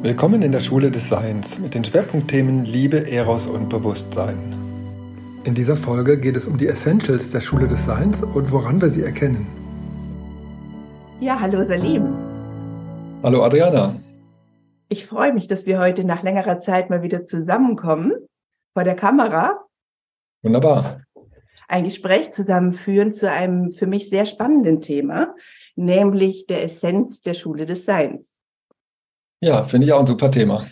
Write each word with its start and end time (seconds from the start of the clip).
Willkommen 0.00 0.42
in 0.42 0.52
der 0.52 0.60
Schule 0.60 0.92
des 0.92 1.08
Seins 1.08 1.58
mit 1.58 1.74
den 1.74 1.84
Schwerpunktthemen 1.84 2.64
Liebe, 2.64 3.10
Eros 3.10 3.48
und 3.48 3.68
Bewusstsein. 3.68 4.38
In 5.42 5.56
dieser 5.56 5.76
Folge 5.76 6.20
geht 6.20 6.36
es 6.36 6.46
um 6.46 6.56
die 6.56 6.68
Essentials 6.68 7.32
der 7.32 7.40
Schule 7.40 7.66
des 7.66 7.84
Seins 7.84 8.22
und 8.22 8.52
woran 8.52 8.80
wir 8.80 8.90
sie 8.90 9.02
erkennen. 9.02 9.44
Ja, 11.18 11.40
hallo 11.40 11.64
Salim. 11.64 12.14
Hallo 13.24 13.42
Adriana. 13.42 14.00
Ich 14.88 15.04
freue 15.04 15.32
mich, 15.32 15.48
dass 15.48 15.66
wir 15.66 15.80
heute 15.80 16.04
nach 16.04 16.22
längerer 16.22 16.60
Zeit 16.60 16.90
mal 16.90 17.02
wieder 17.02 17.26
zusammenkommen 17.26 18.12
vor 18.74 18.84
der 18.84 18.94
Kamera. 18.94 19.64
Wunderbar. 20.42 21.00
Ein 21.66 21.82
Gespräch 21.82 22.30
zusammenführen 22.30 23.12
zu 23.12 23.28
einem 23.28 23.72
für 23.72 23.88
mich 23.88 24.10
sehr 24.10 24.26
spannenden 24.26 24.80
Thema, 24.80 25.34
nämlich 25.74 26.46
der 26.46 26.62
Essenz 26.62 27.20
der 27.20 27.34
Schule 27.34 27.66
des 27.66 27.84
Seins. 27.84 28.37
Ja, 29.40 29.64
finde 29.64 29.86
ich 29.86 29.92
auch 29.92 30.00
ein 30.00 30.06
super 30.06 30.30
Thema. 30.30 30.66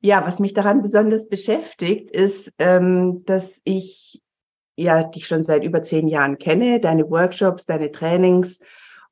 Ja, 0.00 0.26
was 0.26 0.40
mich 0.40 0.52
daran 0.52 0.82
besonders 0.82 1.28
beschäftigt, 1.28 2.10
ist, 2.10 2.52
ähm, 2.58 3.24
dass 3.24 3.60
ich 3.64 4.20
ja 4.76 5.04
dich 5.04 5.26
schon 5.26 5.44
seit 5.44 5.64
über 5.64 5.82
zehn 5.82 6.08
Jahren 6.08 6.38
kenne, 6.38 6.80
deine 6.80 7.08
Workshops, 7.08 7.64
deine 7.64 7.92
Trainings 7.92 8.58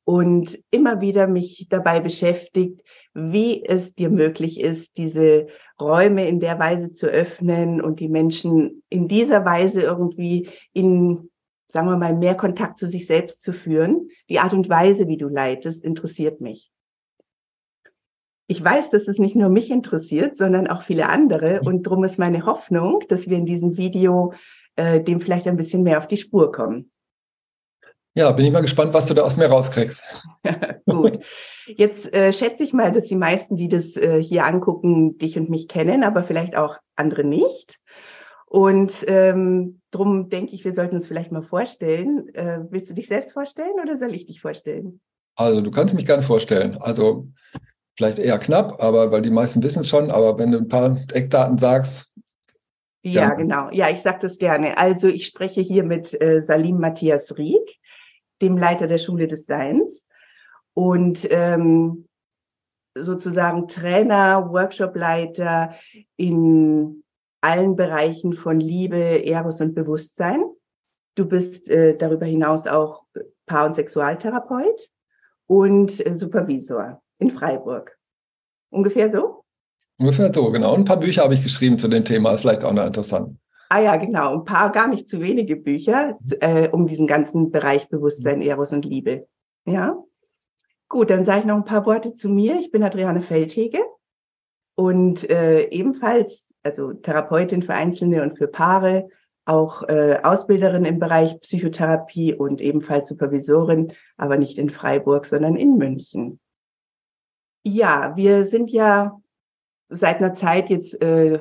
und 0.05 0.59
immer 0.71 1.01
wieder 1.01 1.27
mich 1.27 1.69
dabei 1.71 2.01
beschäftigt, 2.01 2.83
wie 3.15 3.65
es 3.65 3.95
dir 3.95 4.11
möglich 4.11 4.61
ist, 4.61 4.97
diese 4.97 5.47
Räume 5.81 6.27
in 6.29 6.41
der 6.41 6.59
Weise 6.59 6.93
zu 6.93 7.07
öffnen 7.07 7.81
und 7.81 8.01
die 8.01 8.09
Menschen 8.09 8.83
in 8.89 9.09
dieser 9.09 9.45
Weise 9.45 9.83
irgendwie 9.83 10.51
in, 10.73 11.31
sagen 11.69 11.89
wir 11.89 11.97
mal, 11.97 12.15
mehr 12.15 12.35
Kontakt 12.35 12.79
zu 12.79 12.87
sich 12.87 13.07
selbst 13.07 13.43
zu 13.43 13.53
führen. 13.53 14.09
Die 14.29 14.39
Art 14.39 14.53
und 14.53 14.69
Weise, 14.69 15.09
wie 15.09 15.17
du 15.17 15.29
leitest, 15.29 15.85
interessiert 15.85 16.41
mich 16.41 16.71
ich 18.51 18.65
weiß, 18.65 18.91
dass 18.91 19.07
es 19.07 19.19
nicht 19.19 19.37
nur 19.37 19.49
mich 19.49 19.71
interessiert, 19.71 20.37
sondern 20.37 20.67
auch 20.67 20.83
viele 20.83 21.09
andere. 21.09 21.61
Und 21.61 21.87
darum 21.87 22.03
ist 22.03 22.19
meine 22.19 22.47
Hoffnung, 22.47 22.99
dass 23.09 23.29
wir 23.29 23.37
in 23.37 23.47
diesem 23.47 23.77
Video 23.77 24.33
äh, 24.75 25.01
dem 25.01 25.21
vielleicht 25.21 25.47
ein 25.47 25.57
bisschen 25.57 25.85
mehr 25.85 25.99
auf 25.99 26.09
die 26.09 26.17
Spur 26.17 26.51
kommen. 26.51 26.91
Ja, 28.17 28.33
bin 28.33 28.45
ich 28.45 28.51
mal 28.51 28.61
gespannt, 28.61 28.93
was 28.93 29.07
du 29.07 29.15
da 29.15 29.23
aus 29.23 29.37
mir 29.37 29.47
rauskriegst. 29.47 30.03
Gut. 30.87 31.21
Jetzt 31.69 32.13
äh, 32.13 32.33
schätze 32.33 32.65
ich 32.65 32.73
mal, 32.73 32.91
dass 32.91 33.05
die 33.05 33.15
meisten, 33.15 33.55
die 33.55 33.69
das 33.69 33.97
äh, 33.97 34.21
hier 34.21 34.45
angucken, 34.45 35.17
dich 35.19 35.39
und 35.39 35.49
mich 35.49 35.69
kennen, 35.69 36.03
aber 36.03 36.25
vielleicht 36.25 36.57
auch 36.57 36.77
andere 36.97 37.23
nicht. 37.23 37.79
Und 38.47 38.93
ähm, 39.07 39.81
darum 39.93 40.29
denke 40.29 40.57
ich, 40.57 40.65
wir 40.65 40.73
sollten 40.73 40.97
uns 40.97 41.07
vielleicht 41.07 41.31
mal 41.31 41.45
vorstellen. 41.45 42.35
Äh, 42.35 42.65
willst 42.69 42.91
du 42.91 42.95
dich 42.95 43.07
selbst 43.07 43.33
vorstellen 43.33 43.79
oder 43.81 43.97
soll 43.97 44.13
ich 44.13 44.27
dich 44.27 44.41
vorstellen? 44.41 45.01
Also 45.37 45.61
du 45.61 45.71
kannst 45.71 45.95
mich 45.95 46.05
gerne 46.05 46.25
vorstellen. 46.25 46.77
Also 46.81 47.29
vielleicht 48.01 48.19
eher 48.19 48.39
knapp, 48.39 48.83
aber 48.83 49.13
weil 49.13 49.21
die 49.21 49.31
meisten 49.31 49.63
wissen 49.63 49.83
es 49.83 49.89
schon, 49.89 50.11
aber 50.11 50.39
wenn 50.39 50.53
du 50.53 50.59
ein 50.59 50.69
paar 50.69 50.97
Eckdaten 51.13 51.59
sagst. 51.59 52.11
Ja, 53.03 53.29
ja. 53.29 53.35
genau. 53.35 53.69
Ja, 53.73 53.91
ich 53.91 54.01
sage 54.01 54.21
das 54.23 54.39
gerne. 54.39 54.79
Also 54.79 55.09
ich 55.09 55.27
spreche 55.27 55.61
hier 55.61 55.85
mit 55.85 56.19
äh, 56.19 56.41
Salim 56.41 56.79
Matthias 56.81 57.37
Rieck, 57.37 57.79
dem 58.41 58.57
Leiter 58.57 58.87
der 58.87 58.97
Schule 58.97 59.27
des 59.27 59.45
Seins 59.45 60.07
und 60.73 61.29
ähm, 61.31 62.07
sozusagen 62.97 63.69
Trainer, 63.69 64.51
Workshopleiter 64.51 65.75
in 66.17 67.05
allen 67.43 67.77
Bereichen 67.77 68.33
von 68.33 68.61
Liebe, 68.61 69.27
Eros 69.27 69.61
und 69.61 69.75
Bewusstsein. 69.75 70.43
Du 71.17 71.27
bist 71.27 71.69
äh, 71.69 71.99
darüber 71.99 72.25
hinaus 72.25 72.67
auch 72.67 73.05
Paar- 73.45 73.67
und 73.67 73.75
Sexualtherapeut 73.75 74.89
und 75.47 76.07
äh, 76.07 76.15
Supervisor 76.15 77.03
in 77.21 77.31
Freiburg. 77.31 77.97
Ungefähr 78.71 79.11
so? 79.11 79.45
Ungefähr 79.99 80.33
so, 80.33 80.51
genau. 80.51 80.75
Ein 80.75 80.85
paar 80.85 80.99
Bücher 80.99 81.23
habe 81.23 81.35
ich 81.35 81.43
geschrieben 81.43 81.79
zu 81.79 81.89
dem 81.89 82.05
Thema, 82.05 82.33
ist 82.33 82.41
vielleicht 82.41 82.65
auch 82.65 82.73
noch 82.73 82.87
interessant. 82.87 83.37
Ah 83.69 83.81
ja, 83.81 83.97
genau. 83.97 84.35
Ein 84.35 84.45
paar 84.45 84.73
gar 84.73 84.89
nicht 84.89 85.07
zu 85.07 85.21
wenige 85.21 85.57
Bücher 85.57 86.19
äh, 86.41 86.69
um 86.69 86.87
diesen 86.87 87.07
ganzen 87.07 87.51
Bereich 87.51 87.89
Bewusstsein, 87.89 88.43
Eros 88.43 88.73
und 88.73 88.85
Liebe. 88.85 89.29
Ja. 89.65 89.97
Gut, 90.89 91.11
dann 91.11 91.25
sage 91.25 91.41
ich 91.41 91.47
noch 91.47 91.57
ein 91.57 91.65
paar 91.65 91.87
Worte 91.87 92.15
zu 92.15 92.29
mir. 92.29 92.59
Ich 92.59 92.73
bin 92.73 92.83
Adriane 92.83 93.21
Feldhege 93.21 93.79
und 94.75 95.29
äh, 95.31 95.69
ebenfalls, 95.69 96.49
also 96.65 96.95
Therapeutin 96.95 97.63
für 97.63 97.75
Einzelne 97.75 98.23
und 98.23 98.39
für 98.39 98.49
Paare, 98.49 99.09
auch 99.45 99.83
äh, 99.89 100.19
Ausbilderin 100.23 100.85
im 100.85 100.99
Bereich 100.99 101.39
Psychotherapie 101.41 102.35
und 102.35 102.61
ebenfalls 102.61 103.09
Supervisorin, 103.09 103.93
aber 104.17 104.37
nicht 104.37 104.59
in 104.59 104.71
Freiburg, 104.71 105.27
sondern 105.27 105.57
in 105.57 105.77
München. 105.77 106.40
Ja, 107.63 108.17
wir 108.17 108.47
sind 108.47 108.71
ja 108.71 109.21
seit 109.89 110.19
einer 110.19 110.35
Zeit 110.35 110.71
jetzt 110.71 111.01
äh, 111.03 111.41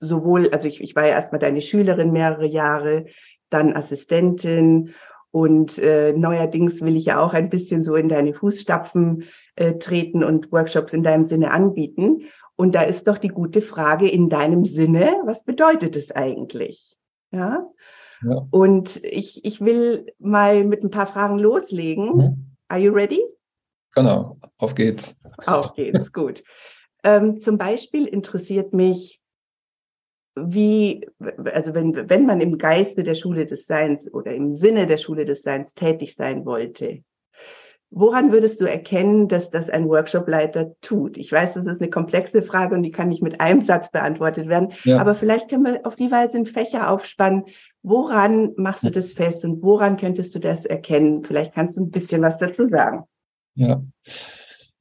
sowohl, 0.00 0.50
also 0.50 0.68
ich, 0.68 0.80
ich 0.80 0.94
war 0.94 1.04
ja 1.04 1.14
erstmal 1.14 1.38
deine 1.38 1.60
Schülerin 1.60 2.12
mehrere 2.12 2.46
Jahre, 2.46 3.06
dann 3.50 3.74
Assistentin 3.74 4.94
und 5.30 5.78
äh, 5.78 6.12
neuerdings 6.12 6.80
will 6.80 6.96
ich 6.96 7.06
ja 7.06 7.20
auch 7.20 7.34
ein 7.34 7.50
bisschen 7.50 7.82
so 7.82 7.96
in 7.96 8.08
deine 8.08 8.34
Fußstapfen 8.34 9.24
äh, 9.56 9.74
treten 9.78 10.22
und 10.22 10.52
Workshops 10.52 10.92
in 10.92 11.02
deinem 11.02 11.24
Sinne 11.24 11.50
anbieten. 11.50 12.26
Und 12.56 12.76
da 12.76 12.82
ist 12.82 13.08
doch 13.08 13.18
die 13.18 13.28
gute 13.28 13.60
Frage 13.60 14.08
in 14.08 14.28
deinem 14.28 14.64
Sinne, 14.64 15.16
was 15.24 15.42
bedeutet 15.42 15.96
es 15.96 16.12
eigentlich? 16.12 16.96
Ja. 17.32 17.66
ja. 18.22 18.46
Und 18.52 19.02
ich, 19.02 19.44
ich 19.44 19.60
will 19.60 20.06
mal 20.20 20.62
mit 20.62 20.84
ein 20.84 20.90
paar 20.90 21.08
Fragen 21.08 21.40
loslegen. 21.40 22.16
Mhm. 22.16 22.56
Are 22.68 22.80
you 22.80 22.92
ready? 22.92 23.20
Genau, 23.94 24.38
auf 24.58 24.74
geht's. 24.74 25.20
Auf 25.46 25.74
geht's, 25.74 26.12
gut. 26.12 26.42
Ähm, 27.04 27.40
zum 27.40 27.58
Beispiel 27.58 28.06
interessiert 28.06 28.72
mich, 28.72 29.20
wie, 30.36 31.06
also 31.44 31.74
wenn, 31.74 32.08
wenn 32.08 32.26
man 32.26 32.40
im 32.40 32.58
Geiste 32.58 33.02
der 33.02 33.14
Schule 33.14 33.46
des 33.46 33.66
Seins 33.66 34.12
oder 34.12 34.34
im 34.34 34.52
Sinne 34.52 34.86
der 34.86 34.96
Schule 34.96 35.24
des 35.24 35.42
Seins 35.42 35.74
tätig 35.74 36.16
sein 36.16 36.44
wollte, 36.44 37.04
woran 37.90 38.32
würdest 38.32 38.60
du 38.60 38.64
erkennen, 38.64 39.28
dass 39.28 39.50
das 39.50 39.70
ein 39.70 39.88
Workshopleiter 39.88 40.72
tut? 40.80 41.16
Ich 41.16 41.30
weiß, 41.30 41.54
das 41.54 41.66
ist 41.66 41.80
eine 41.80 41.90
komplexe 41.90 42.42
Frage 42.42 42.74
und 42.74 42.82
die 42.82 42.90
kann 42.90 43.08
nicht 43.08 43.22
mit 43.22 43.40
einem 43.40 43.60
Satz 43.60 43.92
beantwortet 43.92 44.48
werden, 44.48 44.72
ja. 44.82 44.98
aber 44.98 45.14
vielleicht 45.14 45.48
können 45.48 45.64
wir 45.64 45.86
auf 45.86 45.94
die 45.94 46.10
Weise 46.10 46.38
einen 46.38 46.46
Fächer 46.46 46.90
aufspannen. 46.90 47.44
Woran 47.84 48.54
machst 48.56 48.82
du 48.82 48.90
das 48.90 49.12
fest 49.12 49.44
und 49.44 49.62
woran 49.62 49.96
könntest 49.96 50.34
du 50.34 50.40
das 50.40 50.64
erkennen? 50.64 51.22
Vielleicht 51.22 51.54
kannst 51.54 51.76
du 51.76 51.82
ein 51.82 51.90
bisschen 51.90 52.22
was 52.22 52.38
dazu 52.38 52.66
sagen. 52.66 53.04
Ja. 53.54 53.82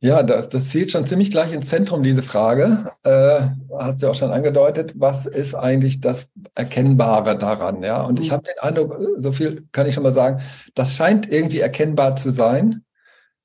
Ja, 0.03 0.21
das, 0.21 0.49
das 0.49 0.67
zielt 0.67 0.91
schon 0.91 1.07
ziemlich 1.07 1.31
gleich 1.31 1.53
ins 1.53 1.69
Zentrum, 1.69 2.03
diese 2.03 2.23
Frage. 2.23 2.91
Äh, 3.03 3.39
hat 3.79 3.99
sie 3.99 4.09
auch 4.09 4.15
schon 4.15 4.31
angedeutet. 4.31 4.91
Was 4.97 5.25
ist 5.25 5.55
eigentlich 5.55 6.01
das 6.01 6.29
Erkennbare 6.55 7.37
daran? 7.37 7.81
Ja, 7.83 8.01
und 8.01 8.19
ich 8.19 8.27
mhm. 8.27 8.33
habe 8.33 8.43
den 8.43 8.59
Eindruck, 8.59 8.97
so 9.17 9.31
viel 9.31 9.65
kann 9.71 9.87
ich 9.87 9.95
schon 9.95 10.03
mal 10.03 10.11
sagen, 10.11 10.41
das 10.75 10.93
scheint 10.93 11.31
irgendwie 11.31 11.61
erkennbar 11.61 12.17
zu 12.17 12.31
sein. 12.31 12.83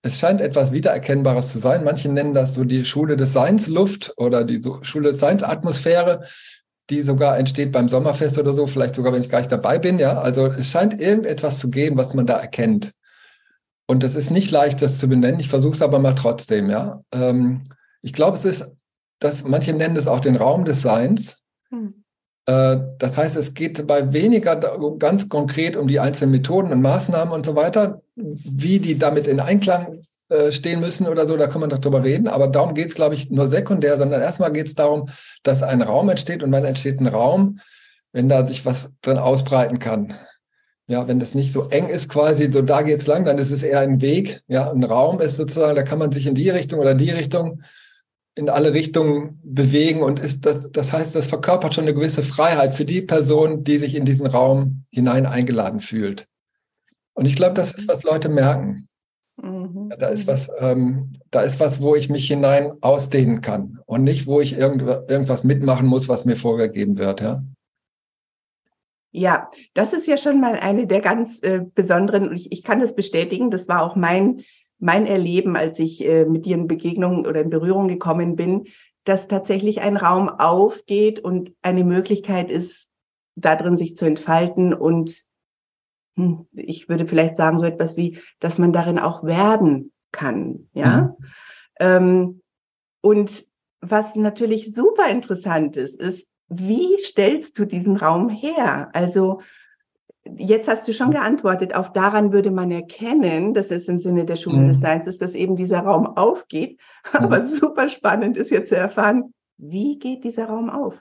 Es 0.03 0.19
scheint 0.19 0.41
etwas 0.41 0.72
Wiedererkennbares 0.72 1.53
zu 1.53 1.61
sein. 1.61 1.84
Manche 1.84 2.09
nennen 2.09 2.34
das 2.34 2.55
so 2.55 2.65
die 2.65 2.84
Schule 2.84 3.17
des 3.17 3.33
Seins 3.33 3.69
Luft 3.69 4.15
oder 4.17 4.43
die 4.43 4.61
Schule 4.83 5.12
des 5.12 5.21
Seins 5.21 5.44
Atmosphäre, 5.44 6.25
die 6.91 7.03
sogar 7.03 7.38
entsteht 7.38 7.71
beim 7.71 7.88
Sommerfest 7.88 8.37
oder 8.37 8.53
so, 8.53 8.67
vielleicht 8.67 8.97
sogar, 8.97 9.12
wenn 9.12 9.22
ich 9.22 9.31
gar 9.31 9.38
nicht 9.38 9.53
dabei 9.53 9.78
bin. 9.78 10.00
Ja, 10.00 10.19
also 10.19 10.47
es 10.47 10.72
scheint 10.72 11.00
irgendetwas 11.00 11.61
zu 11.61 11.71
geben, 11.71 11.97
was 11.97 12.15
man 12.15 12.27
da 12.27 12.37
erkennt. 12.37 12.94
Und 13.91 14.04
es 14.04 14.15
ist 14.15 14.31
nicht 14.31 14.50
leicht, 14.50 14.82
das 14.82 14.99
zu 14.99 15.09
benennen. 15.09 15.41
Ich 15.41 15.49
versuche 15.49 15.75
es 15.75 15.82
aber 15.82 15.99
mal 15.99 16.15
trotzdem, 16.15 16.69
ja. 16.69 17.00
Ähm, 17.10 17.65
ich 18.03 18.12
glaube, 18.12 18.37
es 18.37 18.44
ist, 18.44 18.76
dass 19.19 19.44
manche 19.44 19.72
nennen 19.72 19.97
es 19.97 20.06
auch 20.06 20.21
den 20.21 20.37
Raum 20.37 20.65
des 20.66 20.82
Seins. 20.82 21.43
Hm. 21.71 22.04
Äh, 22.47 22.76
das 22.99 23.16
heißt, 23.16 23.37
es 23.37 23.54
geht 23.54 23.87
bei 23.87 24.12
weniger 24.12 24.56
ganz 24.99 25.28
konkret 25.31 25.76
um 25.76 25.88
die 25.88 26.00
einzelnen 26.00 26.32
Methoden 26.32 26.71
und 26.71 26.82
Maßnahmen 26.82 27.32
und 27.32 27.47
so 27.47 27.56
weiter, 27.56 28.03
wie 28.15 28.78
die 28.78 28.99
damit 28.99 29.26
in 29.26 29.41
Einklang 29.41 30.03
äh, 30.28 30.53
stehen 30.53 30.81
müssen 30.81 31.06
oder 31.06 31.26
so, 31.26 31.38
da 31.38 31.47
kann 31.47 31.62
man 31.62 31.70
doch 31.70 31.78
drüber 31.78 32.05
reden. 32.05 32.28
Aber 32.28 32.49
darum 32.49 32.75
geht 32.75 32.88
es, 32.88 32.94
glaube 32.94 33.15
ich, 33.15 33.31
nur 33.31 33.49
sekundär, 33.49 33.96
sondern 33.96 34.20
erstmal 34.20 34.52
geht 34.52 34.67
es 34.67 34.75
darum, 34.75 35.08
dass 35.43 35.62
ein 35.62 35.81
Raum 35.81 36.11
entsteht 36.11 36.43
und 36.43 36.52
wann 36.52 36.67
entsteht 36.67 37.00
ein 37.00 37.06
Raum, 37.06 37.61
wenn 38.12 38.29
da 38.29 38.46
sich 38.46 38.67
was 38.67 38.94
drin 39.00 39.17
ausbreiten 39.17 39.79
kann. 39.79 40.14
Ja, 40.88 41.06
wenn 41.06 41.20
das 41.20 41.35
nicht 41.35 41.52
so 41.52 41.69
eng 41.69 41.88
ist, 41.88 42.08
quasi, 42.08 42.50
so 42.50 42.62
da 42.62 42.81
geht's 42.81 43.06
lang, 43.06 43.26
dann 43.26 43.37
ist 43.37 43.50
es 43.50 43.62
eher 43.62 43.81
ein 43.81 44.00
Weg. 44.00 44.43
Ja, 44.49 44.70
ein 44.70 44.82
Raum 44.85 45.20
ist 45.20 45.37
sozusagen, 45.37 45.76
da 45.76 45.82
kann 45.82 45.99
man 45.99 46.12
sich 46.12 46.26
in 46.26 46.35
die 46.35 46.49
Richtung 46.49 46.81
oder 46.81 46.94
die 46.94 47.11
Richtung, 47.11 47.62
in 48.35 48.49
alle 48.49 48.73
Richtungen 48.73 49.40
bewegen 49.43 50.02
und 50.02 50.20
ist 50.20 50.46
das, 50.46 50.70
das 50.70 50.93
heißt, 50.93 51.14
das 51.14 51.26
verkörpert 51.26 51.75
schon 51.75 51.85
eine 51.85 51.94
gewisse 51.94 52.23
Freiheit 52.23 52.75
für 52.75 52.85
die 52.85 53.02
Person, 53.02 53.64
die 53.64 53.79
sich 53.79 53.96
in 53.96 54.05
diesen 54.05 54.26
Raum 54.26 54.85
hinein 54.90 55.26
eingeladen 55.26 55.81
fühlt. 55.81 56.26
Und 57.14 57.26
ich 57.26 57.34
glaube, 57.34 57.55
das 57.55 57.75
ist, 57.75 57.88
was 57.88 58.05
Leute 58.05 58.29
merken. 58.29 58.88
Mhm. 59.43 59.93
Da 59.99 60.08
ist 60.08 60.26
was, 60.26 60.50
ähm, 60.58 61.12
da 61.31 61.41
ist 61.41 61.58
was, 61.58 61.82
wo 61.82 61.96
ich 61.96 62.08
mich 62.08 62.29
hinein 62.29 62.73
ausdehnen 62.81 63.41
kann 63.41 63.81
und 63.87 64.05
nicht, 64.05 64.26
wo 64.26 64.41
ich 64.41 64.56
irgend, 64.56 64.82
irgendwas 64.82 65.43
mitmachen 65.44 65.87
muss, 65.87 66.08
was 66.08 66.25
mir 66.25 66.37
vorgegeben 66.37 66.96
wird. 66.96 67.20
Ja. 67.20 67.43
Ja, 69.10 69.50
das 69.75 69.93
ist 69.93 70.06
ja 70.06 70.16
schon 70.16 70.40
mal 70.40 70.55
eine 70.55 70.87
der 70.87 71.00
ganz 71.00 71.43
äh, 71.43 71.60
besonderen, 71.75 72.28
und 72.28 72.37
ich, 72.37 72.52
ich 72.52 72.62
kann 72.62 72.81
das 72.81 72.94
bestätigen, 72.94 73.50
das 73.50 73.69
war 73.69 73.82
auch 73.82 73.96
mein 73.96 74.43
mein 74.78 75.06
Erleben, 75.06 75.56
als 75.56 75.78
ich 75.81 76.05
äh, 76.05 76.25
mit 76.25 76.46
dir 76.46 76.55
in 76.55 76.69
Begegnung 76.69 77.26
oder 77.26 77.40
in 77.40 77.50
Berührung 77.50 77.88
gekommen 77.88 78.37
bin, 78.37 78.69
dass 79.05 79.26
tatsächlich 79.26 79.81
ein 79.81 79.96
Raum 79.96 80.28
aufgeht 80.28 81.19
und 81.19 81.52
eine 81.62 81.84
Möglichkeit 81.84 82.50
ist, 82.50 82.90
da 83.34 83.56
drin 83.56 83.76
sich 83.76 83.96
zu 83.96 84.05
entfalten 84.05 84.75
und 84.75 85.25
hm, 86.16 86.46
ich 86.52 86.88
würde 86.88 87.06
vielleicht 87.06 87.37
sagen 87.37 87.58
so 87.58 87.66
etwas 87.66 87.96
wie, 87.96 88.20
dass 88.40 88.58
man 88.58 88.72
darin 88.72 88.99
auch 88.99 89.25
werden 89.25 89.93
kann, 90.12 90.69
ja. 90.72 91.00
Mhm. 91.19 91.26
Ähm, 91.81 92.43
und 93.00 93.46
was 93.81 94.16
natürlich 94.16 94.75
super 94.75 95.08
interessant 95.08 95.76
ist, 95.76 96.00
ist, 96.00 96.28
wie 96.49 96.99
stellst 96.99 97.59
du 97.59 97.65
diesen 97.65 97.97
Raum 97.97 98.29
her? 98.29 98.91
Also 98.93 99.41
jetzt 100.37 100.69
hast 100.69 100.87
du 100.87 100.93
schon 100.93 101.11
geantwortet, 101.11 101.75
auch 101.75 101.89
daran 101.89 102.33
würde 102.33 102.50
man 102.50 102.71
erkennen, 102.71 103.55
dass 103.55 103.71
es 103.71 103.89
im 103.89 103.99
Sinne 103.99 104.25
der 104.25 104.37
Schule 104.37 104.59
mhm. 104.59 104.69
des 104.69 104.81
Seins 104.81 105.06
ist, 105.06 105.23
dass 105.23 105.35
eben 105.35 105.56
dieser 105.56 105.81
Raum 105.81 106.06
aufgeht. 106.06 106.79
Mhm. 107.12 107.19
Aber 107.25 107.45
super 107.45 107.89
spannend 107.89 108.37
ist 108.37 108.50
jetzt 108.50 108.71
zu 108.71 108.77
erfahren, 108.77 109.33
wie 109.56 109.99
geht 109.99 110.25
dieser 110.25 110.47
Raum 110.47 110.71
auf? 110.71 110.95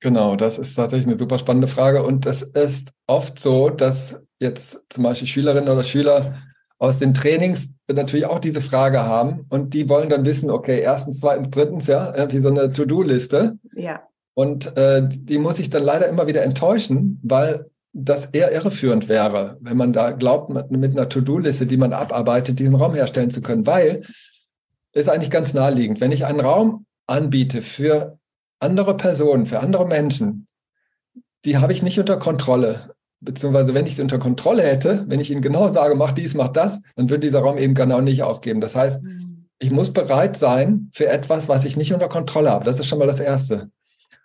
Genau, 0.00 0.34
das 0.34 0.58
ist 0.58 0.74
tatsächlich 0.74 1.06
eine 1.06 1.18
super 1.18 1.38
spannende 1.38 1.68
Frage. 1.68 2.02
Und 2.02 2.24
es 2.24 2.42
ist 2.42 2.92
oft 3.06 3.38
so, 3.38 3.68
dass 3.68 4.26
jetzt 4.38 4.90
zum 4.90 5.04
Beispiel 5.04 5.28
Schülerinnen 5.28 5.68
oder 5.68 5.84
Schüler 5.84 6.38
aus 6.78 6.98
den 6.98 7.12
Trainings 7.12 7.74
natürlich 7.92 8.24
auch 8.24 8.38
diese 8.38 8.62
Frage 8.62 9.00
haben 9.00 9.44
und 9.50 9.74
die 9.74 9.90
wollen 9.90 10.08
dann 10.08 10.24
wissen, 10.24 10.50
okay, 10.50 10.80
erstens, 10.80 11.20
zweitens, 11.20 11.50
drittens, 11.50 11.86
ja, 11.88 12.32
wie 12.32 12.38
so 12.38 12.48
eine 12.48 12.72
To-Do-Liste. 12.72 13.58
Ja. 13.74 14.00
Und 14.34 14.76
äh, 14.76 15.06
die 15.08 15.38
muss 15.38 15.58
ich 15.58 15.70
dann 15.70 15.82
leider 15.82 16.08
immer 16.08 16.26
wieder 16.26 16.42
enttäuschen, 16.42 17.20
weil 17.22 17.66
das 17.92 18.26
eher 18.26 18.52
irreführend 18.52 19.08
wäre, 19.08 19.58
wenn 19.60 19.76
man 19.76 19.92
da 19.92 20.12
glaubt, 20.12 20.50
mit 20.70 20.92
einer 20.92 21.08
To-Do-Liste, 21.08 21.66
die 21.66 21.76
man 21.76 21.92
abarbeitet, 21.92 22.58
diesen 22.58 22.76
Raum 22.76 22.94
herstellen 22.94 23.30
zu 23.30 23.42
können, 23.42 23.66
weil 23.66 24.02
ist 24.92 25.08
eigentlich 25.08 25.30
ganz 25.30 25.54
naheliegend. 25.54 26.00
Wenn 26.00 26.12
ich 26.12 26.24
einen 26.26 26.40
Raum 26.40 26.86
anbiete 27.06 27.62
für 27.62 28.18
andere 28.60 28.96
Personen, 28.96 29.46
für 29.46 29.60
andere 29.60 29.86
Menschen, 29.86 30.46
die 31.44 31.58
habe 31.58 31.72
ich 31.72 31.82
nicht 31.82 31.98
unter 31.98 32.18
Kontrolle. 32.18 32.94
Beziehungsweise, 33.20 33.74
wenn 33.74 33.86
ich 33.86 33.96
sie 33.96 34.02
unter 34.02 34.18
Kontrolle 34.18 34.62
hätte, 34.62 35.04
wenn 35.08 35.20
ich 35.20 35.30
ihnen 35.30 35.42
genau 35.42 35.68
sage, 35.68 35.94
mach 35.94 36.12
dies, 36.12 36.34
mach 36.34 36.48
das, 36.48 36.80
dann 36.96 37.10
würde 37.10 37.26
dieser 37.26 37.40
Raum 37.40 37.58
eben 37.58 37.74
genau 37.74 38.00
nicht 38.00 38.22
aufgeben. 38.22 38.60
Das 38.60 38.74
heißt, 38.74 39.02
mhm. 39.02 39.46
ich 39.58 39.70
muss 39.70 39.92
bereit 39.92 40.36
sein 40.36 40.90
für 40.92 41.06
etwas, 41.06 41.48
was 41.48 41.64
ich 41.64 41.76
nicht 41.76 41.92
unter 41.92 42.08
Kontrolle 42.08 42.50
habe. 42.50 42.64
Das 42.64 42.80
ist 42.80 42.86
schon 42.86 42.98
mal 42.98 43.06
das 43.06 43.20
Erste. 43.20 43.70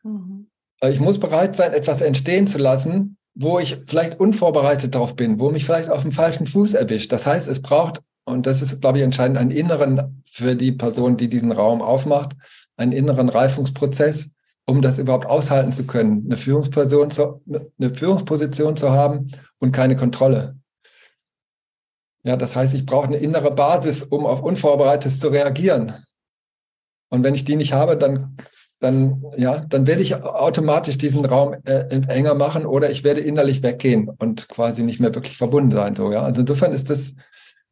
Mhm. 0.06 0.48
Ich 0.82 1.00
muss 1.00 1.20
bereit 1.20 1.56
sein, 1.56 1.74
etwas 1.74 2.02
entstehen 2.02 2.48
zu 2.48 2.58
lassen, 2.58 3.18
wo 3.34 3.60
ich 3.60 3.78
vielleicht 3.88 4.20
unvorbereitet 4.20 4.96
darauf 4.96 5.16
bin, 5.16 5.40
wo 5.40 5.52
mich 5.52 5.66
vielleicht 5.66 5.90
auf 5.90 6.04
dem 6.04 6.12
falschen 6.12 6.46
Fuß 6.46 6.74
erwischt. 6.74 7.12
Das 7.12 7.26
heißt, 7.26 7.48
es 7.48 7.62
braucht, 7.62 8.02
und 8.24 8.46
das 8.46 8.62
ist, 8.62 8.82
glaube 8.82 9.00
ich, 9.00 9.04
entscheidend, 9.04 9.38
einen 9.38 9.52
inneren 9.52 10.24
für 10.26 10.56
die 10.56 10.72
Person, 10.72 11.18
die 11.18 11.28
diesen 11.28 11.52
Raum 11.52 11.82
aufmacht, 11.82 12.34
einen 12.78 12.92
inneren 12.92 13.30
Reifungsprozess, 13.30 14.32
um 14.66 14.82
das 14.82 15.00
überhaupt 15.00 15.26
aushalten 15.26 15.74
zu 15.74 15.86
können, 15.88 16.24
eine 16.26 16.38
Führungsperson 16.38 17.12
zu, 17.12 17.42
eine 17.48 17.94
Führungsposition 17.94 18.78
zu 18.78 18.92
haben 18.92 19.28
und 19.60 19.72
keine 19.72 19.96
Kontrolle. 19.96 20.58
Ja, 22.24 22.36
das 22.36 22.56
heißt, 22.56 22.74
ich 22.74 22.86
brauche 22.86 23.08
eine 23.08 23.18
innere 23.18 23.52
Basis, 23.52 24.04
um 24.04 24.26
auf 24.26 24.42
Unvorbereitetes 24.42 25.20
zu 25.20 25.28
reagieren. 25.30 25.94
Und 27.10 27.24
wenn 27.24 27.36
ich 27.36 27.46
die 27.46 27.56
nicht 27.56 27.74
habe, 27.74 27.98
dann 27.98 28.36
dann, 28.86 29.24
ja, 29.36 29.66
dann 29.68 29.88
werde 29.88 30.02
ich 30.02 30.16
automatisch 30.16 30.98
diesen 30.98 31.26
Raum 31.26 31.56
äh, 31.66 31.88
enger 32.08 32.36
machen 32.36 32.66
oder 32.66 32.90
ich 32.92 33.04
werde 33.04 33.22
innerlich 33.22 33.64
weggehen 33.64 34.10
und 34.10 34.48
quasi 34.48 34.84
nicht 34.84 35.00
mehr 35.00 35.14
wirklich 35.14 35.38
verbunden 35.38 35.72
sein. 35.72 35.96
So, 35.96 36.12
ja. 36.12 36.22
Also 36.22 36.42
insofern 36.42 36.72
ist 36.72 36.90
das, 36.90 37.16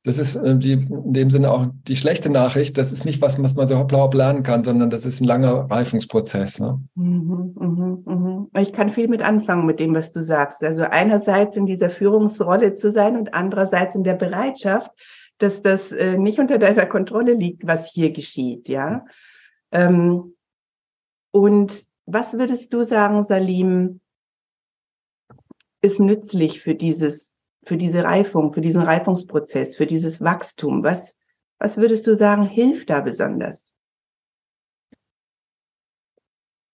das 0.04 0.18
ist 0.18 0.36
äh, 0.36 0.58
die, 0.58 0.74
in 0.74 1.14
dem 1.14 1.30
Sinne 1.30 1.52
auch 1.52 1.68
die 1.88 1.96
schlechte 1.96 2.30
Nachricht. 2.30 2.78
Das 2.78 2.92
ist 2.92 3.06
nicht 3.06 3.22
was, 3.22 3.42
was 3.42 3.56
man 3.56 3.68
so 3.68 3.78
hoppla 3.78 4.00
hopp 4.00 4.16
lernen 4.16 4.44
kann, 4.44 4.64
sondern 4.64 4.90
das 4.90 5.06
ist 5.06 5.22
ein 5.22 5.26
langer 5.26 5.70
Reifungsprozess. 5.70 6.60
Ne? 6.60 6.82
Mhm, 6.96 7.56
mhm, 7.56 8.04
mhm. 8.06 8.48
Ich 8.60 8.74
kann 8.74 8.90
viel 8.90 9.08
mit 9.08 9.22
anfangen 9.22 9.66
mit 9.66 9.80
dem, 9.80 9.94
was 9.94 10.12
du 10.12 10.24
sagst. 10.24 10.64
Also 10.64 10.82
einerseits 10.84 11.56
in 11.56 11.66
dieser 11.66 11.90
Führungsrolle 11.90 12.74
zu 12.74 12.92
sein 12.92 13.16
und 13.18 13.34
andererseits 13.34 13.96
in 13.96 14.04
der 14.04 14.16
Bereitschaft, 14.16 14.90
dass 15.38 15.62
das 15.62 15.92
äh, 15.92 16.18
nicht 16.18 16.40
unter 16.40 16.58
deiner 16.58 16.86
Kontrolle 16.86 17.34
liegt, 17.34 17.68
was 17.68 17.88
hier 17.88 18.12
geschieht, 18.12 18.68
ja. 18.68 19.06
Ähm, 19.72 20.33
und 21.34 21.84
was 22.06 22.34
würdest 22.34 22.72
du 22.74 22.84
sagen, 22.84 23.24
Salim, 23.24 24.00
ist 25.82 26.00
nützlich 26.00 26.62
für 26.62 26.76
dieses, 26.76 27.34
für 27.64 27.76
diese 27.76 28.04
Reifung, 28.04 28.54
für 28.54 28.62
diesen 28.62 28.82
Reifungsprozess, 28.82 29.76
für 29.76 29.86
dieses 29.86 30.22
Wachstum? 30.22 30.84
Was, 30.84 31.16
was 31.60 31.78
würdest 31.78 32.06
du 32.08 32.16
sagen, 32.16 32.46
hilft 32.46 32.90
da 32.90 33.02
besonders? 33.02 33.70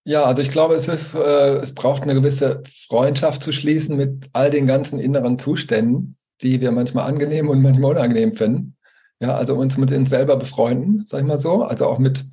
Ja, 0.04 0.24
also 0.24 0.42
ich 0.42 0.52
glaube, 0.52 0.76
es 0.76 0.88
ist, 0.88 1.16
äh, 1.16 1.58
es 1.58 1.74
braucht 1.74 2.04
eine 2.04 2.14
gewisse 2.14 2.64
Freundschaft 2.66 3.44
zu 3.44 3.52
schließen 3.52 3.96
mit 3.96 4.30
all 4.34 4.52
den 4.52 4.68
ganzen 4.68 5.00
inneren 5.00 5.40
Zuständen, 5.40 6.18
die 6.42 6.62
wir 6.62 6.72
manchmal 6.72 7.08
angenehm 7.08 7.50
und 7.50 7.62
manchmal 7.62 7.92
unangenehm 7.92 8.34
finden. 8.34 8.76
Ja, 9.20 9.36
also 9.36 9.56
uns 9.56 9.78
mit 9.78 9.92
uns 9.92 10.10
selber 10.10 10.38
befreunden, 10.38 11.06
sag 11.08 11.22
ich 11.22 11.28
mal 11.28 11.40
so, 11.40 11.64
also 11.64 11.88
auch 11.88 12.00
mit 12.00 12.26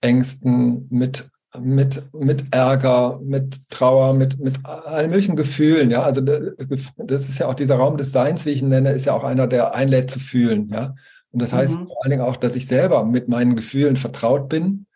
Ängsten, 0.00 0.86
mit 0.90 1.30
mit, 1.58 2.02
mit 2.12 2.44
Ärger, 2.50 3.20
mit 3.22 3.68
Trauer, 3.70 4.12
mit, 4.14 4.38
mit 4.38 4.64
allen 4.64 5.10
möglichen 5.10 5.36
Gefühlen. 5.36 5.90
Ja, 5.90 6.02
also 6.02 6.20
das 6.20 7.28
ist 7.28 7.38
ja 7.38 7.46
auch 7.46 7.54
dieser 7.54 7.76
Raum 7.76 7.96
des 7.96 8.12
Seins, 8.12 8.44
wie 8.44 8.50
ich 8.50 8.62
ihn 8.62 8.68
nenne, 8.68 8.92
ist 8.92 9.06
ja 9.06 9.14
auch 9.14 9.24
einer, 9.24 9.46
der 9.46 9.74
einlädt 9.74 10.10
zu 10.10 10.20
fühlen. 10.20 10.68
Ja, 10.68 10.94
und 11.30 11.42
das 11.42 11.52
heißt 11.52 11.80
mhm. 11.80 11.86
vor 11.86 12.02
allen 12.02 12.10
Dingen 12.10 12.22
auch, 12.22 12.36
dass 12.36 12.54
ich 12.54 12.66
selber 12.66 13.04
mit 13.04 13.28
meinen 13.28 13.56
Gefühlen 13.56 13.96
vertraut 13.96 14.48
bin, 14.48 14.86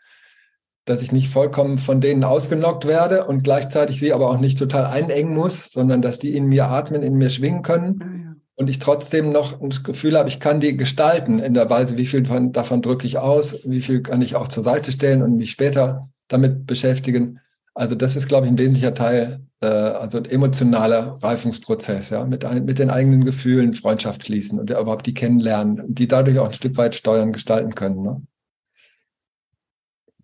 dass 0.85 1.03
ich 1.03 1.13
nicht 1.13 1.29
vollkommen 1.29 1.79
von 1.79 2.01
denen 2.01 2.25
ausgenockt 2.25 2.87
werde 2.87 3.25
und 3.27 3.45
gleichzeitig 3.45 3.99
sie 3.99 4.13
aber 4.13 4.29
auch 4.29 4.41
nicht 4.41 4.59
total 4.59 4.87
einengen 4.87 5.33
muss, 5.33 5.71
sondern 5.71 6.03
dass 6.03 6.19
die 6.19 6.37
in 6.37 6.47
mir 6.47 6.67
atmen, 6.67 7.03
in 7.03 7.15
mir 7.15 7.31
schwingen 7.31 7.63
können. 7.63 7.95
Mhm 7.99 8.23
und 8.55 8.69
ich 8.69 8.79
trotzdem 8.79 9.33
noch 9.33 9.59
das 9.61 9.83
Gefühl 9.83 10.17
habe, 10.17 10.29
ich 10.29 10.39
kann 10.39 10.61
die 10.61 10.77
gestalten 10.77 11.39
in 11.39 11.55
der 11.55 11.69
Weise, 11.71 11.97
wie 11.97 12.07
viel 12.07 12.25
von, 12.25 12.53
davon 12.53 12.83
drücke 12.83 13.07
ich 13.07 13.19
aus, 13.19 13.69
wie 13.69 13.81
viel 13.81 14.03
kann 14.03 14.23
ich 14.23 14.37
auch 14.37 14.47
zur 14.47 14.63
Seite 14.63 14.93
stellen 14.93 15.23
und 15.23 15.37
mich 15.37 15.51
später 15.51 16.09
damit 16.33 16.67
beschäftigen. 16.67 17.41
Also 17.75 17.95
das 17.95 18.17
ist, 18.17 18.29
glaube 18.29 18.47
ich, 18.47 18.53
ein 18.53 18.59
wesentlicher 18.59 18.95
Teil, 18.95 19.41
äh, 19.61 19.67
also 19.67 20.19
ein 20.19 20.27
emotionaler 20.27 21.17
Reifungsprozess, 21.23 22.11
ja, 22.11 22.25
mit, 22.25 22.45
ein, 22.45 22.65
mit 22.65 22.79
den 22.79 22.91
eigenen 22.91 23.25
Gefühlen 23.25 23.75
Freundschaft 23.75 24.27
schließen 24.27 24.59
und 24.59 24.71
überhaupt 24.71 25.07
die 25.07 25.15
kennenlernen, 25.15 25.83
die 25.87 26.09
dadurch 26.09 26.39
auch 26.39 26.49
ein 26.49 26.55
Stück 26.55 26.77
weit 26.77 26.95
steuern, 26.95 27.33
gestalten 27.33 27.75
können. 27.75 28.03
Ne? 28.03 28.23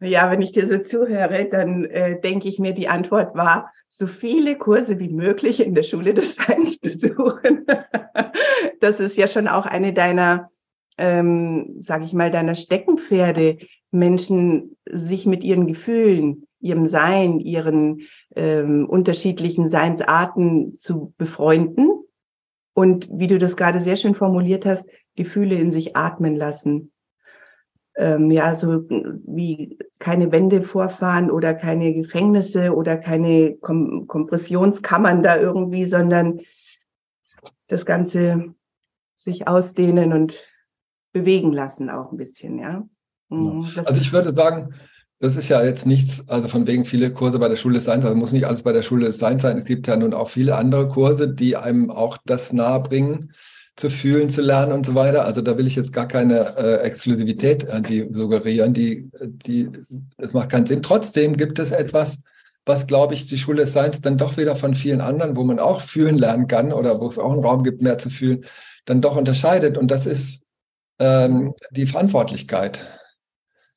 Ja, 0.01 0.31
wenn 0.31 0.43
ich 0.43 0.53
dir 0.53 0.69
so 0.69 0.79
zuhöre, 0.79 1.49
dann 1.51 1.85
äh, 1.87 2.21
denke 2.21 2.49
ich 2.49 2.59
mir, 2.59 2.73
die 2.73 2.89
Antwort 2.89 3.35
war, 3.35 3.73
so 3.91 4.07
viele 4.07 4.57
Kurse 4.57 5.01
wie 5.01 5.09
möglich 5.09 5.61
in 5.61 5.75
der 5.75 5.83
Schule 5.83 6.15
des 6.15 6.37
Seins 6.37 6.79
besuchen. 6.81 7.67
das 8.81 9.01
ist 9.01 9.17
ja 9.17 9.27
schon 9.27 9.49
auch 9.49 9.67
eine 9.67 9.93
deiner, 9.93 10.51
ähm, 10.99 11.75
sage 11.79 12.05
ich 12.05 12.13
mal, 12.13 12.31
deiner 12.31 12.55
Steckenpferde, 12.55 13.59
Menschen 13.91 14.77
sich 14.89 15.27
mit 15.27 15.43
ihren 15.43 15.67
Gefühlen, 15.67 16.47
ihrem 16.61 16.87
Sein, 16.87 17.41
ihren 17.41 18.03
ähm, 18.35 18.87
unterschiedlichen 18.89 19.69
Seinsarten 19.69 20.77
zu 20.77 21.15
befreunden 21.17 21.89
und 22.75 23.09
wie 23.11 23.27
du 23.27 23.39
das 23.39 23.57
gerade 23.57 23.81
sehr 23.81 23.97
schön 23.97 24.15
formuliert 24.15 24.65
hast, 24.65 24.89
Gefühle 25.17 25.57
in 25.57 25.73
sich 25.73 25.97
atmen 25.97 26.37
lassen. 26.37 26.93
Ähm, 27.97 28.31
ja, 28.31 28.55
so 28.55 28.85
wie 28.89 29.79
keine 29.99 30.31
Wände 30.31 30.63
vorfahren 30.63 31.31
oder 31.31 31.55
keine 31.55 31.93
Gefängnisse 31.93 32.73
oder 32.73 32.97
keine 32.97 33.57
Kom 33.57 34.07
Kompressionskammern 34.07 35.25
da 35.25 35.37
irgendwie, 35.37 35.87
sondern 35.87 36.41
das 37.67 37.85
Ganze 37.85 38.55
sich 39.17 39.49
ausdehnen 39.49 40.13
und 40.13 40.49
bewegen 41.13 41.53
lassen 41.53 41.91
auch 41.91 42.13
ein 42.13 42.17
bisschen, 42.17 42.61
ja. 42.61 42.89
Mhm, 43.29 43.69
also 43.85 44.01
ich 44.01 44.13
würde 44.13 44.35
sagen, 44.35 44.75
das 45.21 45.37
ist 45.37 45.49
ja 45.49 45.63
jetzt 45.65 45.85
nichts, 45.85 46.29
also 46.29 46.49
von 46.49 46.67
wegen 46.67 46.85
viele 46.85 47.13
Kurse 47.13 47.39
bei 47.39 47.49
der 47.49 47.57
Schule 47.57 47.77
des 47.77 47.85
Seins, 47.87 48.05
also 48.05 48.17
muss 48.17 48.33
nicht 48.33 48.47
alles 48.47 48.63
bei 48.63 48.73
der 48.73 48.83
Schule 48.83 49.07
des 49.07 49.19
Seins 49.19 49.43
sein. 49.43 49.59
Es 49.59 49.65
gibt 49.65 49.89
ja 49.89 49.97
nun 49.97 50.15
auch 50.15 50.31
viele 50.31 50.57
andere 50.57 50.89
Kurse, 50.89 51.29
die 51.29 51.57
einem 51.57 51.91
auch 51.91 52.19
das 52.25 52.53
nahe 52.53 52.81
bringen, 52.81 53.33
zu 53.75 53.91
fühlen, 53.91 54.29
zu 54.29 54.43
lernen 54.43 54.73
und 54.73 54.87
so 54.87 54.95
weiter. 54.95 55.25
Also 55.25 55.41
da 55.41 55.57
will 55.57 55.67
ich 55.67 55.77
jetzt 55.77 55.93
gar 55.93 56.07
keine 56.07 56.57
äh, 56.57 56.77
Exklusivität 56.83 57.65
irgendwie 57.65 58.09
suggerieren, 58.13 58.75
die, 58.75 59.11
die, 59.21 59.71
das 60.17 60.33
macht 60.33 60.51
keinen 60.51 60.67
Sinn. 60.67 60.83
Trotzdem 60.83 61.37
gibt 61.37 61.59
es 61.59 61.71
etwas, 61.71 62.23
was, 62.65 62.87
glaube 62.87 63.15
ich, 63.15 63.27
die 63.27 63.39
Schule 63.39 63.63
des 63.63 63.73
Seins 63.73 64.01
dann 64.01 64.19
doch 64.19 64.37
wieder 64.37 64.57
von 64.57 64.75
vielen 64.75 65.01
anderen, 65.01 65.37
wo 65.37 65.45
man 65.45 65.59
auch 65.59 65.81
fühlen 65.81 66.19
lernen 66.19 66.47
kann 66.47 66.73
oder 66.73 67.01
wo 67.01 67.09
es 67.09 67.19
auch 67.19 67.33
einen 67.33 67.43
Raum 67.43 67.65
gibt, 67.65 67.83
mehr 67.83 67.99
zu 67.99 68.11
fühlen, 68.11 68.45
dann 68.85 69.01
doch 69.01 69.17
unterscheidet. 69.17 69.79
Und 69.79 69.91
das 69.91 70.07
ist 70.07 70.43
ähm, 70.99 71.55
die 71.71 71.87
Verantwortlichkeit. 71.87 72.81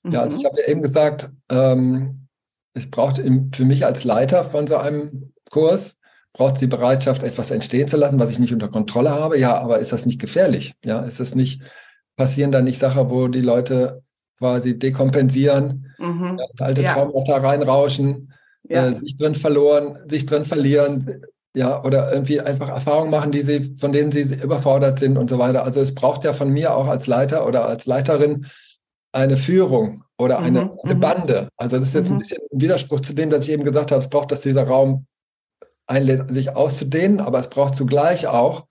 Ja, 0.09 0.21
also 0.21 0.35
ich 0.35 0.43
mhm. 0.43 0.47
habe 0.47 0.61
ja 0.61 0.67
eben 0.67 0.81
gesagt, 0.81 1.29
ähm, 1.49 2.27
es 2.73 2.89
braucht 2.89 3.19
im, 3.19 3.51
für 3.53 3.65
mich 3.65 3.85
als 3.85 4.03
Leiter 4.03 4.43
von 4.43 4.67
so 4.67 4.77
einem 4.77 5.33
Kurs, 5.49 5.97
braucht 6.33 6.55
es 6.55 6.59
die 6.59 6.67
Bereitschaft, 6.67 7.23
etwas 7.23 7.51
entstehen 7.51 7.87
zu 7.87 7.97
lassen, 7.97 8.19
was 8.19 8.29
ich 8.29 8.39
nicht 8.39 8.53
unter 8.53 8.69
Kontrolle 8.69 9.11
habe. 9.11 9.37
Ja, 9.37 9.57
aber 9.57 9.79
ist 9.79 9.91
das 9.91 10.05
nicht 10.05 10.19
gefährlich? 10.19 10.73
Ja, 10.83 11.01
ist 11.01 11.19
das 11.19 11.35
nicht, 11.35 11.61
passieren 12.15 12.51
da 12.51 12.61
nicht 12.61 12.79
Sachen, 12.79 13.09
wo 13.09 13.27
die 13.27 13.41
Leute 13.41 14.01
quasi 14.37 14.79
dekompensieren, 14.79 15.93
mhm. 15.99 16.39
alte 16.57 16.81
ja. 16.81 16.93
Traumata 16.93 17.37
reinrauschen, 17.37 18.33
ja. 18.63 18.87
äh, 18.87 18.99
sich 18.99 19.17
drin 19.17 19.35
verloren, 19.35 19.97
sich 20.09 20.25
drin 20.25 20.45
verlieren, 20.45 21.25
ja, 21.53 21.83
oder 21.83 22.11
irgendwie 22.11 22.39
einfach 22.39 22.69
Erfahrungen 22.69 23.11
machen, 23.11 23.31
die 23.31 23.41
sie, 23.41 23.75
von 23.77 23.91
denen 23.91 24.11
sie 24.11 24.21
überfordert 24.21 24.99
sind 24.99 25.17
und 25.17 25.29
so 25.29 25.37
weiter. 25.37 25.63
Also 25.63 25.81
es 25.81 25.93
braucht 25.93 26.23
ja 26.23 26.33
von 26.33 26.49
mir 26.49 26.73
auch 26.73 26.87
als 26.87 27.07
Leiter 27.07 27.45
oder 27.45 27.65
als 27.67 27.85
Leiterin 27.85 28.47
eine 29.11 29.37
Führung 29.37 30.03
oder 30.17 30.39
eine, 30.39 30.65
mhm, 30.65 30.79
eine 30.83 30.95
mhm. 30.95 30.99
Bande. 30.99 31.49
Also 31.57 31.77
das 31.79 31.89
ist 31.89 31.95
jetzt 31.95 32.09
mhm. 32.09 32.15
ein 32.15 32.19
bisschen 32.19 32.41
ein 32.51 32.61
Widerspruch 32.61 33.01
zu 33.01 33.13
dem, 33.13 33.29
dass 33.29 33.45
ich 33.45 33.51
eben 33.51 33.63
gesagt 33.63 33.91
habe, 33.91 33.99
es 33.99 34.09
braucht, 34.09 34.31
dass 34.31 34.41
dieser 34.41 34.63
Raum 34.63 35.05
einlädt, 35.87 36.29
sich 36.29 36.55
auszudehnen, 36.55 37.19
aber 37.19 37.39
es 37.39 37.49
braucht 37.49 37.75
zugleich 37.75 38.27
auch 38.27 38.65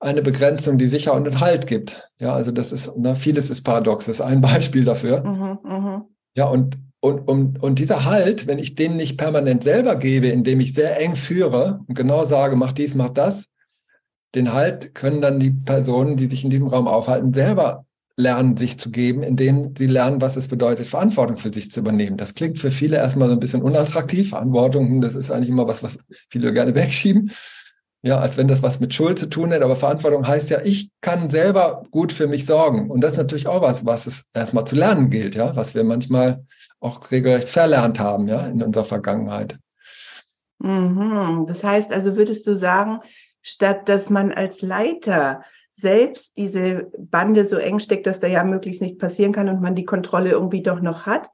eine 0.00 0.22
Begrenzung, 0.22 0.78
die 0.78 0.88
Sicher 0.88 1.14
und 1.14 1.40
Halt 1.40 1.66
gibt. 1.66 2.10
Ja, 2.18 2.34
also 2.34 2.50
das 2.50 2.72
ist, 2.72 2.92
na, 2.98 3.14
vieles 3.14 3.50
ist 3.50 3.62
paradox, 3.62 4.06
das 4.06 4.16
ist 4.16 4.20
ein 4.20 4.40
Beispiel 4.42 4.84
dafür. 4.84 5.24
Mhm, 5.24 5.58
mh. 5.62 6.06
Ja, 6.34 6.46
und, 6.46 6.78
und, 7.00 7.28
und, 7.28 7.62
und 7.62 7.78
dieser 7.78 8.04
Halt, 8.04 8.46
wenn 8.46 8.58
ich 8.58 8.74
den 8.74 8.96
nicht 8.96 9.16
permanent 9.16 9.62
selber 9.64 9.96
gebe, 9.96 10.28
indem 10.28 10.60
ich 10.60 10.74
sehr 10.74 10.98
eng 10.98 11.14
führe 11.14 11.80
und 11.86 11.94
genau 11.94 12.24
sage, 12.24 12.56
mach 12.56 12.72
dies, 12.72 12.94
mach 12.94 13.10
das, 13.10 13.48
den 14.34 14.52
Halt 14.52 14.94
können 14.94 15.20
dann 15.20 15.38
die 15.38 15.50
Personen, 15.50 16.16
die 16.16 16.26
sich 16.26 16.42
in 16.42 16.50
diesem 16.50 16.66
Raum 16.66 16.88
aufhalten, 16.88 17.32
selber 17.34 17.84
lernen, 18.16 18.56
sich 18.56 18.78
zu 18.78 18.90
geben, 18.90 19.22
indem 19.22 19.74
sie 19.76 19.86
lernen, 19.86 20.20
was 20.20 20.36
es 20.36 20.48
bedeutet, 20.48 20.86
Verantwortung 20.86 21.36
für 21.36 21.52
sich 21.52 21.70
zu 21.70 21.80
übernehmen. 21.80 22.16
Das 22.16 22.34
klingt 22.34 22.58
für 22.58 22.70
viele 22.70 22.96
erstmal 22.96 23.28
so 23.28 23.34
ein 23.34 23.40
bisschen 23.40 23.62
unattraktiv. 23.62 24.30
Verantwortung, 24.30 25.00
das 25.00 25.14
ist 25.14 25.30
eigentlich 25.30 25.48
immer 25.48 25.66
was, 25.66 25.82
was 25.82 25.98
viele 26.30 26.52
gerne 26.52 26.74
wegschieben. 26.74 27.32
Ja, 28.04 28.18
als 28.18 28.36
wenn 28.36 28.48
das 28.48 28.62
was 28.62 28.80
mit 28.80 28.92
Schuld 28.94 29.18
zu 29.18 29.26
tun 29.26 29.52
hat. 29.52 29.62
Aber 29.62 29.76
Verantwortung 29.76 30.26
heißt 30.26 30.50
ja, 30.50 30.60
ich 30.62 30.90
kann 31.00 31.30
selber 31.30 31.84
gut 31.92 32.12
für 32.12 32.26
mich 32.26 32.46
sorgen. 32.46 32.90
Und 32.90 33.00
das 33.00 33.12
ist 33.12 33.18
natürlich 33.18 33.46
auch 33.46 33.62
was, 33.62 33.86
was 33.86 34.08
es 34.08 34.24
erstmal 34.34 34.66
zu 34.66 34.74
lernen 34.74 35.08
gilt, 35.08 35.36
ja, 35.36 35.54
was 35.54 35.76
wir 35.76 35.84
manchmal 35.84 36.44
auch 36.80 37.10
regelrecht 37.12 37.48
verlernt 37.48 38.00
haben, 38.00 38.26
ja, 38.26 38.46
in 38.48 38.60
unserer 38.60 38.84
Vergangenheit. 38.84 39.56
Mhm. 40.58 41.44
Das 41.46 41.62
heißt 41.62 41.92
also, 41.92 42.16
würdest 42.16 42.46
du 42.46 42.54
sagen, 42.56 43.00
statt 43.40 43.88
dass 43.88 44.10
man 44.10 44.32
als 44.32 44.62
Leiter 44.62 45.44
selbst 45.82 46.36
diese 46.38 46.90
Bande 46.96 47.46
so 47.46 47.56
eng 47.56 47.78
steckt, 47.78 48.06
dass 48.06 48.20
da 48.20 48.26
ja 48.26 48.42
möglichst 48.44 48.80
nichts 48.80 48.98
passieren 48.98 49.32
kann 49.32 49.50
und 49.50 49.60
man 49.60 49.74
die 49.74 49.84
Kontrolle 49.84 50.30
irgendwie 50.30 50.62
doch 50.62 50.80
noch 50.80 51.04
hat, 51.04 51.28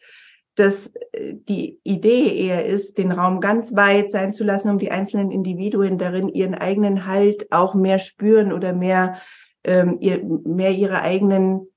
dass 0.57 0.93
äh, 1.13 1.35
die 1.35 1.79
Idee 1.85 2.37
eher 2.37 2.67
ist, 2.67 2.99
den 2.99 3.13
Raum 3.13 3.41
ganz 3.41 3.77
weit 3.77 4.11
sein 4.11 4.35
zu 4.35 4.43
lassen, 4.43 4.71
um 4.71 4.79
die 4.79 4.91
einzelnen 4.91 5.31
Individuen 5.31 5.99
darin 5.99 6.29
ihren 6.29 6.55
eigenen 6.55 7.07
Halt 7.07 7.53
auch 7.53 7.75
mehr 7.75 8.01
spüren 8.01 8.53
oder 8.53 8.73
mehr, 8.73 9.19
ähm, 9.63 9.99
ihr, 10.01 10.25
mehr 10.25 10.73
ihre 10.73 11.03
eigenen 11.03 11.69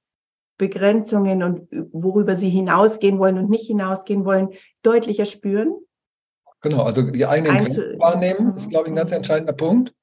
Begrenzungen 0.57 1.43
und 1.43 1.67
worüber 1.91 2.37
sie 2.37 2.49
hinausgehen 2.49 3.19
wollen 3.19 3.37
und 3.37 3.49
nicht 3.49 3.67
hinausgehen 3.67 4.25
wollen, 4.25 4.49
deutlicher 4.83 5.25
spüren? 5.25 5.75
Genau, 6.61 6.83
also 6.83 7.01
die 7.09 7.25
eigenen 7.25 7.57
Grenzen 7.57 7.99
wahrnehmen 7.99 8.55
ist, 8.55 8.69
glaube 8.69 8.85
ich, 8.85 8.91
ein 8.91 8.95
ganz 8.95 9.11
entscheidender 9.11 9.53
Punkt. 9.53 9.93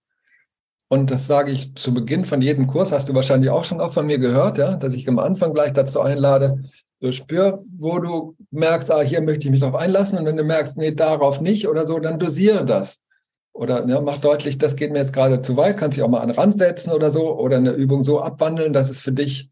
Und 0.90 1.10
das 1.10 1.26
sage 1.26 1.52
ich 1.52 1.74
zu 1.74 1.92
Beginn 1.92 2.24
von 2.24 2.40
jedem 2.40 2.66
Kurs, 2.66 2.92
hast 2.92 3.08
du 3.08 3.14
wahrscheinlich 3.14 3.50
auch 3.50 3.64
schon 3.64 3.80
oft 3.80 3.94
von 3.94 4.06
mir 4.06 4.18
gehört, 4.18 4.56
ja, 4.56 4.76
dass 4.76 4.94
ich 4.94 5.06
am 5.08 5.18
Anfang 5.18 5.52
gleich 5.52 5.74
dazu 5.74 6.00
einlade, 6.00 6.62
so 7.00 7.12
spür, 7.12 7.62
wo 7.78 7.98
du 7.98 8.36
merkst, 8.50 8.90
ah, 8.90 9.02
hier 9.02 9.20
möchte 9.20 9.46
ich 9.46 9.50
mich 9.50 9.60
drauf 9.60 9.74
einlassen 9.74 10.18
und 10.18 10.24
wenn 10.24 10.36
du 10.36 10.44
merkst, 10.44 10.78
nee, 10.78 10.92
darauf 10.92 11.40
nicht 11.40 11.68
oder 11.68 11.86
so, 11.86 11.98
dann 11.98 12.18
dosiere 12.18 12.64
das. 12.64 13.04
Oder 13.52 13.86
ja, 13.86 14.00
mach 14.00 14.18
deutlich, 14.18 14.56
das 14.58 14.76
geht 14.76 14.92
mir 14.92 15.00
jetzt 15.00 15.12
gerade 15.12 15.42
zu 15.42 15.56
weit, 15.56 15.76
kannst 15.76 15.96
dich 15.96 16.04
auch 16.04 16.08
mal 16.08 16.20
an 16.20 16.28
den 16.28 16.38
Rand 16.38 16.58
setzen 16.58 16.90
oder 16.90 17.10
so 17.10 17.38
oder 17.38 17.58
eine 17.58 17.72
Übung 17.72 18.04
so 18.04 18.20
abwandeln, 18.20 18.72
dass 18.72 18.88
es 18.88 19.00
für 19.00 19.12
dich 19.12 19.50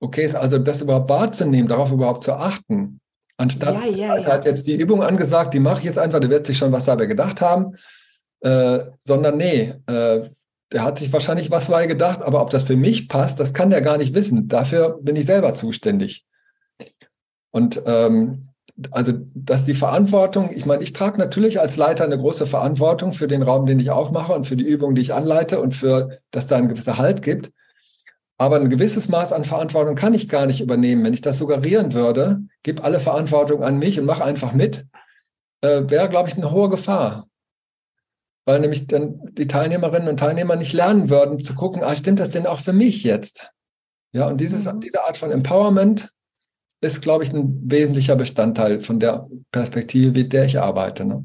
okay 0.00 0.24
ist. 0.24 0.34
Also 0.34 0.58
das 0.58 0.82
überhaupt 0.82 1.08
wahrzunehmen, 1.08 1.68
darauf 1.68 1.92
überhaupt 1.92 2.24
zu 2.24 2.34
achten. 2.34 3.00
Anstatt 3.36 3.74
ja, 3.74 3.86
ja, 3.86 4.18
ja. 4.18 4.26
hat 4.26 4.44
jetzt 4.44 4.66
die 4.66 4.76
Übung 4.76 5.02
angesagt, 5.02 5.54
die 5.54 5.60
mache 5.60 5.78
ich 5.78 5.84
jetzt 5.84 5.98
einfach, 5.98 6.20
der 6.20 6.30
wird 6.30 6.46
sich 6.46 6.58
schon 6.58 6.72
was 6.72 6.84
dabei 6.84 7.06
gedacht 7.06 7.40
haben. 7.40 7.76
Äh, 8.40 8.80
sondern 9.02 9.38
nee, 9.38 9.72
äh, 9.86 10.28
der 10.74 10.82
hat 10.82 10.98
sich 10.98 11.12
wahrscheinlich 11.12 11.52
was 11.52 11.68
bei 11.68 11.86
gedacht, 11.86 12.20
aber 12.20 12.42
ob 12.42 12.50
das 12.50 12.64
für 12.64 12.76
mich 12.76 13.08
passt, 13.08 13.38
das 13.38 13.54
kann 13.54 13.70
der 13.70 13.80
gar 13.80 13.96
nicht 13.96 14.12
wissen. 14.12 14.48
Dafür 14.48 14.98
bin 15.00 15.14
ich 15.14 15.24
selber 15.24 15.54
zuständig. 15.54 16.26
Und 17.52 17.80
ähm, 17.86 18.48
also, 18.90 19.12
dass 19.34 19.64
die 19.64 19.74
Verantwortung, 19.74 20.50
ich 20.52 20.66
meine, 20.66 20.82
ich 20.82 20.92
trage 20.92 21.16
natürlich 21.18 21.60
als 21.60 21.76
Leiter 21.76 22.02
eine 22.02 22.18
große 22.18 22.46
Verantwortung 22.46 23.12
für 23.12 23.28
den 23.28 23.42
Raum, 23.42 23.66
den 23.66 23.78
ich 23.78 23.92
aufmache 23.92 24.32
und 24.32 24.48
für 24.48 24.56
die 24.56 24.66
Übung, 24.66 24.96
die 24.96 25.02
ich 25.02 25.14
anleite 25.14 25.60
und 25.60 25.76
für, 25.76 26.18
dass 26.32 26.48
da 26.48 26.56
ein 26.56 26.68
gewisser 26.68 26.98
Halt 26.98 27.22
gibt. 27.22 27.52
Aber 28.36 28.56
ein 28.56 28.68
gewisses 28.68 29.08
Maß 29.08 29.32
an 29.32 29.44
Verantwortung 29.44 29.94
kann 29.94 30.12
ich 30.12 30.28
gar 30.28 30.46
nicht 30.46 30.60
übernehmen. 30.60 31.04
Wenn 31.04 31.14
ich 31.14 31.20
das 31.20 31.38
suggerieren 31.38 31.92
würde, 31.92 32.40
gib 32.64 32.82
alle 32.82 32.98
Verantwortung 32.98 33.62
an 33.62 33.78
mich 33.78 34.00
und 34.00 34.06
mach 34.06 34.20
einfach 34.20 34.52
mit, 34.52 34.86
äh, 35.60 35.82
wäre, 35.86 36.08
glaube 36.08 36.28
ich, 36.28 36.36
eine 36.36 36.50
hohe 36.50 36.68
Gefahr 36.68 37.28
weil 38.44 38.60
nämlich 38.60 38.86
dann 38.86 39.20
die 39.32 39.46
Teilnehmerinnen 39.46 40.08
und 40.08 40.18
Teilnehmer 40.18 40.56
nicht 40.56 40.72
lernen 40.72 41.10
würden, 41.10 41.42
zu 41.42 41.54
gucken, 41.54 41.82
ah, 41.82 41.96
stimmt 41.96 42.20
das 42.20 42.30
denn 42.30 42.46
auch 42.46 42.58
für 42.58 42.72
mich 42.72 43.04
jetzt? 43.04 43.52
Ja, 44.12 44.28
und 44.28 44.40
dieses, 44.40 44.70
mhm. 44.70 44.80
diese 44.80 45.04
Art 45.04 45.16
von 45.16 45.30
Empowerment 45.30 46.10
ist, 46.80 47.00
glaube 47.00 47.24
ich, 47.24 47.32
ein 47.32 47.60
wesentlicher 47.70 48.16
Bestandteil 48.16 48.80
von 48.80 49.00
der 49.00 49.26
Perspektive, 49.50 50.12
mit 50.12 50.32
der 50.32 50.44
ich 50.44 50.60
arbeite. 50.60 51.04
Ne? 51.04 51.24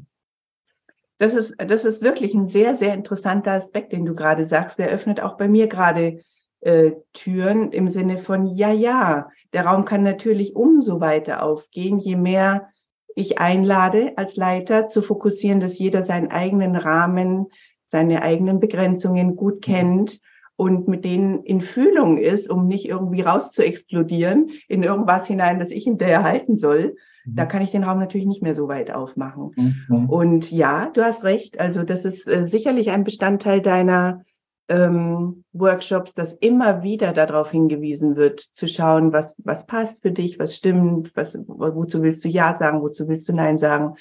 Das 1.18 1.34
ist, 1.34 1.54
das 1.58 1.84
ist 1.84 2.02
wirklich 2.02 2.34
ein 2.34 2.46
sehr, 2.46 2.76
sehr 2.76 2.94
interessanter 2.94 3.52
Aspekt, 3.52 3.92
den 3.92 4.06
du 4.06 4.14
gerade 4.14 4.46
sagst. 4.46 4.78
Der 4.78 4.88
öffnet 4.88 5.20
auch 5.20 5.36
bei 5.36 5.48
mir 5.48 5.68
gerade 5.68 6.22
äh, 6.60 6.92
Türen 7.12 7.72
im 7.72 7.88
Sinne 7.88 8.16
von, 8.18 8.46
ja, 8.46 8.72
ja, 8.72 9.28
der 9.52 9.66
Raum 9.66 9.84
kann 9.84 10.02
natürlich 10.02 10.56
umso 10.56 11.00
weiter 11.00 11.42
aufgehen, 11.42 11.98
je 11.98 12.16
mehr 12.16 12.70
ich 13.16 13.38
einlade 13.38 14.12
als 14.16 14.36
Leiter 14.36 14.88
zu 14.88 15.02
fokussieren, 15.02 15.60
dass 15.60 15.78
jeder 15.78 16.02
seinen 16.02 16.30
eigenen 16.30 16.76
Rahmen, 16.76 17.46
seine 17.88 18.22
eigenen 18.22 18.60
Begrenzungen 18.60 19.36
gut 19.36 19.62
kennt 19.62 20.20
und 20.56 20.88
mit 20.88 21.04
denen 21.04 21.42
in 21.42 21.60
Fühlung 21.60 22.18
ist, 22.18 22.50
um 22.50 22.66
nicht 22.66 22.86
irgendwie 22.86 23.22
raus 23.22 23.52
zu 23.52 23.64
explodieren 23.64 24.50
in 24.68 24.82
irgendwas 24.82 25.26
hinein, 25.26 25.58
das 25.58 25.70
ich 25.70 25.84
hinterher 25.84 26.22
halten 26.22 26.56
soll. 26.56 26.96
Mhm. 27.24 27.34
Da 27.34 27.46
kann 27.46 27.62
ich 27.62 27.70
den 27.70 27.84
Raum 27.84 27.98
natürlich 27.98 28.26
nicht 28.26 28.42
mehr 28.42 28.54
so 28.54 28.68
weit 28.68 28.90
aufmachen. 28.90 29.52
Mhm. 29.88 30.08
Und 30.08 30.50
ja, 30.50 30.90
du 30.92 31.02
hast 31.02 31.24
recht. 31.24 31.58
Also 31.58 31.82
das 31.82 32.04
ist 32.04 32.28
äh, 32.28 32.46
sicherlich 32.46 32.90
ein 32.90 33.04
Bestandteil 33.04 33.62
deiner 33.62 34.24
ähm, 34.70 35.44
Workshops, 35.52 36.14
dass 36.14 36.32
immer 36.34 36.84
wieder 36.84 37.12
darauf 37.12 37.50
hingewiesen 37.50 38.14
wird, 38.14 38.40
zu 38.40 38.68
schauen, 38.68 39.12
was, 39.12 39.34
was 39.38 39.66
passt 39.66 40.00
für 40.02 40.12
dich, 40.12 40.38
was 40.38 40.54
stimmt, 40.54 41.10
was, 41.16 41.36
wozu 41.46 42.02
willst 42.02 42.24
du 42.24 42.28
Ja 42.28 42.54
sagen, 42.56 42.80
wozu 42.80 43.08
willst 43.08 43.28
du 43.28 43.32
Nein 43.32 43.58
sagen. 43.58 43.96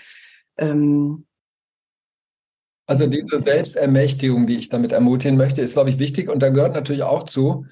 Ähm, 0.57 1.25
also 2.85 3.07
diese 3.07 3.41
Selbstermächtigung, 3.41 4.45
die 4.45 4.57
ich 4.57 4.69
damit 4.69 4.91
ermutigen 4.91 5.37
möchte, 5.37 5.61
ist, 5.61 5.73
glaube 5.73 5.89
ich, 5.89 5.97
wichtig. 5.97 6.29
Und 6.29 6.43
da 6.43 6.49
gehört 6.49 6.73
natürlich 6.73 7.03
auch 7.03 7.23
zu, 7.23 7.65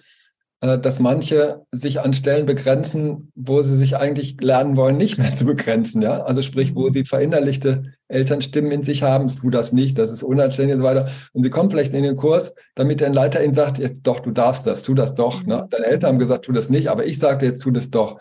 äh, 0.61 0.79
dass 0.79 0.99
manche 0.99 1.65
sich 1.71 2.01
an 2.01 2.15
Stellen 2.15 2.47
begrenzen, 2.47 3.31
wo 3.35 3.61
sie 3.61 3.77
sich 3.77 3.97
eigentlich 3.97 4.41
lernen 4.41 4.75
wollen, 4.75 4.97
nicht 4.97 5.19
mehr 5.19 5.35
zu 5.35 5.45
begrenzen. 5.45 6.01
Ja? 6.01 6.23
Also 6.23 6.41
sprich, 6.41 6.73
wo 6.73 6.91
sie 6.91 7.05
verinnerlichte 7.05 7.93
Elternstimmen 8.09 8.71
in 8.71 8.83
sich 8.83 9.03
haben, 9.03 9.29
tu 9.33 9.49
das 9.49 9.73
nicht, 9.73 9.97
das 9.97 10.11
ist 10.11 10.23
unanständig 10.23 10.75
und 10.75 10.81
so 10.81 10.87
weiter. 10.87 11.09
Und 11.33 11.43
sie 11.43 11.49
kommen 11.49 11.69
vielleicht 11.69 11.93
in 11.93 12.03
den 12.03 12.15
Kurs, 12.15 12.55
damit 12.75 13.01
der 13.01 13.09
Leiter 13.09 13.43
ihnen 13.43 13.53
sagt, 13.53 13.79
ja, 13.79 13.89
doch, 13.89 14.21
du 14.21 14.31
darfst 14.31 14.65
das, 14.65 14.83
tu 14.83 14.93
das 14.93 15.15
doch. 15.15 15.43
Ne? 15.43 15.63
Mhm. 15.63 15.69
Deine 15.69 15.85
Eltern 15.85 16.11
haben 16.11 16.19
gesagt, 16.19 16.45
tu 16.45 16.51
das 16.51 16.69
nicht, 16.69 16.89
aber 16.89 17.05
ich 17.05 17.19
sagte 17.19 17.45
jetzt, 17.45 17.61
tu 17.61 17.71
das 17.71 17.89
doch. 17.89 18.19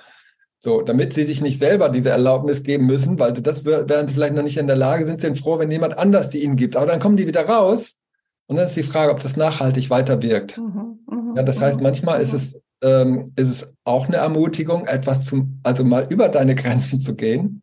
So, 0.58 0.82
damit 0.82 1.12
sie 1.12 1.24
sich 1.24 1.42
nicht 1.42 1.60
selber 1.60 1.90
diese 1.90 2.10
Erlaubnis 2.10 2.62
geben 2.62 2.86
müssen, 2.86 3.18
weil 3.18 3.32
das 3.34 3.64
wären 3.64 4.08
sie 4.08 4.14
vielleicht 4.14 4.34
noch 4.34 4.42
nicht 4.42 4.56
in 4.56 4.66
der 4.66 4.74
Lage, 4.74 5.06
sind 5.06 5.20
sie 5.20 5.34
froh, 5.36 5.58
wenn 5.58 5.70
jemand 5.70 5.98
anders 5.98 6.30
die 6.30 6.42
ihnen 6.42 6.56
gibt. 6.56 6.76
Aber 6.76 6.86
dann 6.86 6.98
kommen 6.98 7.16
die 7.16 7.26
wieder 7.26 7.46
raus 7.46 7.98
und 8.46 8.56
dann 8.56 8.66
ist 8.66 8.76
die 8.76 8.82
Frage, 8.82 9.12
ob 9.12 9.20
das 9.20 9.36
nachhaltig 9.36 9.90
weiterwirkt. 9.90 10.58
Mhm, 10.58 10.98
mh, 11.06 11.34
ja, 11.36 11.42
das 11.42 11.60
heißt, 11.60 11.80
manchmal 11.80 12.20
ist 12.20 12.32
es, 12.32 12.60
ähm, 12.82 13.32
ist 13.36 13.48
es 13.48 13.72
auch 13.84 14.08
eine 14.08 14.16
Ermutigung, 14.16 14.86
etwas 14.86 15.26
zum, 15.26 15.60
also 15.62 15.84
mal 15.84 16.06
über 16.08 16.28
deine 16.28 16.54
Grenzen 16.56 17.00
zu 17.00 17.14
gehen, 17.14 17.42
mhm. 17.42 17.62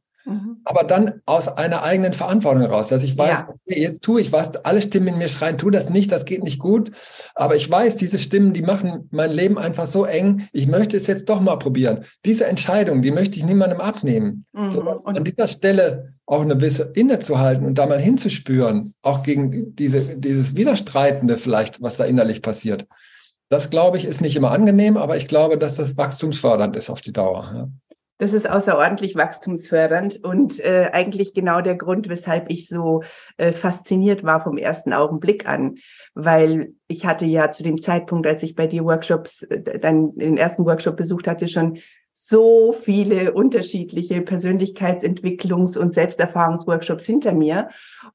Aber 0.65 0.83
dann 0.83 1.21
aus 1.25 1.47
einer 1.47 1.83
eigenen 1.83 2.13
Verantwortung 2.13 2.61
heraus, 2.61 2.87
dass 2.87 3.03
ich 3.03 3.17
weiß, 3.17 3.41
ja. 3.41 3.49
okay, 3.49 3.81
jetzt 3.81 4.03
tue 4.03 4.21
ich 4.21 4.31
was, 4.31 4.55
alle 4.57 4.81
Stimmen 4.81 5.07
in 5.09 5.17
mir 5.17 5.29
schreien, 5.29 5.57
tu 5.57 5.69
das 5.69 5.89
nicht, 5.89 6.11
das 6.11 6.25
geht 6.25 6.43
nicht 6.43 6.59
gut, 6.59 6.91
aber 7.35 7.55
ich 7.55 7.69
weiß, 7.69 7.95
diese 7.95 8.19
Stimmen, 8.19 8.53
die 8.53 8.61
machen 8.61 9.09
mein 9.11 9.31
Leben 9.31 9.57
einfach 9.57 9.85
so 9.85 10.05
eng, 10.05 10.47
ich 10.51 10.67
möchte 10.67 10.97
es 10.97 11.07
jetzt 11.07 11.29
doch 11.29 11.41
mal 11.41 11.57
probieren. 11.57 12.05
Diese 12.25 12.45
Entscheidung, 12.45 13.01
die 13.01 13.11
möchte 13.11 13.37
ich 13.37 13.45
niemandem 13.45 13.81
abnehmen. 13.81 14.45
Mhm. 14.53 14.71
So, 14.71 14.81
an 15.03 15.23
dieser 15.23 15.47
Stelle 15.47 16.13
auch 16.25 16.41
eine 16.41 16.55
gewisse 16.55 16.91
innezuhalten 16.95 17.65
und 17.65 17.77
da 17.77 17.85
mal 17.85 17.99
hinzuspüren, 17.99 18.93
auch 19.01 19.23
gegen 19.23 19.75
diese, 19.75 20.17
dieses 20.17 20.55
Widerstreitende 20.55 21.37
vielleicht, 21.37 21.81
was 21.81 21.97
da 21.97 22.05
innerlich 22.05 22.41
passiert. 22.41 22.87
Das, 23.49 23.69
glaube 23.69 23.97
ich, 23.97 24.05
ist 24.05 24.21
nicht 24.21 24.35
immer 24.35 24.51
angenehm, 24.51 24.97
aber 24.97 25.17
ich 25.17 25.27
glaube, 25.27 25.57
dass 25.57 25.75
das 25.75 25.97
wachstumsfördernd 25.97 26.75
ist 26.75 26.89
auf 26.89 27.01
die 27.01 27.13
Dauer. 27.13 27.51
Ja. 27.53 27.67
Das 28.23 28.31
ist 28.31 28.49
außerordentlich 28.49 29.15
wachstumsfördernd 29.15 30.23
und 30.23 30.57
äh, 30.61 30.89
eigentlich 30.93 31.33
genau 31.33 31.59
der 31.59 31.75
Grund, 31.75 32.07
weshalb 32.07 32.49
ich 32.49 32.69
so 32.69 33.03
äh, 33.35 33.51
fasziniert 33.51 34.23
war 34.23 34.41
vom 34.41 34.57
ersten 34.57 34.93
Augenblick 34.93 35.45
an, 35.45 35.75
weil 36.13 36.73
ich 36.87 37.05
hatte 37.05 37.25
ja 37.25 37.51
zu 37.51 37.63
dem 37.63 37.81
Zeitpunkt, 37.81 38.25
als 38.25 38.41
ich 38.41 38.55
bei 38.55 38.65
dir 38.65 38.85
Workshops, 38.85 39.41
äh, 39.41 39.77
dann 39.77 40.15
den 40.15 40.37
ersten 40.37 40.63
Workshop 40.63 40.95
besucht 40.95 41.27
hatte, 41.27 41.49
schon 41.49 41.79
so 42.13 42.71
viele 42.71 43.33
unterschiedliche 43.33 44.21
Persönlichkeitsentwicklungs- 44.21 45.77
und 45.77 45.93
Selbsterfahrungsworkshops 45.93 47.05
hinter 47.05 47.33
mir 47.33 47.71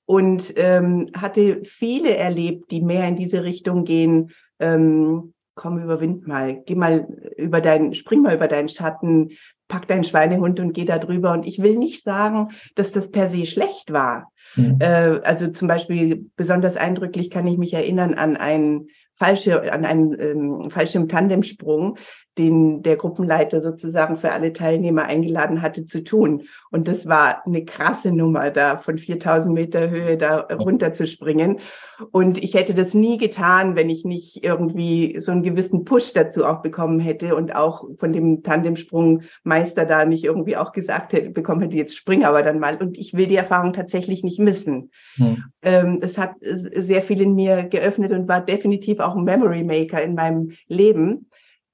und 0.07 0.55
ähm, 0.57 1.11
hatte 1.15 1.61
viele 1.65 2.17
erlebt, 2.17 2.71
die 2.71 2.81
mehr 2.81 3.07
in 3.07 3.17
diese 3.17 3.45
Richtung 3.45 3.85
gehen. 3.85 4.31
Ähm, 4.59 5.35
komm, 5.55 5.83
überwind 5.83 6.27
mal, 6.27 6.63
geh 6.65 6.77
mal 6.77 7.09
über 7.37 7.61
deinen, 7.61 7.93
spring 7.95 8.23
mal 8.23 8.35
über 8.35 8.49
deinen 8.49 8.71
Schatten, 8.71 9.33
pack 9.69 9.87
deinen 9.87 10.05
Schweinehund 10.05 10.59
und 10.61 10.73
geh 10.73 10.85
da 10.85 10.99
drüber. 10.99 11.33
Und 11.33 11.47
ich 11.47 11.63
will 11.63 11.77
nicht 11.77 12.03
sagen, 12.03 12.49
dass 12.75 12.91
das 12.91 13.11
per 13.11 13.31
se 13.31 13.47
schlecht 13.47 13.93
war. 13.93 14.33
Mhm. 14.57 14.79
Äh, 14.81 15.21
also 15.23 15.49
zum 15.49 15.69
Beispiel 15.69 16.31
besonders 16.37 16.77
eindrücklich 16.77 17.31
kann 17.31 17.47
ich 17.47 17.59
mich 17.59 17.75
erinnern 17.75 18.15
an 18.15 18.37
einen 18.37 18.89
falsche, 19.15 19.73
an 19.73 19.85
einen 19.85 20.19
ähm, 20.19 20.71
Fallschirm-Tandemsprung, 20.71 21.99
den 22.39 22.83
der 22.83 22.97
Gruppenleiter 22.97 23.61
sozusagen 23.61 24.17
für 24.17 24.33
alle 24.33 24.53
Teilnehmer 24.53 25.05
eingeladen 25.05 25.61
hatte 25.61 25.85
zu 25.85 26.05
tun. 26.05 26.45
Und 26.71 26.89
das 26.89 27.07
war 27.07 27.45
eine 27.45 27.65
krasse 27.65 28.13
Nummer, 28.13 28.51
da 28.51 28.79
von 28.79 28.97
4000 28.97 29.53
Meter 29.55 29.91
Höhe 29.91 30.17
da 30.17 30.41
runter 30.41 30.95
zu 30.95 31.07
springen. 31.07 31.59
Und 32.13 32.43
ich 32.43 32.55
hätte 32.55 32.75
das 32.75 32.95
nie 32.95 33.19
getan, 33.19 33.75
wenn 33.75 33.91
ich 33.91 34.05
nicht 34.05 34.45
irgendwie 34.45 35.17
so 35.19 35.33
einen 35.33 35.43
gewissen 35.43 35.85
Push 35.85 36.13
dazu 36.13 36.45
auch 36.45 36.63
bekommen 36.63 37.01
hätte 37.01 37.35
und 37.35 37.55
auch 37.55 37.85
von 37.99 38.13
dem 38.13 38.43
Tandemsprungmeister 38.43 39.85
da 39.85 40.05
nicht 40.05 40.25
irgendwie 40.25 40.57
auch 40.57 40.73
gesagt 40.73 41.13
hätte, 41.13 41.31
bekommen 41.31 41.63
hätte, 41.63 41.77
jetzt 41.77 41.97
spring 41.97 42.25
aber 42.25 42.43
dann 42.43 42.61
mal. 42.61 42.77
Und 42.77 42.97
ich 42.97 43.15
will 43.15 43.27
die 43.27 43.37
Erfahrung 43.37 43.73
tatsächlich 43.73 44.23
nicht 44.23 44.39
missen. 44.39 44.91
Hm. 45.17 45.45
Ähm, 45.63 46.01
das 46.01 46.17
hat 46.17 46.35
sehr 46.41 47.03
viel 47.03 47.21
in 47.21 47.35
mir 47.35 47.65
geöffnet 47.65 48.13
und 48.13 48.29
war 48.29 48.45
definitiv 48.45 49.01
auch 49.01 49.17
ein 49.17 49.25
Memory 49.25 49.65
Maker 49.65 50.01
in 50.01 50.15
meinem 50.15 50.53
Leben 50.69 51.28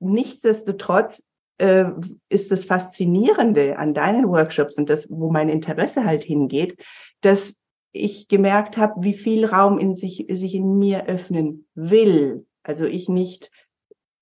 nichtsdestotrotz 0.05 1.23
äh, 1.59 1.85
ist 2.29 2.51
das 2.51 2.65
Faszinierende 2.65 3.79
an 3.79 3.95
deinen 3.95 4.29
Workshops 4.29 4.77
und 4.77 4.91
das, 4.91 5.07
wo 5.11 5.31
mein 5.31 5.49
Interesse 5.49 6.05
halt 6.05 6.25
hingeht, 6.25 6.77
dass 7.21 7.55
ich 7.93 8.29
gemerkt 8.29 8.77
habe, 8.77 9.03
wie 9.05 9.15
viel 9.15 9.45
Raum 9.45 9.79
in 9.79 9.95
sich, 9.95 10.27
sich 10.31 10.55
in 10.55 10.79
mir 10.79 11.07
öffnen 11.07 11.67
will. 11.75 12.45
Also 12.65 12.85
ich 12.85 13.09
nicht 13.09 13.51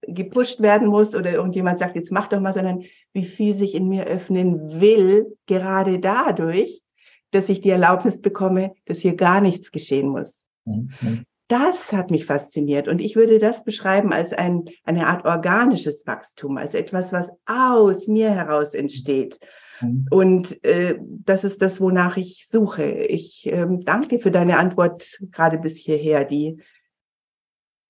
gepusht 0.02 0.60
werden 0.60 0.88
muss 0.88 1.14
oder 1.14 1.32
irgendjemand 1.32 1.78
sagt, 1.78 1.96
jetzt 1.96 2.12
mach 2.12 2.26
doch 2.26 2.40
mal, 2.40 2.52
sondern 2.52 2.82
wie 3.12 3.24
viel 3.24 3.54
sich 3.54 3.74
in 3.74 3.88
mir 3.88 4.04
öffnen 4.04 4.80
will, 4.80 5.38
gerade 5.46 6.00
dadurch, 6.00 6.82
dass 7.30 7.48
ich 7.48 7.60
die 7.60 7.70
Erlaubnis 7.70 8.20
bekomme, 8.20 8.74
dass 8.84 8.98
hier 8.98 9.14
gar 9.14 9.40
nichts 9.40 9.70
geschehen 9.70 10.08
muss. 10.08 10.42
Mhm 10.64 11.24
das 11.52 11.92
hat 11.92 12.10
mich 12.10 12.24
fasziniert. 12.24 12.88
Und 12.88 13.02
ich 13.02 13.14
würde 13.14 13.38
das 13.38 13.62
beschreiben 13.62 14.10
als 14.12 14.32
ein, 14.32 14.64
eine 14.84 15.06
Art 15.06 15.26
organisches 15.26 16.06
Wachstum, 16.06 16.56
als 16.56 16.72
etwas, 16.72 17.12
was 17.12 17.30
aus 17.44 18.08
mir 18.08 18.30
heraus 18.30 18.72
entsteht. 18.72 19.38
Mhm. 19.82 20.06
Und 20.10 20.64
äh, 20.64 20.98
das 20.98 21.44
ist 21.44 21.60
das, 21.60 21.78
wonach 21.78 22.16
ich 22.16 22.46
suche. 22.48 22.84
Ich 22.90 23.46
ähm, 23.46 23.80
danke 23.80 24.18
für 24.18 24.30
deine 24.30 24.56
Antwort 24.56 25.20
gerade 25.30 25.58
bis 25.58 25.76
hierher. 25.76 26.24
Die, 26.24 26.56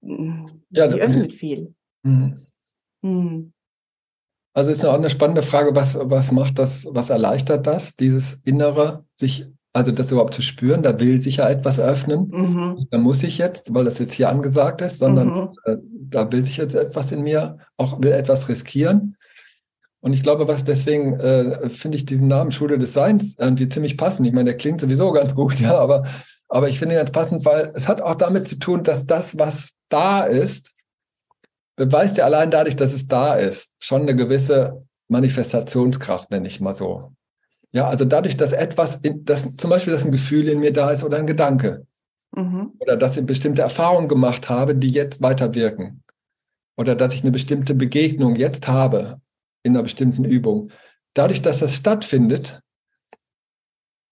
mm, 0.01 0.47
ja, 0.71 0.89
die 0.89 1.01
öffnet 1.01 1.33
viel. 1.33 1.73
Mhm. 2.03 2.45
Mhm. 3.03 3.53
Also 4.55 4.73
ist 4.73 4.85
auch 4.85 4.95
eine 4.95 5.09
spannende 5.09 5.43
Frage, 5.43 5.77
was, 5.77 5.97
was 6.03 6.33
macht 6.33 6.59
das, 6.59 6.89
was 6.91 7.11
erleichtert 7.11 7.65
das, 7.67 7.95
dieses 7.95 8.35
Innere, 8.45 9.05
sich 9.15 9.47
also 9.73 9.91
das 9.91 10.11
überhaupt 10.11 10.35
zu 10.35 10.43
spüren, 10.43 10.83
da 10.83 11.01
will 11.01 11.21
sich 11.21 11.37
ja 11.37 11.49
etwas 11.49 11.81
öffnen. 11.81 12.29
Mhm. 12.29 12.89
Da 12.91 12.99
muss 12.99 13.23
ich 13.23 13.39
jetzt, 13.39 13.73
weil 13.73 13.85
das 13.85 13.99
jetzt 13.99 14.15
hier 14.15 14.29
angesagt 14.29 14.83
ist, 14.83 14.99
sondern 14.99 15.29
mhm. 15.29 15.49
äh, 15.65 15.77
da 15.81 16.31
will 16.31 16.45
sich 16.45 16.59
jetzt 16.59 16.75
etwas 16.75 17.11
in 17.11 17.23
mir, 17.23 17.59
auch 17.79 18.03
will 18.03 18.13
etwas 18.13 18.49
riskieren. 18.49 19.17
Und 20.01 20.13
ich 20.13 20.23
glaube, 20.23 20.49
was 20.49 20.65
deswegen 20.65 21.19
äh, 21.21 21.71
finde 21.71 21.97
ich 21.97 22.05
diesen 22.05 22.27
Namen 22.27 22.51
Schule 22.51 22.77
des 22.77 22.93
Seins 22.93 23.37
irgendwie 23.39 23.69
ziemlich 23.69 23.97
passend. 23.97 24.27
Ich 24.27 24.35
meine, 24.35 24.51
der 24.51 24.59
klingt 24.59 24.81
sowieso 24.81 25.13
ganz 25.13 25.35
gut, 25.35 25.59
ja, 25.61 25.79
aber, 25.79 26.07
aber 26.49 26.69
ich 26.69 26.79
finde 26.79 26.97
ihn 26.97 26.99
ganz 26.99 27.13
passend, 27.13 27.45
weil 27.45 27.73
es 27.75 27.89
hat 27.89 28.03
auch 28.03 28.17
damit 28.17 28.49
zu 28.49 28.59
tun, 28.59 28.83
dass 28.83 29.07
das, 29.07 29.39
was 29.39 29.73
da 29.89 30.25
ist, 30.25 30.73
beweist 31.77 32.19
ja 32.19 32.27
allein 32.27 32.51
dadurch, 32.51 32.77
dass 32.77 32.93
es 32.93 33.09
da 33.09 33.35
ist, 33.35 33.75
schon 33.79 34.03
eine 34.03 34.15
gewisse 34.15 34.85
Manifestationskraft, 35.09 36.31
nenne 36.31 36.49
ich 36.49 36.61
mal 36.61 36.75
so. 36.75 37.13
Ja, 37.73 37.89
also 37.89 38.05
dadurch, 38.05 38.37
dass 38.37 38.53
etwas, 38.53 38.97
in, 38.97 39.25
dass 39.25 39.57
zum 39.57 39.71
Beispiel, 39.71 39.93
dass 39.93 40.05
ein 40.05 40.13
Gefühl 40.13 40.49
in 40.49 40.61
mir 40.61 40.73
da 40.73 40.91
ist 40.91 41.05
oder 41.05 41.19
ein 41.19 41.27
Gedanke. 41.27 41.87
Mhm. 42.35 42.73
Oder 42.79 42.97
dass 42.97 43.17
ich 43.17 43.27
bestimmte 43.27 43.63
Erfahrungen 43.63 44.09
gemacht 44.09 44.49
habe, 44.49 44.75
die 44.75 44.91
jetzt 44.91 45.23
weiterwirken. 45.23 46.03
Oder 46.77 46.95
dass 46.95 47.15
ich 47.15 47.23
eine 47.23 47.33
bestimmte 47.33 47.75
Begegnung 47.75 48.37
jetzt 48.37 48.69
habe 48.69 49.21
in 49.63 49.75
einer 49.75 49.83
bestimmten 49.83 50.25
Übung. 50.25 50.71
Dadurch, 51.15 51.43
dass 51.43 51.61
das 51.61 51.75
stattfindet, 51.75 52.61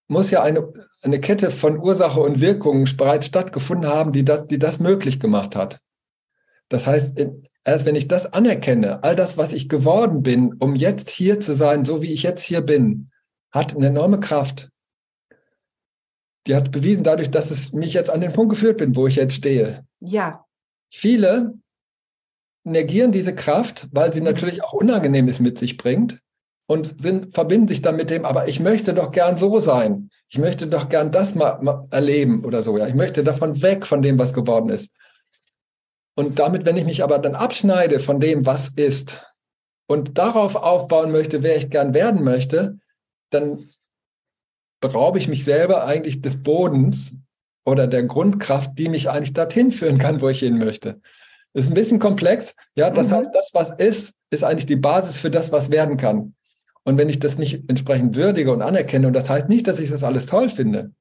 muss 0.08 0.30
ja 0.30 0.42
eine, 0.42 0.72
eine 1.02 1.20
Kette 1.20 1.50
von 1.50 1.78
Ursache 1.78 2.20
und 2.20 2.40
Wirkung 2.40 2.86
bereits 2.96 3.26
stattgefunden 3.26 3.88
haben, 3.88 4.12
die 4.12 4.24
das, 4.24 4.46
die 4.46 4.58
das 4.58 4.80
möglich 4.80 5.20
gemacht 5.20 5.54
hat. 5.54 5.80
Das 6.68 6.86
heißt, 6.86 7.18
erst 7.64 7.86
wenn 7.86 7.94
ich 7.94 8.08
das 8.08 8.32
anerkenne, 8.32 9.02
all 9.02 9.16
das, 9.16 9.38
was 9.38 9.52
ich 9.52 9.68
geworden 9.68 10.22
bin, 10.22 10.54
um 10.54 10.74
jetzt 10.74 11.10
hier 11.10 11.40
zu 11.40 11.54
sein, 11.54 11.84
so 11.84 12.02
wie 12.02 12.12
ich 12.12 12.22
jetzt 12.22 12.42
hier 12.42 12.60
bin, 12.60 13.09
hat 13.52 13.74
eine 13.74 13.88
enorme 13.88 14.20
Kraft. 14.20 14.70
Die 16.46 16.54
hat 16.54 16.70
bewiesen 16.70 17.04
dadurch, 17.04 17.30
dass 17.30 17.50
es 17.50 17.72
mich 17.72 17.92
jetzt 17.94 18.10
an 18.10 18.20
den 18.20 18.32
Punkt 18.32 18.50
geführt 18.50 18.78
bin, 18.78 18.96
wo 18.96 19.06
ich 19.06 19.16
jetzt 19.16 19.34
stehe. 19.34 19.84
Ja. 20.00 20.44
Viele 20.88 21.54
negieren 22.64 23.12
diese 23.12 23.34
Kraft, 23.34 23.88
weil 23.92 24.12
sie 24.12 24.20
mhm. 24.20 24.26
natürlich 24.26 24.64
auch 24.64 24.72
Unangenehmes 24.72 25.40
mit 25.40 25.58
sich 25.58 25.76
bringt 25.76 26.20
und 26.66 27.02
sind, 27.02 27.34
verbinden 27.34 27.68
sich 27.68 27.82
dann 27.82 27.96
mit 27.96 28.10
dem, 28.10 28.24
aber 28.24 28.48
ich 28.48 28.60
möchte 28.60 28.94
doch 28.94 29.10
gern 29.10 29.36
so 29.36 29.60
sein. 29.60 30.10
Ich 30.28 30.38
möchte 30.38 30.68
doch 30.68 30.88
gern 30.88 31.10
das 31.10 31.34
mal, 31.34 31.60
mal 31.60 31.88
erleben 31.90 32.44
oder 32.44 32.62
so. 32.62 32.78
Ja, 32.78 32.86
ich 32.86 32.94
möchte 32.94 33.24
davon 33.24 33.60
weg 33.62 33.84
von 33.86 34.02
dem, 34.02 34.18
was 34.18 34.32
geworden 34.32 34.70
ist. 34.70 34.96
Und 36.14 36.38
damit, 36.38 36.64
wenn 36.64 36.76
ich 36.76 36.84
mich 36.84 37.02
aber 37.02 37.18
dann 37.18 37.34
abschneide 37.34 37.98
von 37.98 38.20
dem, 38.20 38.46
was 38.46 38.68
ist 38.68 39.26
und 39.88 40.18
darauf 40.18 40.54
aufbauen 40.54 41.10
möchte, 41.10 41.42
wer 41.42 41.56
ich 41.56 41.70
gern 41.70 41.94
werden 41.94 42.22
möchte, 42.22 42.78
dann 43.30 43.66
beraube 44.80 45.18
ich 45.18 45.28
mich 45.28 45.44
selber 45.44 45.84
eigentlich 45.84 46.22
des 46.22 46.42
Bodens 46.42 47.18
oder 47.64 47.86
der 47.86 48.04
Grundkraft, 48.04 48.78
die 48.78 48.88
mich 48.88 49.10
eigentlich 49.10 49.34
dorthin 49.34 49.70
führen 49.70 49.98
kann, 49.98 50.20
wo 50.20 50.28
ich 50.28 50.40
hin 50.40 50.58
möchte. 50.58 51.00
Das 51.52 51.64
ist 51.64 51.70
ein 51.70 51.74
bisschen 51.74 51.98
komplex. 51.98 52.54
Ja, 52.74 52.90
das 52.90 53.08
mhm. 53.08 53.16
heißt, 53.16 53.30
das, 53.34 53.50
was 53.52 53.70
ist, 53.70 54.14
ist 54.30 54.44
eigentlich 54.44 54.66
die 54.66 54.76
Basis 54.76 55.18
für 55.18 55.30
das, 55.30 55.52
was 55.52 55.70
werden 55.70 55.96
kann. 55.96 56.34
Und 56.84 56.96
wenn 56.96 57.08
ich 57.08 57.18
das 57.18 57.38
nicht 57.38 57.68
entsprechend 57.68 58.16
würdige 58.16 58.52
und 58.52 58.62
anerkenne, 58.62 59.06
und 59.06 59.12
das 59.12 59.28
heißt 59.28 59.48
nicht, 59.48 59.66
dass 59.66 59.78
ich 59.78 59.90
das 59.90 60.02
alles 60.02 60.26
toll 60.26 60.48
finde, 60.48 60.92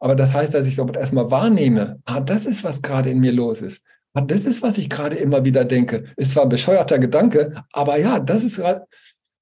aber 0.00 0.14
das 0.14 0.32
heißt, 0.32 0.54
dass 0.54 0.66
ich 0.66 0.78
es 0.78 0.94
erstmal 0.94 1.30
wahrnehme, 1.30 2.00
ah, 2.04 2.20
das 2.20 2.46
ist, 2.46 2.62
was 2.62 2.82
gerade 2.82 3.10
in 3.10 3.18
mir 3.18 3.32
los 3.32 3.62
ist. 3.62 3.84
Ah, 4.14 4.20
das 4.20 4.44
ist, 4.44 4.62
was 4.62 4.78
ich 4.78 4.88
gerade 4.88 5.16
immer 5.16 5.44
wieder 5.44 5.64
denke. 5.64 6.04
Ist 6.16 6.32
zwar 6.32 6.44
ein 6.44 6.48
bescheuerter 6.48 6.98
Gedanke, 6.98 7.64
aber 7.72 7.98
ja, 7.98 8.20
das 8.20 8.44
ist 8.44 8.56
gerade, 8.56 8.86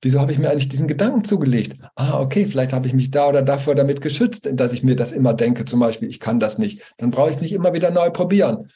Wieso 0.03 0.21
habe 0.21 0.33
ich 0.33 0.39
mir 0.39 0.51
eigentlich 0.51 0.69
diesen 0.69 0.89
Gedanken 0.89 1.25
zugelegt? 1.25 1.77
Ah, 1.95 2.21
okay, 2.21 2.47
vielleicht 2.47 2.73
habe 2.73 2.87
ich 2.87 2.93
mich 2.93 3.11
da 3.11 3.29
oder 3.29 3.43
davor 3.43 3.75
damit 3.75 4.01
geschützt, 4.01 4.49
dass 4.53 4.73
ich 4.73 4.83
mir 4.83 4.95
das 4.95 5.13
immer 5.13 5.33
denke, 5.33 5.65
zum 5.65 5.81
Beispiel, 5.81 6.09
ich 6.09 6.21
kann 6.21 6.39
das 6.39 6.59
nicht. 6.59 6.83
Dann 6.99 7.11
brauche 7.11 7.31
ich 7.31 7.37
es 7.37 7.43
nicht 7.43 7.53
immer 7.53 7.73
wieder 7.73 7.91
neu 7.91 8.11
probieren. 8.11 8.71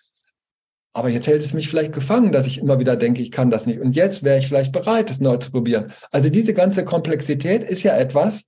Aber 0.93 1.09
jetzt 1.09 1.27
hält 1.27 1.43
es 1.43 1.53
mich 1.53 1.69
vielleicht 1.69 1.93
gefangen, 1.93 2.33
dass 2.33 2.47
ich 2.47 2.59
immer 2.59 2.81
wieder 2.81 2.97
denke, 2.97 3.23
ich 3.23 3.31
kann 3.31 3.51
das 3.51 3.67
nicht. 3.67 3.81
Und 3.81 3.93
jetzt 3.93 4.25
wäre 4.25 4.39
ich 4.39 4.49
vielleicht 4.49 4.73
bereit, 4.73 5.11
es 5.11 5.21
neu 5.21 5.37
zu 5.37 5.53
probieren. 5.53 5.93
Also 6.11 6.31
diese 6.31 6.55
ganze 6.55 6.85
Komplexität 6.85 7.63
ist 7.63 7.83
ja 7.85 7.97
etwas, 7.97 8.47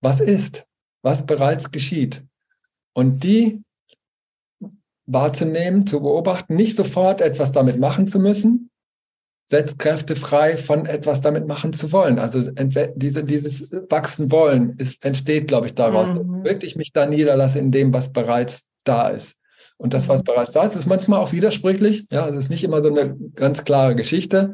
was 0.00 0.20
ist, 0.20 0.66
was 1.02 1.26
bereits 1.26 1.70
geschieht. 1.70 2.24
Und 2.92 3.22
die 3.22 3.62
wahrzunehmen, 5.06 5.86
zu 5.86 6.00
beobachten, 6.00 6.56
nicht 6.56 6.74
sofort 6.76 7.20
etwas 7.20 7.52
damit 7.52 7.78
machen 7.78 8.08
zu 8.08 8.18
müssen, 8.18 8.70
setzt 9.48 9.78
Kräfte 9.78 10.16
frei, 10.16 10.56
von 10.56 10.86
etwas 10.86 11.20
damit 11.20 11.46
machen 11.46 11.72
zu 11.72 11.92
wollen. 11.92 12.18
Also 12.18 12.50
diese, 12.96 13.24
dieses 13.24 13.70
Wachsen 13.88 14.30
wollen 14.32 14.76
ist, 14.78 15.04
entsteht, 15.04 15.46
glaube 15.46 15.66
ich, 15.66 15.74
daraus, 15.74 16.08
mhm. 16.08 16.14
dass 16.14 16.26
ich 16.26 16.44
wirklich 16.44 16.76
mich 16.76 16.92
da 16.92 17.06
niederlasse 17.06 17.60
in 17.60 17.70
dem, 17.70 17.92
was 17.92 18.12
bereits 18.12 18.68
da 18.84 19.08
ist. 19.08 19.36
Und 19.76 19.94
das, 19.94 20.08
was 20.08 20.20
mhm. 20.20 20.24
bereits 20.24 20.52
da 20.52 20.64
ist, 20.64 20.74
ist 20.74 20.86
manchmal 20.86 21.20
auch 21.20 21.32
widersprüchlich. 21.32 22.06
Ja, 22.10 22.28
es 22.28 22.36
ist 22.36 22.50
nicht 22.50 22.64
immer 22.64 22.82
so 22.82 22.88
eine 22.88 23.16
ganz 23.34 23.64
klare 23.64 23.94
Geschichte, 23.94 24.52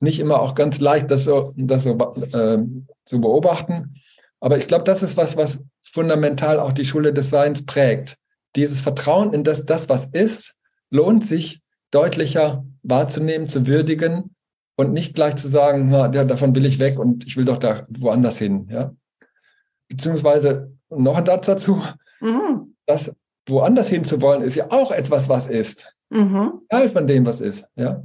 nicht 0.00 0.20
immer 0.20 0.40
auch 0.40 0.54
ganz 0.54 0.78
leicht, 0.78 1.10
das 1.10 1.24
so, 1.24 1.54
das 1.56 1.84
so 1.84 1.96
äh, 2.32 2.58
zu 3.06 3.20
beobachten. 3.20 3.94
Aber 4.40 4.58
ich 4.58 4.68
glaube, 4.68 4.84
das 4.84 5.02
ist 5.02 5.16
was, 5.16 5.36
was 5.36 5.64
fundamental 5.82 6.60
auch 6.60 6.72
die 6.72 6.84
Schule 6.84 7.14
des 7.14 7.30
Seins 7.30 7.64
prägt. 7.64 8.16
Dieses 8.56 8.80
Vertrauen 8.80 9.32
in 9.32 9.42
das, 9.42 9.64
das 9.64 9.88
was 9.88 10.06
ist, 10.06 10.54
lohnt 10.90 11.24
sich 11.24 11.60
deutlicher 11.90 12.64
wahrzunehmen, 12.88 13.48
zu 13.48 13.66
würdigen 13.66 14.34
und 14.76 14.92
nicht 14.92 15.14
gleich 15.14 15.36
zu 15.36 15.48
sagen, 15.48 15.88
na, 15.90 16.08
davon 16.08 16.54
will 16.54 16.64
ich 16.64 16.78
weg 16.78 16.98
und 16.98 17.26
ich 17.26 17.36
will 17.36 17.44
doch 17.44 17.58
da 17.58 17.86
woanders 17.88 18.38
hin. 18.38 18.68
Ja? 18.70 18.94
Beziehungsweise 19.88 20.72
noch 20.88 21.16
ein 21.16 21.26
Satz 21.26 21.46
dazu, 21.46 21.82
mhm. 22.20 22.74
das 22.86 23.14
woanders 23.46 23.88
hinzuwollen, 23.88 24.42
ist 24.42 24.54
ja 24.54 24.70
auch 24.70 24.90
etwas, 24.90 25.28
was 25.28 25.46
ist. 25.46 25.94
Mhm. 26.10 26.60
Teil 26.68 26.88
von 26.88 27.06
dem, 27.06 27.26
was 27.26 27.40
ist. 27.40 27.66
Ja? 27.76 28.04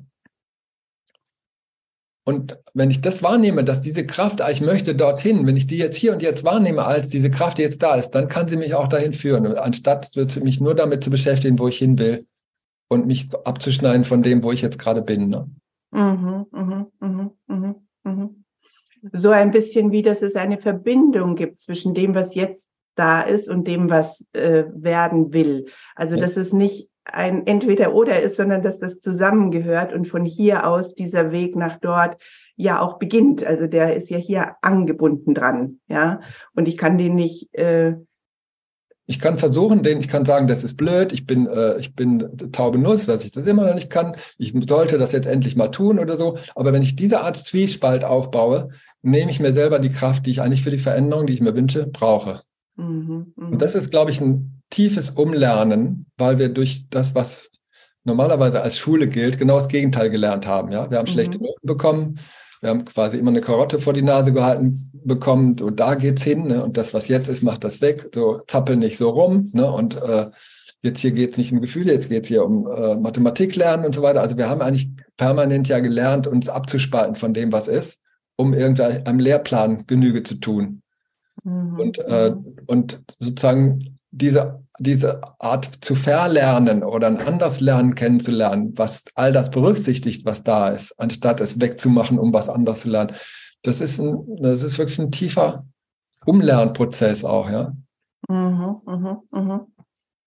Und 2.25 2.57
wenn 2.73 2.89
ich 2.89 3.01
das 3.01 3.21
wahrnehme, 3.21 3.63
dass 3.65 3.81
diese 3.81 4.05
Kraft, 4.05 4.41
ah, 4.41 4.49
ich 4.49 4.61
möchte 4.61 4.95
dorthin, 4.95 5.45
wenn 5.45 5.57
ich 5.57 5.67
die 5.67 5.77
jetzt 5.77 5.97
hier 5.97 6.13
und 6.13 6.21
jetzt 6.21 6.45
wahrnehme, 6.45 6.85
als 6.85 7.09
diese 7.09 7.29
Kraft, 7.29 7.57
die 7.57 7.63
jetzt 7.63 7.83
da 7.83 7.95
ist, 7.95 8.11
dann 8.11 8.29
kann 8.29 8.47
sie 8.47 8.55
mich 8.55 8.73
auch 8.73 8.87
dahin 8.87 9.11
führen. 9.11 9.45
Anstatt 9.57 10.09
mich 10.41 10.61
nur 10.61 10.73
damit 10.73 11.03
zu 11.03 11.09
beschäftigen, 11.09 11.59
wo 11.59 11.67
ich 11.67 11.77
hin 11.77 11.99
will 11.99 12.25
und 12.93 13.05
mich 13.05 13.29
abzuschneiden 13.43 14.03
von 14.03 14.21
dem, 14.21 14.43
wo 14.43 14.51
ich 14.51 14.61
jetzt 14.61 14.79
gerade 14.79 15.01
bin. 15.01 15.29
Ne? 15.29 15.49
Mhm, 15.91 16.45
mh, 16.51 16.87
mh, 16.99 17.31
mh, 17.47 17.75
mh. 18.03 18.29
So 19.11 19.31
ein 19.31 19.51
bisschen 19.51 19.91
wie, 19.91 20.01
dass 20.01 20.21
es 20.21 20.35
eine 20.35 20.57
Verbindung 20.57 21.35
gibt 21.35 21.59
zwischen 21.59 21.93
dem, 21.93 22.15
was 22.15 22.35
jetzt 22.35 22.69
da 22.95 23.21
ist 23.21 23.49
und 23.49 23.67
dem, 23.67 23.89
was 23.89 24.23
äh, 24.33 24.63
werden 24.73 25.33
will. 25.33 25.65
Also, 25.95 26.15
ja. 26.15 26.21
dass 26.21 26.37
es 26.37 26.53
nicht 26.53 26.89
ein 27.05 27.45
Entweder-Oder 27.45 28.21
ist, 28.21 28.37
sondern 28.37 28.61
dass 28.61 28.79
das 28.79 28.99
zusammengehört 28.99 29.91
und 29.91 30.07
von 30.07 30.23
hier 30.23 30.65
aus 30.65 30.95
dieser 30.95 31.31
Weg 31.31 31.55
nach 31.55 31.79
dort 31.79 32.17
ja 32.55 32.79
auch 32.79 32.97
beginnt. 32.97 33.43
Also 33.43 33.67
der 33.67 33.95
ist 33.95 34.09
ja 34.09 34.17
hier 34.17 34.55
angebunden 34.61 35.33
dran, 35.33 35.79
ja. 35.87 36.21
Und 36.55 36.67
ich 36.67 36.77
kann 36.77 36.97
den 36.97 37.15
nicht. 37.15 37.53
Äh 37.55 37.95
ich 39.05 39.19
kann 39.19 39.37
versuchen, 39.37 39.83
den, 39.83 39.99
ich 39.99 40.07
kann 40.07 40.25
sagen, 40.25 40.47
das 40.47 40.63
ist 40.63 40.77
blöd, 40.77 41.11
ich 41.11 41.25
bin, 41.25 41.47
äh, 41.47 41.77
ich 41.77 41.93
bin 41.93 42.51
taube 42.51 42.77
Nuss, 42.77 43.05
dass 43.05 43.25
ich 43.25 43.31
das 43.31 43.45
immer 43.45 43.67
noch 43.67 43.75
nicht 43.75 43.89
kann. 43.89 44.15
Ich 44.37 44.53
sollte 44.67 44.97
das 44.97 45.11
jetzt 45.11 45.27
endlich 45.27 45.55
mal 45.55 45.69
tun 45.69 45.99
oder 45.99 46.15
so. 46.15 46.37
Aber 46.55 46.71
wenn 46.71 46.83
ich 46.83 46.95
diese 46.95 47.21
Art 47.21 47.37
Zwiespalt 47.37 48.05
aufbaue, 48.05 48.69
nehme 49.01 49.29
ich 49.29 49.41
mir 49.41 49.53
selber 49.53 49.79
die 49.79 49.91
Kraft, 49.91 50.25
die 50.25 50.31
ich 50.31 50.41
eigentlich 50.41 50.63
für 50.63 50.71
die 50.71 50.77
Veränderung, 50.77 51.27
die 51.27 51.33
ich 51.33 51.41
mir 51.41 51.55
wünsche, 51.55 51.85
brauche. 51.87 52.43
Mhm, 52.75 53.33
mh. 53.35 53.47
Und 53.49 53.61
das 53.61 53.75
ist, 53.75 53.91
glaube 53.91 54.11
ich, 54.11 54.21
ein 54.21 54.61
tiefes 54.69 55.11
Umlernen, 55.11 56.05
weil 56.17 56.39
wir 56.39 56.49
durch 56.49 56.87
das, 56.89 57.13
was 57.13 57.49
normalerweise 58.05 58.61
als 58.61 58.77
Schule 58.77 59.07
gilt, 59.07 59.37
genau 59.37 59.55
das 59.55 59.67
Gegenteil 59.67 60.09
gelernt 60.09 60.47
haben. 60.47 60.71
Ja? 60.71 60.89
Wir 60.89 60.97
haben 60.97 61.09
mhm. 61.09 61.13
schlechte 61.13 61.39
Noten 61.39 61.67
bekommen, 61.67 62.19
wir 62.63 62.69
haben 62.69 62.85
quasi 62.85 63.17
immer 63.17 63.29
eine 63.29 63.41
Karotte 63.41 63.77
vor 63.77 63.91
die 63.91 64.01
Nase 64.01 64.31
gehalten 64.31 64.89
bekommen 64.93 65.59
und 65.59 65.81
da 65.81 65.95
geht's 65.95 66.23
hin. 66.23 66.47
Ne? 66.47 66.63
Und 66.63 66.77
das, 66.77 66.93
was 66.93 67.09
jetzt 67.09 67.27
ist, 67.27 67.43
macht 67.43 67.65
das 67.65 67.81
weg. 67.81 68.09
So 68.15 68.39
zappel 68.47 68.77
nicht 68.77 68.97
so 68.97 69.09
rum. 69.09 69.49
Ne? 69.51 69.69
Und 69.69 70.01
äh, 70.01 70.27
jetzt 70.81 71.01
hier 71.01 71.11
geht's 71.11 71.37
nicht 71.37 71.51
um 71.51 71.59
Gefühle, 71.59 71.91
jetzt 71.91 72.07
geht's 72.07 72.29
hier 72.29 72.45
um 72.45 72.65
äh, 72.71 72.95
Mathematik 72.95 73.57
lernen 73.57 73.85
und 73.85 73.93
so 73.93 74.01
weiter. 74.01 74.21
Also 74.21 74.37
wir 74.37 74.47
haben 74.47 74.61
eigentlich 74.61 74.91
permanent 75.17 75.67
ja 75.67 75.79
gelernt, 75.79 76.25
uns 76.25 76.47
abzuspalten 76.47 77.17
von 77.17 77.33
dem, 77.33 77.51
was 77.51 77.67
ist, 77.67 78.01
um 78.37 78.53
irgendwie 78.53 79.01
am 79.03 79.19
Lehrplan 79.19 79.85
Genüge 79.85 80.23
zu 80.23 80.35
tun. 80.35 80.83
Mhm. 81.43 81.79
Und, 81.79 81.99
äh, 81.99 82.33
und 82.65 83.01
sozusagen 83.19 83.99
diese, 84.11 84.62
diese 84.79 85.21
Art 85.39 85.65
zu 85.65 85.95
verlernen 85.95 86.83
oder 86.83 87.07
ein 87.07 87.19
anderes 87.19 87.59
Lernen 87.59 87.95
kennenzulernen, 87.95 88.73
was 88.75 89.03
all 89.15 89.31
das 89.31 89.51
berücksichtigt, 89.51 90.25
was 90.25 90.43
da 90.43 90.69
ist, 90.69 90.99
anstatt 90.99 91.41
es 91.41 91.61
wegzumachen, 91.61 92.17
um 92.17 92.33
was 92.33 92.49
anderes 92.49 92.81
zu 92.81 92.89
lernen. 92.89 93.15
Das 93.61 93.81
ist 93.81 93.99
ein, 93.99 94.37
das 94.41 94.63
ist 94.63 94.77
wirklich 94.77 94.99
ein 94.99 95.11
tiefer 95.11 95.65
Umlernprozess 96.25 97.23
auch, 97.23 97.49
ja. 97.49 97.73
Mhm, 98.29 98.81
mhm, 98.85 99.17
mhm. 99.31 99.61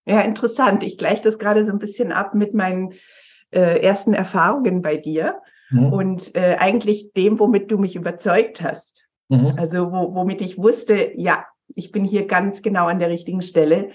Ja, 0.07 0.21
interessant. 0.21 0.85
Ich 0.85 0.99
gleiche 0.99 1.23
das 1.23 1.39
gerade 1.39 1.65
so 1.65 1.73
ein 1.73 1.79
bisschen 1.79 2.13
ab 2.13 2.35
mit 2.35 2.55
meinen 2.55 2.93
äh, 3.51 3.81
ersten 3.81 4.15
Erfahrungen 4.15 4.83
bei 4.83 4.97
dir 4.97 5.41
mhm. 5.71 5.93
und 5.93 6.37
äh, 6.37 6.57
eigentlich 6.59 7.13
dem, 7.15 7.39
womit 7.41 7.71
du 7.71 7.79
mich 7.79 7.97
überzeugt 7.97 8.63
hast. 8.63 9.07
Mhm. 9.29 9.55
Also 9.57 9.91
wo, 9.91 10.15
womit 10.15 10.41
ich 10.41 10.59
wusste, 10.59 11.13
ja, 11.17 11.45
ich 11.75 11.91
bin 11.91 12.05
hier 12.05 12.27
ganz 12.27 12.63
genau 12.63 12.87
an 12.87 13.01
der 13.01 13.11
richtigen 13.11 13.43
Stelle. 13.43 13.91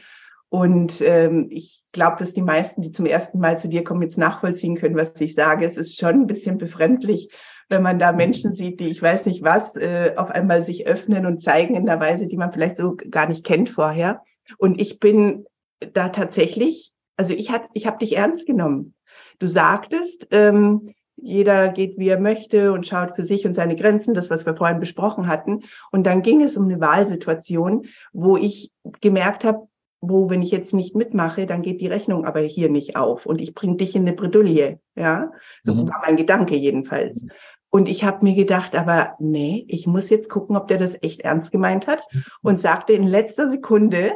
Und 0.51 0.99
ähm, 0.99 1.47
ich 1.49 1.81
glaube, 1.93 2.17
dass 2.19 2.33
die 2.33 2.41
meisten, 2.41 2.81
die 2.81 2.91
zum 2.91 3.05
ersten 3.05 3.39
Mal 3.39 3.57
zu 3.57 3.69
dir 3.69 3.85
kommen, 3.85 4.01
jetzt 4.01 4.17
nachvollziehen 4.17 4.75
können, 4.75 4.97
was 4.97 5.13
ich 5.21 5.33
sage. 5.33 5.65
Es 5.65 5.77
ist 5.77 5.97
schon 5.97 6.15
ein 6.15 6.27
bisschen 6.27 6.57
befremdlich, 6.57 7.31
wenn 7.69 7.81
man 7.81 7.99
da 7.99 8.11
Menschen 8.11 8.53
sieht, 8.53 8.81
die 8.81 8.89
ich 8.89 9.01
weiß 9.01 9.27
nicht 9.27 9.43
was, 9.43 9.77
äh, 9.77 10.11
auf 10.17 10.29
einmal 10.29 10.65
sich 10.65 10.87
öffnen 10.87 11.25
und 11.25 11.41
zeigen 11.41 11.75
in 11.75 11.87
einer 11.87 12.01
Weise, 12.01 12.27
die 12.27 12.35
man 12.35 12.51
vielleicht 12.51 12.75
so 12.75 12.97
gar 13.09 13.29
nicht 13.29 13.45
kennt 13.45 13.69
vorher. 13.69 14.23
Und 14.57 14.81
ich 14.81 14.99
bin 14.99 15.45
da 15.93 16.09
tatsächlich, 16.09 16.91
also 17.15 17.33
ich, 17.33 17.49
hat, 17.49 17.63
ich 17.73 17.87
habe 17.87 17.99
dich 17.99 18.17
ernst 18.17 18.45
genommen. 18.45 18.93
Du 19.39 19.47
sagtest, 19.47 20.27
ähm, 20.31 20.93
jeder 21.15 21.69
geht, 21.69 21.97
wie 21.97 22.09
er 22.09 22.19
möchte 22.19 22.73
und 22.73 22.85
schaut 22.85 23.15
für 23.15 23.23
sich 23.23 23.45
und 23.45 23.55
seine 23.55 23.77
Grenzen, 23.77 24.13
das, 24.13 24.29
was 24.29 24.45
wir 24.45 24.57
vorhin 24.57 24.81
besprochen 24.81 25.27
hatten. 25.27 25.61
Und 25.93 26.03
dann 26.03 26.23
ging 26.23 26.41
es 26.41 26.57
um 26.57 26.65
eine 26.65 26.81
Wahlsituation, 26.81 27.85
wo 28.11 28.35
ich 28.35 28.71
gemerkt 28.99 29.45
habe, 29.45 29.67
wo, 30.01 30.29
wenn 30.31 30.41
ich 30.41 30.49
jetzt 30.49 30.73
nicht 30.73 30.95
mitmache, 30.95 31.45
dann 31.45 31.61
geht 31.61 31.79
die 31.79 31.87
Rechnung 31.87 32.25
aber 32.25 32.41
hier 32.41 32.69
nicht 32.69 32.95
auf 32.95 33.27
und 33.27 33.39
ich 33.39 33.53
bringe 33.53 33.77
dich 33.77 33.95
in 33.95 34.01
eine 34.01 34.13
Bredouille. 34.13 34.79
Ja, 34.95 35.31
so 35.63 35.75
mhm. 35.75 35.87
war 35.87 36.01
mein 36.03 36.17
Gedanke 36.17 36.55
jedenfalls. 36.55 37.23
Und 37.69 37.87
ich 37.87 38.03
habe 38.03 38.25
mir 38.25 38.35
gedacht, 38.35 38.75
aber 38.75 39.15
nee, 39.19 39.63
ich 39.69 39.87
muss 39.87 40.09
jetzt 40.09 40.27
gucken, 40.27 40.57
ob 40.57 40.67
der 40.67 40.77
das 40.77 41.01
echt 41.03 41.21
ernst 41.21 41.51
gemeint 41.51 41.87
hat 41.87 42.01
und 42.41 42.59
sagte 42.59 42.93
in 42.93 43.07
letzter 43.07 43.49
Sekunde, 43.49 44.15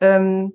ähm, 0.00 0.54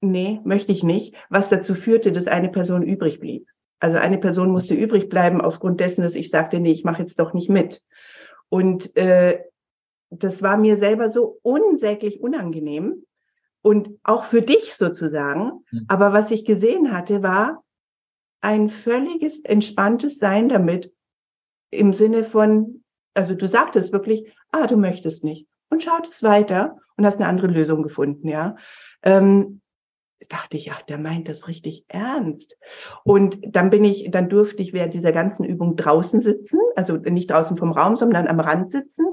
nee, 0.00 0.40
möchte 0.44 0.72
ich 0.72 0.82
nicht, 0.82 1.14
was 1.30 1.48
dazu 1.48 1.74
führte, 1.74 2.12
dass 2.12 2.26
eine 2.26 2.50
Person 2.50 2.82
übrig 2.82 3.20
blieb. 3.20 3.48
Also 3.80 3.96
eine 3.96 4.18
Person 4.18 4.50
musste 4.50 4.74
übrig 4.74 5.08
bleiben 5.08 5.40
aufgrund 5.40 5.80
dessen, 5.80 6.02
dass 6.02 6.14
ich 6.14 6.30
sagte, 6.30 6.60
nee, 6.60 6.72
ich 6.72 6.84
mache 6.84 7.02
jetzt 7.02 7.18
doch 7.18 7.32
nicht 7.32 7.48
mit. 7.48 7.80
Und 8.48 8.94
äh, 8.96 9.40
das 10.10 10.42
war 10.42 10.56
mir 10.56 10.78
selber 10.78 11.10
so 11.10 11.38
unsäglich 11.42 12.20
unangenehm 12.20 13.04
und 13.64 13.98
auch 14.02 14.24
für 14.24 14.42
dich 14.42 14.74
sozusagen. 14.74 15.64
Mhm. 15.72 15.86
Aber 15.88 16.12
was 16.12 16.30
ich 16.30 16.44
gesehen 16.44 16.92
hatte, 16.92 17.22
war 17.22 17.64
ein 18.42 18.68
völliges 18.68 19.40
entspanntes 19.40 20.18
Sein 20.18 20.50
damit 20.50 20.92
im 21.70 21.94
Sinne 21.94 22.24
von, 22.24 22.84
also 23.14 23.34
du 23.34 23.48
sagtest 23.48 23.90
wirklich, 23.90 24.30
ah, 24.52 24.66
du 24.66 24.76
möchtest 24.76 25.24
nicht 25.24 25.48
und 25.70 25.82
schautest 25.82 26.22
weiter 26.22 26.76
und 26.98 27.06
hast 27.06 27.16
eine 27.16 27.26
andere 27.26 27.46
Lösung 27.46 27.82
gefunden, 27.82 28.28
ja. 28.28 28.56
Ähm, 29.02 29.62
dachte 30.28 30.58
ich, 30.58 30.70
ach, 30.70 30.82
der 30.82 30.98
meint 30.98 31.28
das 31.28 31.48
richtig 31.48 31.86
ernst. 31.88 32.58
Und 33.02 33.38
dann 33.46 33.70
bin 33.70 33.84
ich, 33.84 34.10
dann 34.10 34.28
durfte 34.28 34.62
ich 34.62 34.74
während 34.74 34.92
dieser 34.92 35.12
ganzen 35.12 35.44
Übung 35.44 35.76
draußen 35.76 36.20
sitzen, 36.20 36.58
also 36.76 36.96
nicht 36.96 37.30
draußen 37.30 37.56
vom 37.56 37.72
Raum, 37.72 37.96
sondern 37.96 38.28
am 38.28 38.40
Rand 38.40 38.70
sitzen 38.70 39.06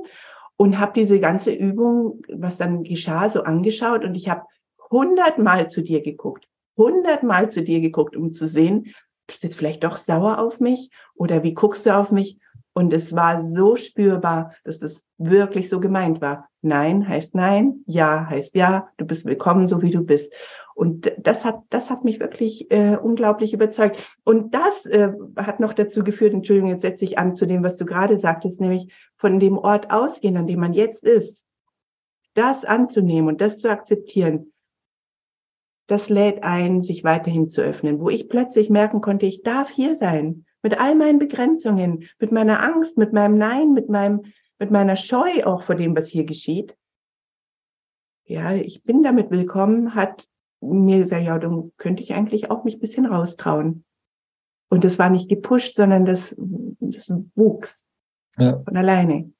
und 0.62 0.78
habe 0.78 0.92
diese 0.94 1.20
ganze 1.20 1.52
Übung, 1.52 2.22
was 2.32 2.60
dann 2.60 2.84
geschah, 2.84 3.32
so 3.32 3.42
angeschaut 3.42 4.06
und 4.06 4.14
ich 4.14 4.30
habe 4.30 4.44
hundertmal 4.92 5.72
zu 5.72 5.82
dir 5.82 6.04
geguckt, 6.04 6.48
hundertmal 6.78 7.50
zu 7.50 7.64
dir 7.64 7.82
geguckt, 7.82 8.16
um 8.16 8.32
zu 8.32 8.48
sehen, 8.48 8.94
bist 9.26 9.42
du 9.42 9.48
jetzt 9.48 9.56
vielleicht 9.58 9.84
doch 9.84 9.98
sauer 9.98 10.38
auf 10.38 10.60
mich 10.60 10.92
oder 11.16 11.42
wie 11.42 11.56
guckst 11.56 11.88
du 11.88 11.96
auf 11.96 12.12
mich? 12.12 12.38
Und 12.74 12.94
es 12.94 13.16
war 13.16 13.44
so 13.44 13.76
spürbar, 13.76 14.54
dass 14.64 14.78
das 14.78 15.02
wirklich 15.18 15.68
so 15.68 15.80
gemeint 15.80 16.22
war. 16.22 16.48
Nein 16.62 17.08
heißt 17.08 17.34
nein, 17.34 17.82
ja 17.88 18.30
heißt 18.30 18.54
ja, 18.54 18.88
du 18.98 19.06
bist 19.06 19.26
willkommen, 19.26 19.68
so 19.68 19.82
wie 19.82 19.90
du 19.90 20.04
bist. 20.04 20.32
Und 20.82 21.12
das 21.16 21.46
hat, 21.46 21.62
das 21.70 21.92
hat 21.92 22.04
mich 22.06 22.20
wirklich 22.20 22.72
äh, 22.72 22.98
unglaublich 22.98 23.54
überzeugt. 23.54 24.04
Und 24.24 24.56
das 24.56 24.88
äh, 24.88 25.12
hat 25.38 25.60
noch 25.60 25.74
dazu 25.74 26.04
geführt, 26.04 26.34
Entschuldigung, 26.34 26.72
jetzt 26.72 26.82
setze 26.82 27.06
ich 27.06 27.20
an 27.20 27.36
zu 27.36 27.46
dem, 27.46 27.64
was 27.64 27.78
du 27.78 27.86
gerade 27.86 28.18
sagtest, 28.18 28.60
nämlich 28.60 28.92
von 29.16 29.40
dem 29.40 29.60
Ort 29.60 29.92
ausgehen, 29.92 30.38
an 30.38 30.48
dem 30.48 30.60
man 30.60 30.74
jetzt 30.74 31.04
ist, 31.04 31.46
das 32.34 32.66
anzunehmen 32.66 33.28
und 33.28 33.42
das 33.42 33.60
zu 33.60 33.70
akzeptieren, 33.70 34.54
das 35.86 36.10
lädt 36.10 36.44
ein, 36.44 36.82
sich 36.82 37.04
weiterhin 37.04 37.48
zu 37.48 37.62
öffnen, 37.62 38.00
wo 38.00 38.10
ich 38.10 38.28
plötzlich 38.28 38.72
merken 38.72 39.02
konnte, 39.02 39.28
ich 39.28 39.44
darf 39.44 39.70
hier 39.70 39.96
sein, 39.96 40.48
mit 40.64 40.82
all 40.82 40.96
meinen 40.96 41.20
Begrenzungen, 41.20 42.10
mit 42.18 42.32
meiner 42.32 42.64
Angst, 42.64 42.98
mit 42.98 43.14
meinem 43.14 43.38
Nein, 43.38 43.74
mit 43.74 43.88
meinem, 43.88 44.24
mit 44.58 44.72
meiner 44.72 44.96
Scheu 44.96 45.44
auch 45.44 45.62
vor 45.62 45.76
dem, 45.76 45.96
was 45.96 46.08
hier 46.08 46.26
geschieht. 46.26 46.76
Ja, 48.26 48.56
ich 48.56 48.82
bin 48.82 49.04
damit 49.04 49.30
willkommen, 49.30 49.94
hat 49.94 50.28
mir 50.62 51.00
gesagt, 51.00 51.24
ja, 51.24 51.40
dann 51.40 51.72
könnte 51.78 52.04
ich 52.04 52.14
eigentlich 52.14 52.50
auch 52.52 52.64
mich 52.64 52.76
ein 52.76 52.80
bisschen 52.80 53.06
raustrauen. 53.06 53.84
Und 54.70 54.84
das 54.84 55.00
war 55.00 55.10
nicht 55.10 55.28
gepusht, 55.28 55.76
sondern 55.76 56.06
das, 56.06 56.36
das 56.80 57.12
wuchs 57.36 57.84
ja. 58.38 58.62
von 58.64 58.78
alleine. 58.78 59.32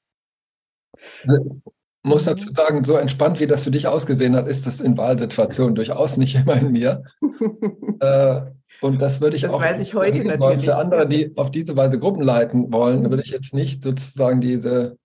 Also, 1.26 1.60
muss 2.04 2.24
dazu 2.24 2.52
sagen, 2.52 2.84
so 2.84 2.96
entspannt, 2.96 3.40
wie 3.40 3.46
das 3.46 3.62
für 3.62 3.70
dich 3.70 3.86
ausgesehen 3.86 4.34
hat, 4.34 4.48
ist 4.48 4.66
das 4.66 4.80
in 4.80 4.96
Wahlsituationen 4.98 5.74
durchaus 5.74 6.16
nicht 6.16 6.34
immer 6.42 6.56
in 6.56 6.72
mir. 6.72 7.04
äh, 8.00 8.42
und 8.80 9.00
das 9.00 9.20
würde 9.20 9.36
ich 9.36 9.42
das 9.42 9.52
auch 9.52 9.60
weiß 9.60 9.78
ich 9.78 9.94
heute 9.94 10.24
natürlich. 10.24 10.64
für 10.64 10.76
andere, 10.76 11.08
die 11.08 11.36
auf 11.36 11.52
diese 11.52 11.76
Weise 11.76 11.98
Gruppen 12.00 12.22
leiten 12.22 12.72
wollen, 12.72 13.08
würde 13.08 13.22
ich 13.22 13.30
jetzt 13.30 13.54
nicht 13.54 13.84
sozusagen 13.84 14.40
diese 14.40 14.98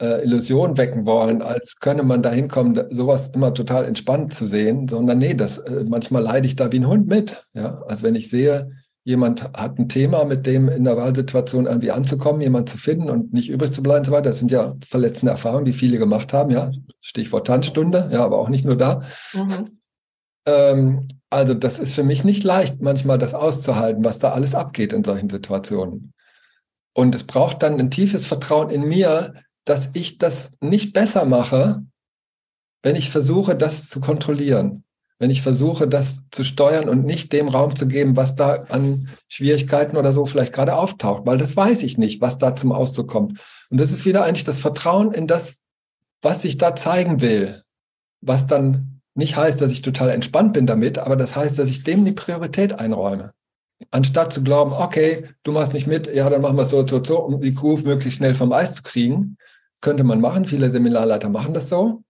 äh, 0.00 0.24
Illusion 0.24 0.76
wecken 0.76 1.06
wollen, 1.06 1.42
als 1.42 1.78
könne 1.80 2.02
man 2.02 2.22
da 2.22 2.30
hinkommen, 2.30 2.82
sowas 2.90 3.28
immer 3.28 3.54
total 3.54 3.84
entspannt 3.84 4.34
zu 4.34 4.46
sehen, 4.46 4.88
sondern 4.88 5.18
nee, 5.18 5.34
das, 5.34 5.58
äh, 5.58 5.84
manchmal 5.86 6.22
leide 6.22 6.46
ich 6.46 6.56
da 6.56 6.72
wie 6.72 6.80
ein 6.80 6.88
Hund 6.88 7.06
mit. 7.06 7.44
Ja? 7.54 7.82
Also 7.86 8.02
wenn 8.02 8.14
ich 8.14 8.30
sehe, 8.30 8.70
jemand 9.04 9.42
hat 9.54 9.78
ein 9.78 9.88
Thema, 9.88 10.24
mit 10.24 10.46
dem 10.46 10.68
in 10.68 10.84
der 10.84 10.96
Wahlsituation 10.96 11.66
irgendwie 11.66 11.90
anzukommen, 11.90 12.40
jemand 12.40 12.68
zu 12.68 12.78
finden 12.78 13.10
und 13.10 13.32
nicht 13.32 13.48
übrig 13.48 13.72
zu 13.72 13.82
bleiben 13.82 14.00
und 14.00 14.06
so 14.06 14.12
weiter. 14.12 14.30
Das 14.30 14.38
sind 14.38 14.50
ja 14.50 14.76
verletzende 14.86 15.32
Erfahrungen, 15.32 15.64
die 15.64 15.72
viele 15.72 15.98
gemacht 15.98 16.32
haben, 16.32 16.50
ja. 16.50 16.70
Stichwort 17.00 17.46
Tanzstunde, 17.46 18.10
ja, 18.12 18.24
aber 18.24 18.38
auch 18.38 18.48
nicht 18.48 18.64
nur 18.64 18.76
da. 18.76 19.02
Mhm. 19.32 19.80
Ähm, 20.46 21.08
also 21.30 21.54
das 21.54 21.78
ist 21.78 21.94
für 21.94 22.02
mich 22.02 22.24
nicht 22.24 22.44
leicht, 22.44 22.82
manchmal 22.82 23.18
das 23.18 23.34
auszuhalten, 23.34 24.04
was 24.04 24.18
da 24.18 24.32
alles 24.32 24.54
abgeht 24.54 24.92
in 24.92 25.04
solchen 25.04 25.30
Situationen. 25.30 26.12
Und 26.92 27.14
es 27.14 27.24
braucht 27.24 27.62
dann 27.62 27.78
ein 27.78 27.90
tiefes 27.90 28.26
Vertrauen 28.26 28.68
in 28.68 28.82
mir, 28.82 29.34
dass 29.64 29.90
ich 29.94 30.18
das 30.18 30.52
nicht 30.60 30.92
besser 30.92 31.24
mache, 31.24 31.84
wenn 32.82 32.96
ich 32.96 33.10
versuche, 33.10 33.56
das 33.56 33.88
zu 33.88 34.00
kontrollieren 34.00 34.84
wenn 35.20 35.30
ich 35.30 35.42
versuche, 35.42 35.86
das 35.86 36.28
zu 36.30 36.44
steuern 36.44 36.88
und 36.88 37.04
nicht 37.04 37.32
dem 37.34 37.48
Raum 37.48 37.76
zu 37.76 37.86
geben, 37.86 38.16
was 38.16 38.36
da 38.36 38.64
an 38.70 39.10
Schwierigkeiten 39.28 39.98
oder 39.98 40.14
so 40.14 40.24
vielleicht 40.24 40.54
gerade 40.54 40.74
auftaucht, 40.74 41.26
weil 41.26 41.36
das 41.36 41.54
weiß 41.54 41.82
ich 41.82 41.98
nicht, 41.98 42.22
was 42.22 42.38
da 42.38 42.56
zum 42.56 42.72
Ausdruck 42.72 43.08
kommt. 43.08 43.38
Und 43.68 43.78
das 43.78 43.92
ist 43.92 44.06
wieder 44.06 44.24
eigentlich 44.24 44.44
das 44.44 44.60
Vertrauen 44.60 45.12
in 45.12 45.26
das, 45.26 45.58
was 46.22 46.44
ich 46.46 46.56
da 46.56 46.74
zeigen 46.74 47.20
will, 47.20 47.62
was 48.22 48.46
dann 48.46 49.02
nicht 49.14 49.36
heißt, 49.36 49.60
dass 49.60 49.70
ich 49.70 49.82
total 49.82 50.08
entspannt 50.08 50.54
bin 50.54 50.66
damit, 50.66 50.96
aber 50.96 51.16
das 51.16 51.36
heißt, 51.36 51.58
dass 51.58 51.68
ich 51.68 51.84
dem 51.84 52.06
die 52.06 52.12
Priorität 52.12 52.72
einräume. 52.72 53.32
Anstatt 53.90 54.32
zu 54.32 54.42
glauben, 54.42 54.72
okay, 54.72 55.28
du 55.42 55.52
machst 55.52 55.74
nicht 55.74 55.86
mit, 55.86 56.06
ja, 56.14 56.30
dann 56.30 56.40
machen 56.40 56.56
wir 56.56 56.62
es 56.62 56.70
so, 56.70 56.86
so, 56.86 57.04
so, 57.04 57.18
um 57.18 57.42
die 57.42 57.54
Groove 57.54 57.84
möglichst 57.84 58.18
schnell 58.18 58.34
vom 58.34 58.52
Eis 58.52 58.74
zu 58.74 58.82
kriegen. 58.82 59.36
Könnte 59.80 60.04
man 60.04 60.20
machen, 60.20 60.44
viele 60.44 60.70
Seminarleiter 60.70 61.28
machen 61.28 61.54
das 61.54 61.68
so. 61.68 62.02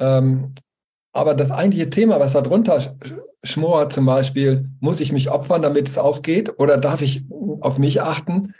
Ähm, 0.00 0.52
aber 1.12 1.34
das 1.34 1.50
eigentliche 1.50 1.90
Thema, 1.90 2.18
was 2.20 2.32
da 2.32 2.40
drunter 2.40 2.96
schmort 3.44 3.92
zum 3.92 4.06
Beispiel, 4.06 4.70
muss 4.80 5.00
ich 5.00 5.12
mich 5.12 5.30
opfern, 5.30 5.62
damit 5.62 5.88
es 5.88 5.98
aufgeht 5.98 6.58
oder 6.58 6.78
darf 6.78 7.02
ich 7.02 7.24
auf 7.60 7.78
mich 7.78 8.00
achten? 8.00 8.54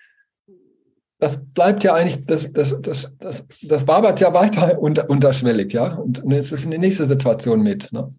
Das 1.18 1.44
bleibt 1.44 1.85
ja 1.85 1.94
eigentlich, 1.94 2.26
das, 2.26 2.52
das, 2.52 2.76
das, 2.82 3.16
das, 3.18 3.46
das 3.62 3.87
wabert 3.87 4.20
ja 4.20 4.35
weiter 4.35 4.78
unter, 4.80 5.08
unterschwellig, 5.08 5.72
ja. 5.72 5.94
Und 5.94 6.22
es 6.32 6.52
ist 6.52 6.66
eine 6.66 6.78
nächste 6.78 7.06
Situation 7.06 7.62
mit. 7.62 7.92
Ne? 7.92 8.12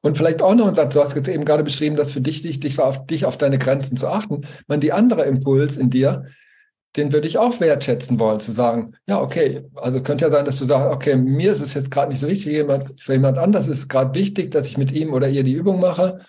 Und 0.00 0.18
vielleicht 0.18 0.42
auch 0.42 0.54
noch 0.54 0.68
ein 0.68 0.74
Satz, 0.74 0.92
du 0.92 1.00
hast 1.00 1.14
jetzt 1.14 1.28
eben 1.28 1.46
gerade 1.46 1.62
beschrieben, 1.62 1.96
dass 1.96 2.12
für 2.12 2.20
dich 2.20 2.44
wichtig 2.44 2.76
war, 2.76 2.86
auf 2.86 3.06
dich 3.06 3.24
auf 3.24 3.38
deine 3.38 3.58
Grenzen 3.58 3.96
zu 3.96 4.08
achten. 4.08 4.46
Man, 4.66 4.80
die 4.80 4.92
andere 4.92 5.24
Impuls 5.24 5.78
in 5.78 5.88
dir, 5.88 6.26
den 6.96 7.12
würde 7.12 7.26
ich 7.26 7.38
auch 7.38 7.60
wertschätzen 7.60 8.20
wollen, 8.20 8.40
zu 8.40 8.52
sagen, 8.52 8.94
ja, 9.06 9.20
okay, 9.20 9.64
also 9.74 10.02
könnte 10.02 10.26
ja 10.26 10.30
sein, 10.30 10.44
dass 10.44 10.58
du 10.58 10.64
sagst, 10.64 10.90
okay, 10.90 11.16
mir 11.16 11.52
ist 11.52 11.60
es 11.60 11.74
jetzt 11.74 11.90
gerade 11.90 12.10
nicht 12.10 12.20
so 12.20 12.28
wichtig, 12.28 12.52
jemand, 12.52 13.00
für 13.00 13.14
jemand 13.14 13.38
anders 13.38 13.66
ist 13.66 13.78
es 13.78 13.88
gerade 13.88 14.14
wichtig, 14.14 14.52
dass 14.52 14.66
ich 14.66 14.78
mit 14.78 14.92
ihm 14.92 15.12
oder 15.12 15.28
ihr 15.28 15.42
die 15.42 15.54
Übung 15.54 15.80
mache. 15.80 16.20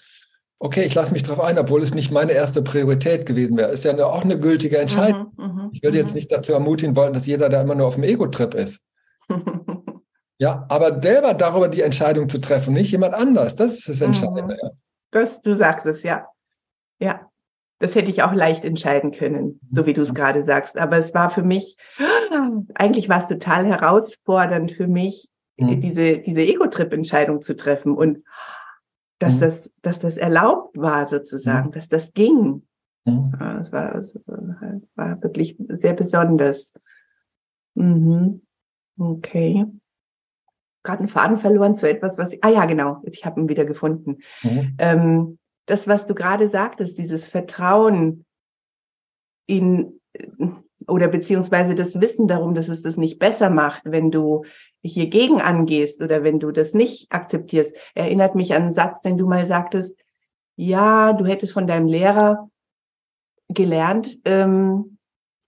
Okay, 0.57 0.83
ich 0.83 0.95
lasse 0.95 1.11
mich 1.11 1.21
darauf 1.21 1.43
ein, 1.43 1.59
obwohl 1.59 1.83
es 1.83 1.93
nicht 1.93 2.11
meine 2.11 2.31
erste 2.31 2.63
Priorität 2.63 3.25
gewesen 3.25 3.57
wäre. 3.57 3.71
Ist 3.71 3.85
ja 3.85 3.91
eine, 3.91 4.07
auch 4.07 4.23
eine 4.23 4.39
gültige 4.39 4.79
Entscheidung. 4.79 5.33
Mhm, 5.37 5.45
mhm 5.45 5.69
ich 5.73 5.83
würde 5.83 5.97
jetzt 5.97 6.09
mhm. 6.09 6.15
nicht 6.15 6.31
dazu 6.31 6.53
ermutigen 6.53 6.95
wollen, 6.95 7.13
dass 7.13 7.27
jeder 7.27 7.49
da 7.49 7.61
immer 7.61 7.75
nur 7.75 7.87
auf 7.87 7.95
dem 7.95 8.03
Ego-Trip 8.03 8.53
ist. 8.55 8.83
ja, 10.39 10.65
aber 10.69 10.99
selber 11.01 11.35
darüber 11.35 11.67
die 11.67 11.81
Entscheidung 11.81 12.29
zu 12.29 12.39
treffen, 12.39 12.73
nicht 12.73 12.91
jemand 12.91 13.13
anders, 13.13 13.55
das 13.55 13.75
ist 13.75 13.89
das. 13.89 14.01
Entscheidende. 14.01 14.55
Mhm. 14.55 14.69
Das, 15.11 15.41
du 15.41 15.55
sagst 15.55 15.85
es, 15.85 16.01
ja. 16.01 16.27
Ja, 16.99 17.29
das 17.79 17.95
hätte 17.95 18.09
ich 18.09 18.23
auch 18.23 18.33
leicht 18.33 18.63
entscheiden 18.63 19.11
können, 19.11 19.59
so 19.67 19.85
wie 19.85 19.93
du 19.93 20.01
es 20.01 20.13
gerade 20.13 20.45
sagst. 20.45 20.77
Aber 20.77 20.97
es 20.97 21.13
war 21.13 21.29
für 21.29 21.43
mich, 21.43 21.77
eigentlich 22.73 23.09
war 23.09 23.19
es 23.19 23.27
total 23.27 23.65
herausfordernd 23.65 24.71
für 24.71 24.87
mich, 24.87 25.29
mhm. 25.57 25.81
diese, 25.81 26.19
diese 26.19 26.41
Ego-Trip-Entscheidung 26.41 27.41
zu 27.41 27.55
treffen 27.55 27.95
und 27.95 28.23
dass 29.19 29.35
mhm. 29.35 29.39
das, 29.41 29.71
dass 29.81 29.99
das 29.99 30.17
erlaubt 30.17 30.77
war 30.77 31.07
sozusagen, 31.07 31.69
mhm. 31.69 31.71
dass 31.73 31.89
das 31.89 32.13
ging. 32.13 32.63
Ja, 33.05 33.59
es 33.59 33.71
war, 33.71 33.95
es 33.95 34.17
war 34.95 35.21
wirklich 35.21 35.57
sehr 35.69 35.93
besonders. 35.93 36.73
Mhm. 37.75 38.41
Okay. 38.97 39.65
Gerade 40.81 40.99
einen 40.99 41.07
Faden 41.07 41.37
verloren 41.37 41.75
zu 41.75 41.89
etwas, 41.89 42.17
was 42.17 42.33
ich, 42.33 42.43
ah 42.43 42.49
ja, 42.49 42.65
genau, 42.65 43.01
ich 43.03 43.25
habe 43.25 43.41
ihn 43.41 43.49
wieder 43.49 43.65
gefunden. 43.65 44.19
Ähm, 44.77 45.37
das, 45.65 45.87
was 45.87 46.05
du 46.05 46.13
gerade 46.13 46.47
sagtest, 46.47 46.97
dieses 46.97 47.27
Vertrauen 47.27 48.25
in 49.47 49.99
oder 50.87 51.07
beziehungsweise 51.07 51.75
das 51.75 51.99
Wissen 51.99 52.27
darum, 52.27 52.53
dass 52.53 52.67
es 52.67 52.81
das 52.81 52.97
nicht 52.97 53.19
besser 53.19 53.49
macht, 53.49 53.81
wenn 53.85 54.11
du 54.11 54.45
hier 54.83 55.07
gegen 55.07 55.41
angehst 55.41 56.01
oder 56.01 56.23
wenn 56.23 56.39
du 56.39 56.51
das 56.51 56.73
nicht 56.73 57.11
akzeptierst, 57.11 57.73
erinnert 57.95 58.35
mich 58.35 58.53
an 58.53 58.63
einen 58.63 58.73
Satz, 58.73 59.01
den 59.01 59.17
du 59.17 59.27
mal 59.27 59.45
sagtest, 59.45 59.95
ja, 60.55 61.13
du 61.13 61.25
hättest 61.25 61.53
von 61.53 61.67
deinem 61.67 61.87
Lehrer 61.87 62.49
gelernt, 63.49 64.19
ähm, 64.25 64.97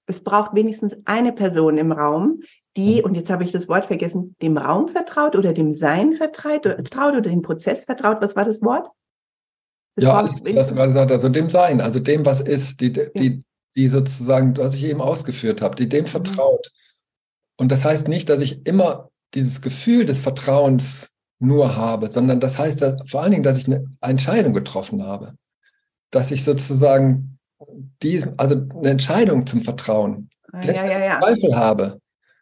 es 0.07 0.23
braucht 0.23 0.55
wenigstens 0.55 0.95
eine 1.05 1.33
Person 1.33 1.77
im 1.77 1.91
Raum, 1.91 2.41
die, 2.77 3.01
und 3.03 3.15
jetzt 3.15 3.29
habe 3.29 3.43
ich 3.43 3.51
das 3.51 3.67
Wort 3.67 3.85
vergessen, 3.85 4.35
dem 4.41 4.57
Raum 4.57 4.87
vertraut 4.87 5.35
oder 5.35 5.51
dem 5.51 5.73
Sein 5.73 6.13
vertraut, 6.13 6.63
vertraut 6.63 7.13
oder 7.13 7.29
dem 7.29 7.41
Prozess 7.41 7.85
vertraut. 7.85 8.21
Was 8.21 8.35
war 8.35 8.45
das 8.45 8.61
Wort? 8.61 8.87
Ja, 9.99 10.23
das, 10.23 10.41
hast 10.55 10.71
du 10.71 10.75
gerade 10.75 10.93
gesagt, 10.93 11.11
also 11.11 11.29
dem 11.29 11.49
Sein, 11.49 11.81
also 11.81 11.99
dem, 11.99 12.25
was 12.25 12.41
ist, 12.41 12.81
die, 12.81 12.93
die, 12.93 13.43
die 13.75 13.87
sozusagen, 13.87 14.55
was 14.57 14.73
ich 14.73 14.85
eben 14.85 15.01
ausgeführt 15.01 15.61
habe, 15.61 15.75
die 15.75 15.89
dem 15.89 16.03
mhm. 16.03 16.09
vertraut. 16.09 16.71
Und 17.57 17.71
das 17.71 17.83
heißt 17.83 18.07
nicht, 18.07 18.29
dass 18.29 18.41
ich 18.41 18.65
immer 18.67 19.09
dieses 19.33 19.61
Gefühl 19.61 20.05
des 20.05 20.21
Vertrauens 20.21 21.09
nur 21.39 21.75
habe, 21.75 22.11
sondern 22.11 22.39
das 22.39 22.57
heißt 22.57 22.81
dass, 22.81 22.99
vor 23.09 23.21
allen 23.21 23.31
Dingen, 23.31 23.43
dass 23.43 23.57
ich 23.57 23.67
eine 23.67 23.85
Entscheidung 24.01 24.53
getroffen 24.53 25.03
habe. 25.03 25.33
Dass 26.11 26.31
ich 26.31 26.43
sozusagen 26.43 27.37
diesen, 28.01 28.37
also 28.39 28.55
eine 28.55 28.89
Entscheidung 28.89 29.45
zum 29.45 29.61
Vertrauen, 29.61 30.29
ah, 30.53 30.61
ja, 30.61 30.87
ja, 30.87 31.05
ja. 31.05 31.19
Zweifel 31.19 31.55
habe. 31.55 31.99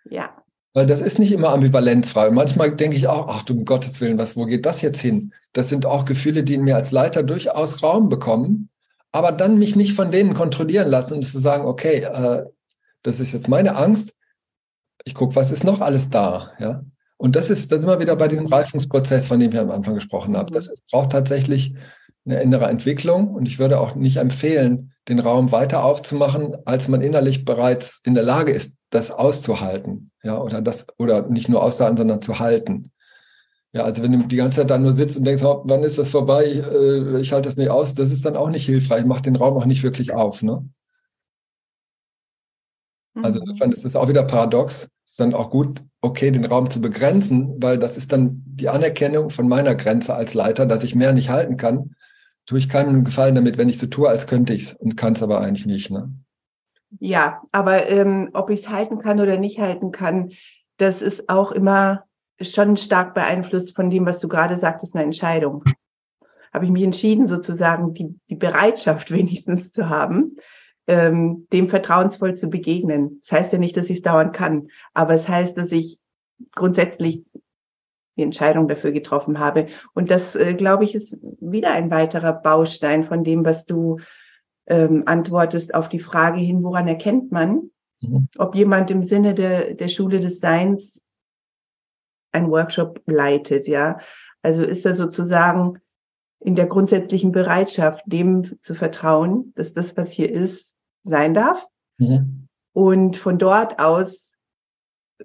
Ja. 0.10 0.45
Weil 0.76 0.86
das 0.86 1.00
ist 1.00 1.20
nicht 1.20 1.32
immer 1.32 1.52
ambivalenzfrei. 1.52 2.32
manchmal 2.32 2.76
denke 2.76 2.98
ich 2.98 3.08
auch, 3.08 3.30
ach 3.30 3.44
du 3.44 3.54
um 3.54 3.64
Gottes 3.64 4.02
Willen, 4.02 4.18
was, 4.18 4.36
wo 4.36 4.44
geht 4.44 4.66
das 4.66 4.82
jetzt 4.82 5.00
hin? 5.00 5.34
Das 5.54 5.70
sind 5.70 5.86
auch 5.86 6.04
Gefühle, 6.04 6.44
die 6.44 6.56
in 6.56 6.66
mir 6.66 6.76
als 6.76 6.92
Leiter 6.92 7.24
durchaus 7.24 7.82
Raum 7.82 8.10
bekommen, 8.10 8.70
aber 9.14 9.32
dann 9.32 9.58
mich 9.58 9.78
nicht 9.78 9.94
von 9.94 10.12
denen 10.12 10.34
kontrollieren 10.34 10.90
lassen 10.90 11.14
und 11.14 11.26
zu 11.26 11.40
sagen, 11.40 11.66
okay, 11.66 12.00
äh, 12.00 12.44
das 13.04 13.22
ist 13.22 13.32
jetzt 13.32 13.48
meine 13.48 13.78
Angst. 13.78 14.16
Ich 15.06 15.16
gucke, 15.16 15.38
was 15.38 15.50
ist 15.50 15.64
noch 15.64 15.80
alles 15.80 16.10
da, 16.10 16.52
ja? 16.60 16.84
Und 17.16 17.38
das 17.38 17.50
ist, 17.50 17.72
da 17.72 17.78
sind 17.78 17.88
wir 17.88 18.02
wieder 18.02 18.18
bei 18.18 18.28
diesem 18.28 18.48
Reifungsprozess, 18.48 19.28
von 19.28 19.40
dem 19.40 19.54
ich 19.54 19.58
am 19.58 19.72
Anfang 19.72 19.96
gesprochen 19.96 20.36
habe. 20.36 20.54
Das 20.54 20.70
braucht 20.92 21.14
tatsächlich 21.14 21.74
eine 22.26 22.42
innere 22.42 22.66
Entwicklung 22.66 23.30
und 23.34 23.48
ich 23.48 23.60
würde 23.60 23.80
auch 23.80 23.96
nicht 23.96 24.18
empfehlen, 24.18 24.92
den 25.08 25.20
Raum 25.20 25.54
weiter 25.54 25.86
aufzumachen, 25.86 26.58
als 26.66 26.90
man 26.90 27.00
innerlich 27.00 27.46
bereits 27.46 28.02
in 28.04 28.14
der 28.14 28.24
Lage 28.24 28.52
ist, 28.52 28.76
das 28.96 29.12
auszuhalten, 29.12 30.12
ja, 30.24 30.42
oder 30.42 30.62
das, 30.62 30.88
oder 30.98 31.28
nicht 31.28 31.50
nur 31.50 31.64
auszuhalten, 31.64 31.98
sondern 31.98 32.22
zu 32.22 32.40
halten. 32.40 32.92
Ja, 33.74 33.84
also 33.84 34.02
wenn 34.02 34.14
du 34.14 34.26
die 34.26 34.38
ganze 34.38 34.62
Zeit 34.62 34.70
da 34.70 34.78
nur 34.78 34.96
sitzt 34.96 35.18
und 35.18 35.26
denkst, 35.26 35.44
oh, 35.44 35.62
wann 35.66 35.84
ist 35.84 35.98
das 35.98 36.10
vorbei, 36.10 36.46
äh, 36.46 37.20
ich 37.20 37.34
halte 37.34 37.50
das 37.50 37.58
nicht 37.58 37.70
aus, 37.70 37.94
das 37.94 38.12
ist 38.12 38.26
dann 38.26 38.38
auch 38.38 38.50
nicht 38.50 38.66
hilfreich, 38.66 39.06
macht 39.06 39.26
den 39.26 39.36
Raum 39.36 39.58
auch 39.58 39.66
nicht 39.66 39.84
wirklich 39.84 40.14
auf, 40.14 40.42
ne? 40.42 40.68
Also 43.22 43.40
mhm. 43.40 43.48
insofern 43.48 43.72
ist 43.72 43.86
es 43.86 43.96
auch 43.96 44.08
wieder 44.10 44.24
paradox. 44.24 44.90
Ist 45.06 45.20
dann 45.20 45.34
auch 45.34 45.52
gut, 45.52 45.84
okay, 46.02 46.32
den 46.32 46.46
Raum 46.46 46.70
zu 46.70 46.82
begrenzen, 46.82 47.62
weil 47.62 47.78
das 47.78 47.96
ist 47.96 48.12
dann 48.12 48.44
die 48.46 48.70
Anerkennung 48.70 49.30
von 49.30 49.48
meiner 49.48 49.76
Grenze 49.76 50.16
als 50.16 50.34
Leiter, 50.34 50.66
dass 50.66 50.84
ich 50.84 50.96
mehr 50.96 51.14
nicht 51.14 51.30
halten 51.30 51.58
kann. 51.58 51.96
Tue 52.46 52.60
ich 52.60 52.70
keinem 52.70 53.04
Gefallen 53.04 53.36
damit, 53.36 53.58
wenn 53.58 53.70
ich 53.70 53.78
so 53.78 53.88
tue, 53.88 54.10
als 54.10 54.28
könnte 54.28 54.54
ich 54.54 54.64
es 54.64 54.74
und 54.74 54.98
kann 54.98 55.14
es 55.14 55.24
aber 55.24 55.42
eigentlich 55.42 55.66
nicht. 55.66 55.92
Ne? 55.92 56.14
Ja, 57.00 57.42
aber 57.52 57.88
ähm, 57.88 58.30
ob 58.34 58.50
ich 58.50 58.62
es 58.62 58.70
halten 58.70 59.00
kann 59.00 59.20
oder 59.20 59.38
nicht 59.38 59.60
halten 59.60 59.92
kann, 59.92 60.32
das 60.78 61.02
ist 61.02 61.30
auch 61.30 61.52
immer 61.52 62.06
schon 62.42 62.78
stark 62.78 63.14
beeinflusst 63.14 63.76
von 63.76 63.90
dem, 63.90 64.06
was 64.06 64.20
du 64.20 64.28
gerade 64.28 64.58
sagtest, 64.58 64.96
eine 64.96 65.04
Entscheidung. 65.04 65.64
Habe 66.54 66.66
ich 66.66 66.72
mich 66.72 66.84
entschieden, 66.84 67.28
sozusagen 67.28 67.94
die, 67.94 68.16
die 68.30 68.36
Bereitschaft 68.36 69.12
wenigstens 69.12 69.72
zu 69.72 69.90
haben, 69.90 70.38
ähm, 70.88 71.48
dem 71.52 71.70
vertrauensvoll 71.70 72.36
zu 72.36 72.50
begegnen. 72.50 73.20
Das 73.22 73.40
heißt 73.40 73.54
ja 73.54 73.60
nicht, 73.60 73.76
dass 73.78 73.90
ich 73.90 73.98
es 73.98 74.04
dauernd 74.04 74.34
kann, 74.34 74.68
aber 74.94 75.14
es 75.14 75.28
heißt, 75.28 75.58
dass 75.58 75.72
ich 75.72 76.00
grundsätzlich 76.54 77.24
die 78.18 78.24
Entscheidung 78.24 78.68
dafür 78.68 78.92
getroffen 78.92 79.40
habe. 79.40 79.68
Und 79.94 80.10
das, 80.10 80.36
äh, 80.36 80.54
glaube 80.54 80.84
ich, 80.84 80.96
ist 80.96 81.18
wieder 81.40 81.72
ein 81.72 81.92
weiterer 81.92 82.34
Baustein 82.34 83.04
von 83.04 83.24
dem, 83.24 83.44
was 83.44 83.66
du 83.66 84.00
ähm, 84.68 85.04
antwortest 85.06 85.74
auf 85.74 85.90
die 85.90 86.00
Frage 86.00 86.40
hin, 86.40 86.64
woran 86.64 86.88
erkennt 86.88 87.32
man, 87.32 87.70
mhm. 88.02 88.28
ob 88.38 88.56
jemand 88.56 88.92
im 88.92 89.04
Sinne 89.04 89.34
der, 89.34 89.74
der 89.74 89.88
Schule 89.88 90.20
des 90.20 90.40
Seins 90.40 91.04
ein 92.32 92.50
Workshop 92.50 93.02
leitet, 93.06 93.68
ja. 93.68 94.00
Also 94.42 94.64
ist 94.64 94.86
er 94.86 94.96
sozusagen 94.96 95.80
in 96.40 96.56
der 96.56 96.68
grundsätzlichen 96.68 97.32
Bereitschaft, 97.32 98.04
dem 98.06 98.62
zu 98.62 98.76
vertrauen, 98.76 99.54
dass 99.56 99.74
das, 99.74 99.98
was 99.98 100.12
hier 100.12 100.32
ist, 100.32 100.76
sein 101.04 101.34
darf. 101.34 101.66
Mhm. 101.98 102.48
Und 102.74 103.16
von 103.16 103.40
dort 103.40 103.80
aus 103.80 104.26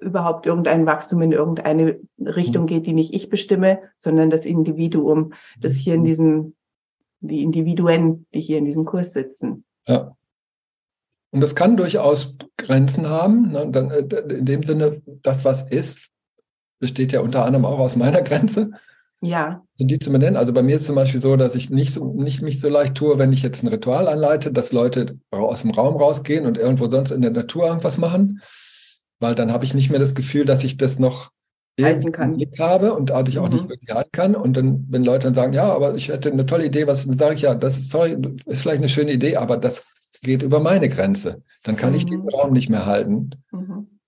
überhaupt 0.01 0.47
irgendein 0.47 0.87
Wachstum 0.87 1.21
in 1.23 1.33
irgendeine 1.33 2.01
Richtung 2.19 2.63
mhm. 2.63 2.67
geht, 2.69 2.87
die 2.87 2.93
nicht 2.93 3.13
ich 3.13 3.29
bestimme, 3.29 3.83
sondern 3.99 4.31
das 4.31 4.47
Individuum, 4.47 5.35
das 5.59 5.73
hier 5.73 5.95
in 5.95 6.01
mhm. 6.01 6.07
diesem 6.07 6.55
die 7.21 7.43
Individuen, 7.43 8.27
die 8.35 8.41
hier 8.41 8.59
in 8.59 8.65
diesem 8.65 8.85
Kurs 8.85 9.13
sitzen. 9.13 9.65
Ja. 9.87 10.17
Und 11.31 11.41
das 11.41 11.55
kann 11.55 11.77
durchaus 11.77 12.37
Grenzen 12.57 13.09
haben. 13.09 13.53
Ne? 13.53 13.69
Dann, 13.71 13.91
äh, 13.91 14.01
in 14.35 14.47
dem 14.47 14.63
Sinne, 14.63 15.03
das, 15.23 15.45
was 15.45 15.71
ist, 15.71 16.09
besteht 16.81 17.13
ja 17.13 17.21
unter 17.21 17.45
anderem 17.45 17.65
auch 17.65 17.79
aus 17.79 17.97
meiner 17.97 18.23
Grenze. 18.23 18.73
Ja. 19.23 19.63
Sind 19.75 19.91
die 19.91 19.99
zu 19.99 20.11
benennen? 20.11 20.37
Also 20.37 20.53
bei 20.53 20.63
mir 20.63 20.77
ist 20.77 20.87
zum 20.87 20.95
Beispiel 20.95 21.21
so, 21.21 21.37
dass 21.37 21.55
ich 21.55 21.69
nicht, 21.69 21.93
so, 21.93 22.15
nicht 22.15 22.41
mich 22.41 22.59
so 22.59 22.69
leicht 22.69 22.95
tue, 22.95 23.19
wenn 23.19 23.33
ich 23.33 23.43
jetzt 23.43 23.63
ein 23.63 23.69
Ritual 23.69 24.09
anleite, 24.09 24.51
dass 24.51 24.73
Leute 24.73 25.19
aus 25.31 25.61
dem 25.61 25.73
Raum 25.73 25.97
rausgehen 25.97 26.47
und 26.47 26.57
irgendwo 26.57 26.91
sonst 26.91 27.11
in 27.11 27.21
der 27.21 27.31
Natur 27.31 27.67
irgendwas 27.67 27.99
machen, 27.99 28.41
weil 29.19 29.35
dann 29.35 29.53
habe 29.53 29.67
ich 29.67 29.75
nicht 29.75 29.91
mehr 29.91 30.01
das 30.01 30.15
Gefühl, 30.15 30.47
dass 30.47 30.65
ich 30.65 30.79
das 30.79 30.99
noch 30.99 31.31
halten 31.81 32.13
kann. 32.13 32.37
Blick 32.37 32.59
habe 32.59 32.95
und 32.95 33.11
dadurch 33.11 33.39
auch 33.39 33.49
mhm. 33.49 33.55
nicht 33.55 33.69
wirklich 33.69 33.95
halten 33.95 34.13
kann. 34.13 34.35
Und 34.35 34.57
dann, 34.57 34.87
wenn 34.89 35.05
Leute 35.05 35.27
dann 35.29 35.35
sagen, 35.35 35.53
ja, 35.53 35.73
aber 35.73 35.95
ich 35.95 36.09
hätte 36.09 36.31
eine 36.31 36.47
tolle 36.47 36.67
Idee, 36.67 36.87
was 36.87 37.07
dann 37.07 37.19
sage 37.19 37.35
ich, 37.35 37.43
ja, 37.43 37.55
das 37.55 37.79
ist 37.79 37.91
sorry, 37.91 38.17
ist 38.47 38.63
vielleicht 38.63 38.79
eine 38.79 38.89
schöne 38.89 39.13
Idee, 39.13 39.37
aber 39.37 39.57
das 39.57 39.85
geht 40.23 40.43
über 40.43 40.61
meine 40.61 40.89
Grenze. 40.89 41.43
Dann 41.63 41.77
kann 41.77 41.91
mhm. 41.91 41.97
ich 41.97 42.07
diesen 42.07 42.29
Raum 42.29 42.53
nicht 42.53 42.69
mehr 42.69 42.87
halten. 42.87 43.31
Mhm. 43.53 44.01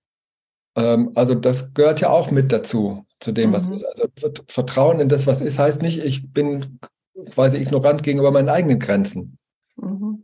Ähm, 0.75 1.11
also 1.15 1.35
das 1.35 1.73
gehört 1.73 2.01
ja 2.01 2.09
auch 2.09 2.31
mit 2.31 2.51
dazu, 2.51 3.05
zu 3.19 3.31
dem, 3.31 3.53
was 3.53 3.67
mhm. 3.67 3.73
ist. 3.73 3.85
Also 3.85 4.07
Vertrauen 4.47 4.99
in 4.99 5.09
das, 5.09 5.27
was 5.27 5.41
ist, 5.41 5.59
heißt 5.59 5.81
nicht, 5.81 6.03
ich 6.03 6.31
bin 6.31 6.79
quasi 7.31 7.57
ignorant 7.57 8.03
gegenüber 8.03 8.31
meinen 8.31 8.49
eigenen 8.49 8.79
Grenzen. 8.79 9.37
Mhm. 9.77 10.23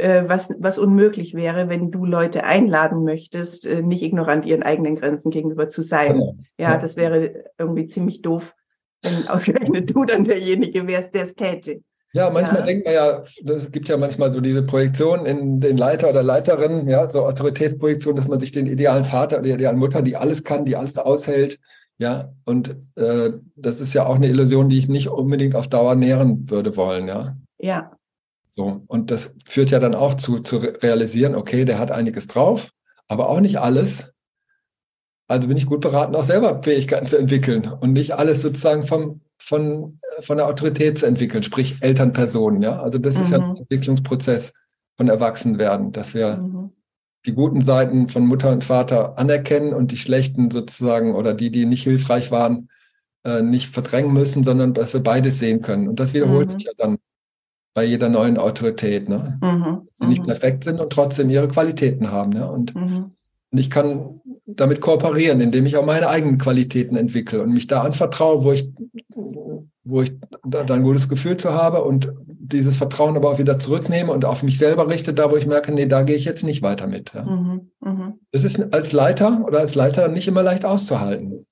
Äh, 0.00 0.28
was, 0.28 0.52
was 0.58 0.78
unmöglich 0.78 1.34
wäre, 1.34 1.68
wenn 1.68 1.90
du 1.90 2.06
Leute 2.06 2.44
einladen 2.44 3.04
möchtest, 3.04 3.66
äh, 3.66 3.82
nicht 3.82 4.02
ignorant 4.02 4.46
ihren 4.46 4.62
eigenen 4.62 4.96
Grenzen 4.96 5.30
gegenüber 5.30 5.68
zu 5.68 5.82
sein. 5.82 6.14
Genau. 6.14 6.36
Ja, 6.58 6.78
das 6.78 6.96
wäre 6.96 7.44
irgendwie 7.58 7.86
ziemlich 7.86 8.22
doof, 8.22 8.54
wenn 9.02 9.12
ausgerechnet 9.28 9.94
du 9.94 10.04
dann 10.04 10.24
derjenige 10.24 10.86
wärst, 10.86 11.14
der 11.14 11.24
es 11.24 11.34
täte. 11.34 11.82
Ja, 12.12 12.30
manchmal 12.30 12.60
ja. 12.60 12.66
denkt 12.66 12.86
man 12.86 12.94
ja, 12.94 13.22
es 13.22 13.70
gibt 13.70 13.88
ja 13.88 13.96
manchmal 13.96 14.32
so 14.32 14.40
diese 14.40 14.62
Projektion 14.62 15.26
in 15.26 15.60
den 15.60 15.76
Leiter 15.76 16.08
oder 16.08 16.22
Leiterin, 16.22 16.88
ja, 16.88 17.08
so 17.08 17.24
Autoritätsprojektion, 17.26 18.16
dass 18.16 18.26
man 18.26 18.40
sich 18.40 18.50
den 18.50 18.66
idealen 18.66 19.04
Vater 19.04 19.36
oder 19.36 19.44
die 19.44 19.52
idealen 19.52 19.78
Mutter, 19.78 20.02
die 20.02 20.16
alles 20.16 20.42
kann, 20.42 20.64
die 20.64 20.74
alles 20.74 20.98
aushält, 20.98 21.60
ja, 21.98 22.32
und 22.46 22.74
äh, 22.96 23.32
das 23.54 23.80
ist 23.80 23.92
ja 23.92 24.06
auch 24.06 24.16
eine 24.16 24.28
Illusion, 24.28 24.70
die 24.70 24.78
ich 24.78 24.88
nicht 24.88 25.08
unbedingt 25.08 25.54
auf 25.54 25.68
Dauer 25.68 25.94
nähren 25.94 26.48
würde 26.50 26.76
wollen, 26.76 27.06
ja. 27.06 27.36
Ja. 27.58 27.92
So, 28.52 28.82
und 28.88 29.12
das 29.12 29.36
führt 29.46 29.70
ja 29.70 29.78
dann 29.78 29.94
auch 29.94 30.14
zu, 30.14 30.40
zu 30.40 30.56
realisieren, 30.58 31.36
okay, 31.36 31.64
der 31.64 31.78
hat 31.78 31.92
einiges 31.92 32.26
drauf, 32.26 32.72
aber 33.06 33.28
auch 33.28 33.38
nicht 33.38 33.60
alles. 33.60 34.12
Also 35.28 35.46
bin 35.46 35.56
ich 35.56 35.66
gut 35.66 35.80
beraten, 35.80 36.16
auch 36.16 36.24
selber 36.24 36.60
Fähigkeiten 36.60 37.06
zu 37.06 37.16
entwickeln 37.16 37.68
und 37.68 37.92
nicht 37.92 38.16
alles 38.16 38.42
sozusagen 38.42 38.84
vom, 38.84 39.20
von, 39.38 40.00
von 40.22 40.36
der 40.36 40.48
Autorität 40.48 40.98
zu 40.98 41.06
entwickeln, 41.06 41.44
sprich 41.44 41.76
Elternpersonen. 41.80 42.60
Ja? 42.60 42.82
Also 42.82 42.98
das 42.98 43.14
mhm. 43.14 43.20
ist 43.20 43.30
ja 43.30 43.38
ein 43.38 43.50
mhm. 43.50 43.56
Entwicklungsprozess 43.58 44.52
von 44.96 45.06
Erwachsenwerden, 45.06 45.92
dass 45.92 46.14
wir 46.14 46.38
mhm. 46.38 46.72
die 47.26 47.34
guten 47.34 47.64
Seiten 47.64 48.08
von 48.08 48.26
Mutter 48.26 48.50
und 48.50 48.64
Vater 48.64 49.16
anerkennen 49.16 49.72
und 49.74 49.92
die 49.92 49.96
schlechten 49.96 50.50
sozusagen 50.50 51.14
oder 51.14 51.34
die, 51.34 51.52
die 51.52 51.66
nicht 51.66 51.84
hilfreich 51.84 52.32
waren, 52.32 52.68
äh, 53.22 53.42
nicht 53.42 53.72
verdrängen 53.72 54.12
müssen, 54.12 54.42
sondern 54.42 54.74
dass 54.74 54.92
wir 54.92 55.04
beides 55.04 55.38
sehen 55.38 55.62
können. 55.62 55.86
Und 55.86 56.00
das 56.00 56.14
wiederholt 56.14 56.50
mhm. 56.50 56.58
sich 56.58 56.64
ja 56.64 56.72
dann 56.76 56.98
bei 57.74 57.84
jeder 57.84 58.08
neuen 58.08 58.36
Autorität. 58.36 59.08
Ne? 59.08 59.38
Mhm. 59.40 59.86
Dass 59.86 59.98
sie 59.98 60.06
nicht 60.06 60.22
mhm. 60.22 60.26
perfekt 60.26 60.64
sind 60.64 60.80
und 60.80 60.92
trotzdem 60.92 61.30
ihre 61.30 61.48
Qualitäten 61.48 62.10
haben. 62.10 62.32
Ja? 62.32 62.46
Und 62.46 62.74
mhm. 62.74 63.12
Und 63.50 63.58
ich 63.58 63.70
kann 63.70 64.20
damit 64.46 64.80
kooperieren, 64.80 65.40
indem 65.40 65.66
ich 65.66 65.76
auch 65.76 65.84
meine 65.84 66.08
eigenen 66.08 66.38
Qualitäten 66.38 66.96
entwickle 66.96 67.42
und 67.42 67.52
mich 67.52 67.66
da 67.66 67.82
anvertraue, 67.82 68.44
wo 68.44 68.52
ich, 68.52 68.70
wo 69.84 70.02
ich 70.02 70.12
da 70.44 70.62
ein 70.62 70.82
gutes 70.82 71.08
Gefühl 71.08 71.36
zu 71.36 71.52
habe 71.52 71.82
und 71.82 72.12
dieses 72.26 72.76
Vertrauen 72.76 73.16
aber 73.16 73.30
auch 73.30 73.38
wieder 73.38 73.58
zurücknehme 73.58 74.12
und 74.12 74.24
auf 74.24 74.42
mich 74.42 74.58
selber 74.58 74.88
richte, 74.88 75.14
da 75.14 75.30
wo 75.30 75.36
ich 75.36 75.46
merke, 75.46 75.72
nee, 75.72 75.86
da 75.86 76.02
gehe 76.02 76.16
ich 76.16 76.24
jetzt 76.24 76.44
nicht 76.44 76.62
weiter 76.62 76.86
mit. 76.86 77.12
Ja. 77.14 77.24
Mhm, 77.24 77.70
mh. 77.80 78.14
Das 78.32 78.44
ist 78.44 78.72
als 78.72 78.92
Leiter 78.92 79.44
oder 79.46 79.60
als 79.60 79.74
Leiter 79.74 80.08
nicht 80.08 80.28
immer 80.28 80.42
leicht 80.42 80.64
auszuhalten. 80.64 81.46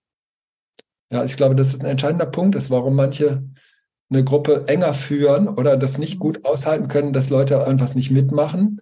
Ja, 1.10 1.24
ich 1.24 1.36
glaube, 1.36 1.54
das 1.56 1.68
ist 1.68 1.80
ein 1.80 1.86
entscheidender 1.86 2.26
Punkt, 2.26 2.54
ist, 2.54 2.70
warum 2.70 2.94
manche 2.94 3.42
eine 4.10 4.24
Gruppe 4.24 4.64
enger 4.68 4.94
führen 4.94 5.48
oder 5.48 5.76
das 5.76 5.98
nicht 5.98 6.18
gut 6.18 6.44
aushalten 6.44 6.88
können, 6.88 7.12
dass 7.12 7.30
Leute 7.30 7.54
irgendwas 7.54 7.94
nicht 7.94 8.10
mitmachen 8.10 8.80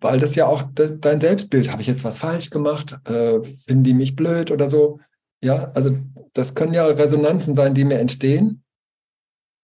weil 0.00 0.20
das 0.20 0.34
ja 0.34 0.46
auch 0.46 0.62
das, 0.74 1.00
dein 1.00 1.20
Selbstbild, 1.20 1.70
habe 1.70 1.82
ich 1.82 1.88
jetzt 1.88 2.04
was 2.04 2.18
falsch 2.18 2.50
gemacht, 2.50 2.98
äh, 3.08 3.40
finden 3.66 3.84
die 3.84 3.94
mich 3.94 4.16
blöd 4.16 4.50
oder 4.50 4.70
so. 4.70 5.00
Ja, 5.42 5.70
also 5.74 5.96
das 6.34 6.54
können 6.54 6.74
ja 6.74 6.86
Resonanzen 6.86 7.54
sein, 7.54 7.74
die 7.74 7.84
mir 7.84 7.98
entstehen 7.98 8.62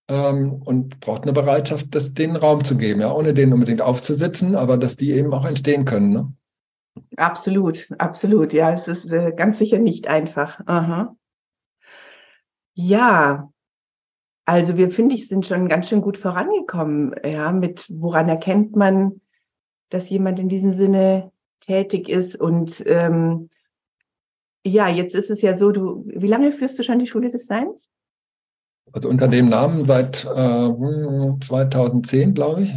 ähm, 0.08 0.54
und 0.62 1.00
braucht 1.00 1.22
eine 1.22 1.32
Bereitschaft, 1.32 1.94
das 1.94 2.14
denen 2.14 2.36
Raum 2.36 2.64
zu 2.64 2.76
geben, 2.76 3.00
ja, 3.00 3.12
ohne 3.12 3.34
denen 3.34 3.52
unbedingt 3.52 3.82
aufzusitzen, 3.82 4.54
aber 4.54 4.76
dass 4.76 4.96
die 4.96 5.12
eben 5.12 5.32
auch 5.32 5.44
entstehen 5.44 5.84
können. 5.84 6.10
Ne? 6.10 6.32
Absolut, 7.16 7.88
absolut. 7.98 8.52
Ja, 8.52 8.72
es 8.72 8.88
ist 8.88 9.10
äh, 9.10 9.32
ganz 9.36 9.58
sicher 9.58 9.78
nicht 9.78 10.08
einfach. 10.08 10.60
Aha. 10.66 11.16
Ja, 12.76 13.50
also 14.46 14.76
wir 14.76 14.90
finde 14.90 15.14
ich 15.14 15.28
sind 15.28 15.46
schon 15.46 15.68
ganz 15.68 15.88
schön 15.88 16.00
gut 16.00 16.16
vorangekommen. 16.18 17.14
Ja, 17.24 17.52
mit 17.52 17.86
woran 17.88 18.28
erkennt 18.28 18.76
man, 18.76 19.20
dass 19.88 20.10
jemand 20.10 20.38
in 20.38 20.48
diesem 20.48 20.72
Sinne 20.72 21.32
tätig 21.60 22.08
ist. 22.08 22.36
Und 22.36 22.82
ähm, 22.86 23.48
ja, 24.64 24.88
jetzt 24.88 25.14
ist 25.14 25.30
es 25.30 25.40
ja 25.42 25.56
so, 25.56 25.70
du, 25.70 26.04
wie 26.06 26.26
lange 26.26 26.52
führst 26.52 26.78
du 26.78 26.82
schon 26.82 26.98
die 26.98 27.06
Schule 27.06 27.30
des 27.30 27.46
Seins? 27.46 27.88
Also 28.92 29.08
unter 29.08 29.28
dem 29.28 29.48
Namen 29.48 29.86
seit 29.86 30.24
äh, 30.24 31.40
2010, 31.40 32.34
glaube 32.34 32.62
ich. 32.62 32.74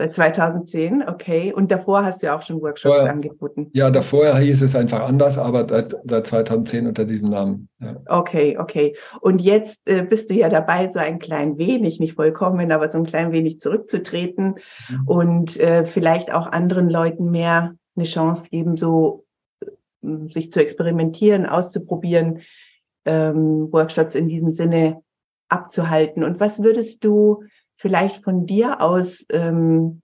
Seit 0.00 0.14
2010, 0.14 1.06
okay. 1.06 1.52
Und 1.52 1.70
davor 1.70 2.02
hast 2.02 2.22
du 2.22 2.28
ja 2.28 2.34
auch 2.34 2.40
schon 2.40 2.62
Workshops 2.62 2.96
vorher, 2.96 3.12
angeboten. 3.12 3.68
Ja, 3.74 3.90
davor 3.90 4.34
hieß 4.38 4.62
es 4.62 4.74
einfach 4.74 5.06
anders, 5.06 5.36
aber 5.36 5.68
seit, 5.68 5.94
seit 6.04 6.26
2010 6.26 6.86
unter 6.86 7.04
diesem 7.04 7.28
Namen. 7.28 7.68
Ja. 7.80 7.96
Okay, 8.06 8.56
okay. 8.58 8.96
Und 9.20 9.42
jetzt 9.42 9.86
äh, 9.86 10.00
bist 10.00 10.30
du 10.30 10.34
ja 10.34 10.48
dabei, 10.48 10.88
so 10.88 10.98
ein 10.98 11.18
klein 11.18 11.58
wenig, 11.58 12.00
nicht 12.00 12.14
vollkommen, 12.14 12.72
aber 12.72 12.90
so 12.90 12.96
ein 12.96 13.04
klein 13.04 13.30
wenig 13.30 13.60
zurückzutreten 13.60 14.54
mhm. 14.88 15.06
und 15.06 15.60
äh, 15.60 15.84
vielleicht 15.84 16.32
auch 16.32 16.46
anderen 16.46 16.88
Leuten 16.88 17.30
mehr 17.30 17.74
eine 17.94 18.06
Chance 18.06 18.48
geben, 18.48 18.78
so 18.78 19.26
äh, 19.60 19.66
sich 20.30 20.50
zu 20.50 20.60
experimentieren, 20.60 21.44
auszuprobieren, 21.44 22.40
ähm, 23.04 23.70
Workshops 23.70 24.14
in 24.14 24.28
diesem 24.28 24.50
Sinne 24.50 25.02
abzuhalten. 25.50 26.24
Und 26.24 26.40
was 26.40 26.62
würdest 26.62 27.04
du 27.04 27.42
vielleicht 27.80 28.22
von 28.22 28.46
dir 28.46 28.82
aus 28.82 29.24
ähm, 29.30 30.02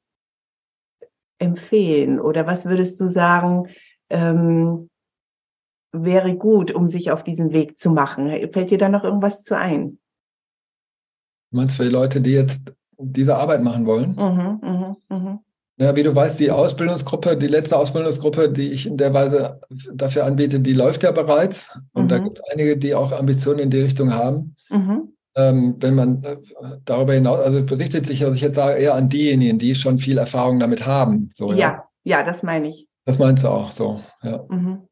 empfehlen? 1.39 2.19
Oder 2.19 2.47
was 2.47 2.65
würdest 2.65 2.99
du 3.01 3.09
sagen, 3.09 3.69
ähm, 4.09 4.89
wäre 5.93 6.35
gut, 6.37 6.73
um 6.73 6.89
sich 6.89 7.11
auf 7.11 7.23
diesen 7.23 7.53
Weg 7.53 7.79
zu 7.79 7.91
machen? 7.91 8.31
Fällt 8.53 8.71
dir 8.71 8.79
da 8.79 8.89
noch 8.89 9.05
irgendwas 9.05 9.43
zu 9.43 9.57
ein? 9.57 9.99
Meinst 11.51 11.79
du 11.79 11.83
für 11.83 11.89
die 11.89 11.95
Leute, 11.95 12.21
die 12.23 12.33
jetzt 12.33 12.75
diese 12.99 13.37
Arbeit 13.37 13.63
machen 13.63 13.85
wollen? 13.85 14.13
Mhm, 14.13 14.61
mh, 14.63 14.97
mh. 15.11 15.43
Ja, 15.79 15.95
wie 15.95 16.03
du 16.03 16.15
weißt, 16.15 16.41
die 16.41 16.51
Ausbildungsgruppe, 16.51 17.37
die 17.37 17.49
letzte 17.49 17.77
Ausbildungsgruppe, 17.77 18.51
die 18.51 18.73
ich 18.73 18.87
in 18.87 18.97
der 18.97 19.13
Weise 19.13 19.61
dafür 19.93 20.25
anbiete, 20.25 20.61
die 20.61 20.73
läuft 20.73 21.03
ja 21.03 21.13
bereits. 21.13 21.79
Und 21.93 22.05
mhm. 22.05 22.09
da 22.09 22.19
gibt 22.19 22.39
es 22.39 22.45
einige, 22.51 22.79
die 22.79 22.95
auch 22.95 23.13
Ambitionen 23.13 23.59
in 23.59 23.71
die 23.71 23.81
Richtung 23.81 24.15
haben. 24.15 24.57
Mhm 24.71 25.13
wenn 25.37 25.95
man 25.95 26.25
äh, 26.25 26.37
darüber 26.85 27.13
hinaus, 27.13 27.41
also 27.41 27.63
berichtet 27.63 28.07
sich, 28.07 28.25
also 28.25 28.35
ich 28.35 28.41
jetzt 28.41 28.57
sage, 28.57 28.79
eher 28.79 28.95
an 28.95 29.09
diejenigen, 29.09 29.59
die 29.59 29.75
schon 29.75 29.99
viel 29.99 30.19
Erfahrung 30.19 30.59
damit 30.59 30.87
haben. 30.87 31.31
So, 31.35 31.53
ja, 31.53 31.59
ja, 31.59 31.89
ja 32.05 32.23
das 32.23 32.43
meine 32.43 32.69
ich. 32.69 32.89
Das 33.05 33.19
meinst 33.19 33.45
du 33.45 33.49
auch 33.49 33.71
so, 33.71 34.01
ja. 34.23 34.45
Mhm. 34.49 34.89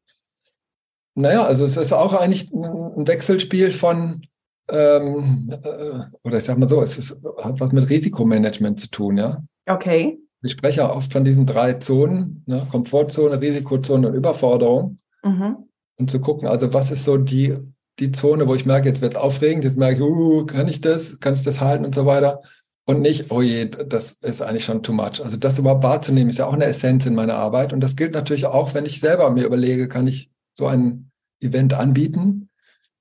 Naja, 1.15 1.45
also 1.45 1.65
es 1.65 1.77
ist 1.77 1.93
auch 1.93 2.13
eigentlich 2.13 2.51
ein 2.53 3.07
Wechselspiel 3.07 3.71
von, 3.71 4.21
ähm, 4.69 5.49
äh, 5.63 5.99
oder 6.23 6.37
ich 6.37 6.43
sag 6.43 6.57
mal 6.57 6.69
so, 6.69 6.81
es 6.81 6.97
ist, 6.97 7.23
hat 7.41 7.59
was 7.59 7.71
mit 7.71 7.89
Risikomanagement 7.89 8.79
zu 8.79 8.89
tun, 8.89 9.17
ja. 9.17 9.43
Okay. 9.65 10.19
Ich 10.43 10.51
spreche 10.51 10.87
oft 10.89 11.11
von 11.11 11.23
diesen 11.23 11.47
drei 11.47 11.73
Zonen, 11.73 12.43
ne? 12.45 12.67
Komfortzone, 12.69 13.41
Risikozone 13.41 14.09
und 14.09 14.13
Überforderung. 14.13 14.99
Mhm. 15.23 15.57
Und 15.97 16.11
zu 16.11 16.19
gucken, 16.19 16.47
also 16.47 16.71
was 16.73 16.91
ist 16.91 17.05
so 17.05 17.17
die 17.17 17.57
die 17.99 18.11
Zone, 18.11 18.47
wo 18.47 18.55
ich 18.55 18.65
merke, 18.65 18.89
jetzt 18.89 19.01
wird 19.01 19.13
es 19.13 19.19
aufregend, 19.19 19.63
jetzt 19.63 19.77
merke 19.77 19.95
ich, 19.95 20.01
uh, 20.01 20.45
kann 20.45 20.67
ich 20.67 20.81
das, 20.81 21.19
kann 21.19 21.33
ich 21.33 21.43
das 21.43 21.61
halten 21.61 21.85
und 21.85 21.95
so 21.95 22.05
weiter. 22.05 22.41
Und 22.87 23.01
nicht, 23.01 23.31
oh 23.31 23.41
je, 23.41 23.65
das 23.65 24.13
ist 24.13 24.41
eigentlich 24.41 24.65
schon 24.65 24.83
too 24.83 24.93
much. 24.93 25.23
Also 25.23 25.37
das 25.37 25.57
überhaupt 25.57 25.83
wahrzunehmen, 25.83 26.29
ist 26.29 26.37
ja 26.37 26.45
auch 26.45 26.53
eine 26.53 26.65
Essenz 26.65 27.05
in 27.05 27.15
meiner 27.15 27.33
Arbeit. 27.33 27.73
Und 27.73 27.79
das 27.79 27.95
gilt 27.95 28.13
natürlich 28.13 28.45
auch, 28.45 28.73
wenn 28.75 28.85
ich 28.85 28.99
selber 28.99 29.29
mir 29.31 29.45
überlege, 29.45 29.87
kann 29.87 30.05
ich 30.05 30.29
so 30.53 30.67
ein 30.67 31.09
Event 31.41 31.73
anbieten? 31.73 32.49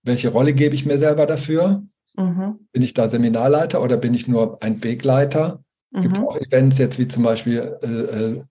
Welche 0.03 0.31
Rolle 0.31 0.55
gebe 0.55 0.75
ich 0.75 0.87
mir 0.87 0.99
selber 0.99 1.27
dafür? 1.27 1.83
Mhm. 2.17 2.61
Bin 2.73 2.83
ich 2.83 2.95
da 2.95 3.11
Seminarleiter 3.11 3.83
oder 3.83 3.97
bin 3.99 4.15
ich 4.15 4.27
nur 4.27 4.63
ein 4.63 4.83
Wegleiter? 4.83 5.63
Mhm. 5.91 6.01
Gibt 6.01 6.19
auch 6.19 6.37
Events 6.37 6.79
jetzt 6.79 6.99
wie 6.99 7.09
zum 7.09 7.23
Beispiel 7.23 7.79
äh, 7.83 7.87
äh 7.87 8.43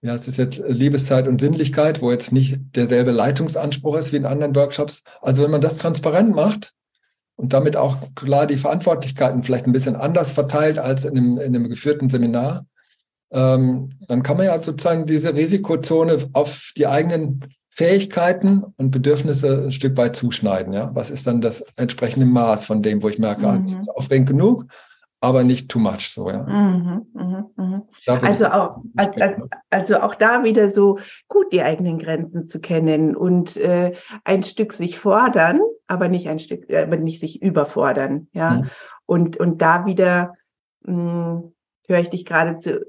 ja, 0.00 0.14
es 0.14 0.28
ist 0.28 0.36
jetzt 0.38 0.62
Liebeszeit 0.68 1.26
und 1.26 1.40
Sinnlichkeit, 1.40 2.00
wo 2.02 2.10
jetzt 2.12 2.32
nicht 2.32 2.60
derselbe 2.76 3.10
Leitungsanspruch 3.10 3.96
ist 3.96 4.12
wie 4.12 4.16
in 4.16 4.26
anderen 4.26 4.54
Workshops. 4.54 5.02
Also 5.20 5.42
wenn 5.42 5.50
man 5.50 5.60
das 5.60 5.76
transparent 5.76 6.34
macht, 6.34 6.74
und 7.38 7.52
damit 7.52 7.76
auch 7.76 7.96
klar 8.16 8.46
die 8.46 8.56
Verantwortlichkeiten 8.56 9.44
vielleicht 9.44 9.66
ein 9.66 9.72
bisschen 9.72 9.94
anders 9.94 10.32
verteilt 10.32 10.78
als 10.78 11.04
in 11.04 11.16
einem, 11.16 11.38
in 11.38 11.54
einem 11.54 11.68
geführten 11.68 12.10
Seminar, 12.10 12.66
ähm, 13.30 13.90
dann 14.08 14.24
kann 14.24 14.36
man 14.36 14.46
ja 14.46 14.60
sozusagen 14.60 15.06
diese 15.06 15.34
Risikozone 15.34 16.18
auf 16.32 16.72
die 16.76 16.88
eigenen 16.88 17.44
Fähigkeiten 17.70 18.64
und 18.76 18.90
Bedürfnisse 18.90 19.66
ein 19.66 19.72
Stück 19.72 19.96
weit 19.96 20.16
zuschneiden. 20.16 20.72
Ja? 20.72 20.90
Was 20.94 21.10
ist 21.10 21.28
dann 21.28 21.40
das 21.40 21.64
entsprechende 21.76 22.26
Maß 22.26 22.66
von 22.66 22.82
dem, 22.82 23.02
wo 23.02 23.08
ich 23.08 23.20
merke, 23.20 23.46
mhm. 23.46 23.66
das 23.66 23.78
ist 23.78 23.88
aufregend 23.88 24.28
genug, 24.28 24.66
aber 25.20 25.44
nicht 25.44 25.68
too 25.68 25.78
much 25.78 26.10
so, 26.12 26.30
ja. 26.30 26.44
Mhm, 26.44 27.06
mh, 27.12 27.50
mh. 27.56 27.82
Also 28.06 28.46
auch, 28.46 28.82
also, 28.96 29.48
also 29.70 30.00
auch 30.00 30.14
da 30.14 30.44
wieder 30.44 30.68
so 30.68 30.98
gut 31.28 31.52
die 31.52 31.62
eigenen 31.62 31.98
Grenzen 31.98 32.48
zu 32.48 32.60
kennen 32.60 33.16
und 33.16 33.56
äh, 33.56 33.94
ein 34.24 34.44
Stück 34.44 34.72
sich 34.72 34.98
fordern, 34.98 35.60
aber 35.86 36.08
nicht 36.08 36.28
ein 36.28 36.38
Stück, 36.38 36.70
äh, 36.70 36.82
aber 36.82 36.96
nicht 36.96 37.20
sich 37.20 37.42
überfordern, 37.42 38.28
ja. 38.32 38.50
Mhm. 38.50 38.70
Und, 39.06 39.36
und 39.38 39.62
da 39.62 39.86
wieder 39.86 40.34
mh, 40.82 40.92
hm, 40.92 41.54
höre 41.88 42.00
ich 42.00 42.10
dich 42.10 42.24
gerade 42.24 42.58
zu, 42.58 42.86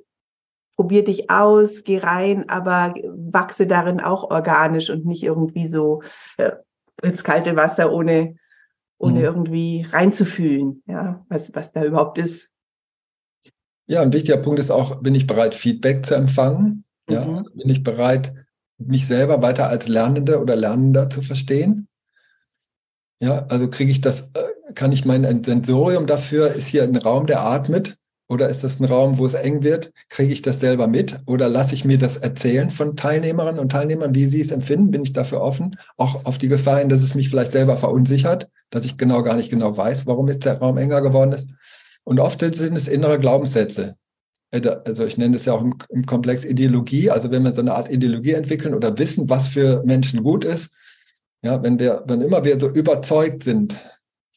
probier 0.76 1.04
dich 1.04 1.30
aus, 1.30 1.84
geh 1.84 1.98
rein, 1.98 2.48
aber 2.48 2.94
wachse 3.04 3.68
darin 3.68 4.00
auch 4.00 4.30
organisch 4.30 4.90
und 4.90 5.06
nicht 5.06 5.24
irgendwie 5.24 5.68
so 5.68 6.04
äh, 6.38 6.52
ins 7.02 7.24
kalte 7.24 7.56
Wasser, 7.56 7.92
ohne, 7.92 8.36
ohne 9.00 9.20
mhm. 9.20 9.26
irgendwie 9.26 9.88
reinzufühlen, 9.90 10.84
ja, 10.86 11.26
was, 11.30 11.54
was 11.56 11.72
da 11.72 11.84
überhaupt 11.84 12.18
ist. 12.20 12.50
Ja, 13.88 14.02
ein 14.02 14.14
wichtiger 14.14 14.38
Punkt 14.38 14.60
ist 14.60 14.70
auch, 14.70 15.02
bin 15.02 15.16
ich 15.16 15.26
bereit, 15.26 15.56
Feedback 15.56 16.06
zu 16.06 16.14
empfangen? 16.14 16.84
Ja, 17.10 17.26
mhm. 17.26 17.48
bin 17.56 17.70
ich 17.70 17.84
bereit, 17.84 18.36
mich 18.78 19.08
selber 19.08 19.42
weiter 19.42 19.68
als 19.68 19.88
Lernende 19.88 20.40
oder 20.40 20.56
Lernender 20.56 21.10
zu 21.10 21.22
verstehen? 21.22 21.88
Ja, 23.22 23.46
also 23.48 23.70
kriege 23.70 23.92
ich 23.92 24.02
das, 24.02 24.32
äh, 24.34 24.74
kann 24.76 24.92
ich 24.92 25.06
mein 25.06 25.44
Sensorium 25.44 26.06
dafür, 26.06 26.54
ist 26.54 26.68
hier 26.68 26.84
ein 26.84 26.96
Raum, 26.96 27.26
der 27.26 27.42
atmet? 27.42 27.98
Oder 28.30 28.48
ist 28.50 28.64
das 28.64 28.80
ein 28.80 28.86
Raum, 28.86 29.18
wo 29.18 29.26
es 29.26 29.34
eng 29.34 29.64
wird? 29.64 29.92
Kriege 30.08 30.32
ich 30.32 30.44
das 30.44 30.60
selber 30.60 30.88
mit? 30.88 31.20
Oder 31.26 31.50
lasse 31.50 31.74
ich 31.74 31.84
mir 31.84 31.98
das 31.98 32.18
erzählen 32.18 32.70
von 32.70 32.96
Teilnehmerinnen 32.96 33.60
und 33.60 33.72
Teilnehmern, 33.72 34.14
wie 34.14 34.28
sie 34.28 34.40
es 34.40 34.52
empfinden? 34.52 34.92
Bin 34.92 35.02
ich 35.02 35.14
dafür 35.14 35.42
offen? 35.42 35.78
Auch 35.98 36.26
auf 36.26 36.38
die 36.38 36.48
Gefahr 36.48 36.78
hin, 36.78 36.90
dass 36.90 37.02
es 37.02 37.16
mich 37.16 37.30
vielleicht 37.30 37.52
selber 37.52 37.76
verunsichert, 37.76 38.48
dass 38.70 38.86
ich 38.86 39.00
genau 39.00 39.24
gar 39.24 39.36
nicht 39.36 39.50
genau 39.50 39.76
weiß, 39.76 40.06
warum 40.06 40.28
jetzt 40.28 40.46
der 40.46 40.60
Raum 40.60 40.78
enger 40.78 41.02
geworden 41.02 41.32
ist. 41.32 41.50
Und 42.04 42.20
oft 42.20 42.40
sind 42.40 42.78
es 42.78 42.88
innere 42.88 43.20
Glaubenssätze. 43.20 43.96
Äh, 44.52 44.62
also 44.86 45.06
ich 45.06 45.18
nenne 45.18 45.36
es 45.36 45.46
ja 45.46 45.54
auch 45.54 45.62
im, 45.62 45.76
im 45.90 46.06
Komplex 46.06 46.46
Ideologie. 46.46 47.10
Also 47.10 47.32
wenn 47.32 47.44
wir 47.44 47.56
so 47.56 47.62
eine 47.62 47.74
Art 47.74 47.92
Ideologie 47.92 48.34
entwickeln 48.34 48.76
oder 48.76 48.96
wissen, 49.00 49.28
was 49.28 49.48
für 49.48 49.84
Menschen 49.86 50.22
gut 50.24 50.46
ist, 50.46 50.76
ja, 51.42 51.64
wenn 51.64 51.80
wir, 51.80 52.04
wenn 52.06 52.22
immer 52.22 52.44
wir 52.44 52.60
so 52.60 52.70
überzeugt 52.70 53.44
sind, 53.44 53.76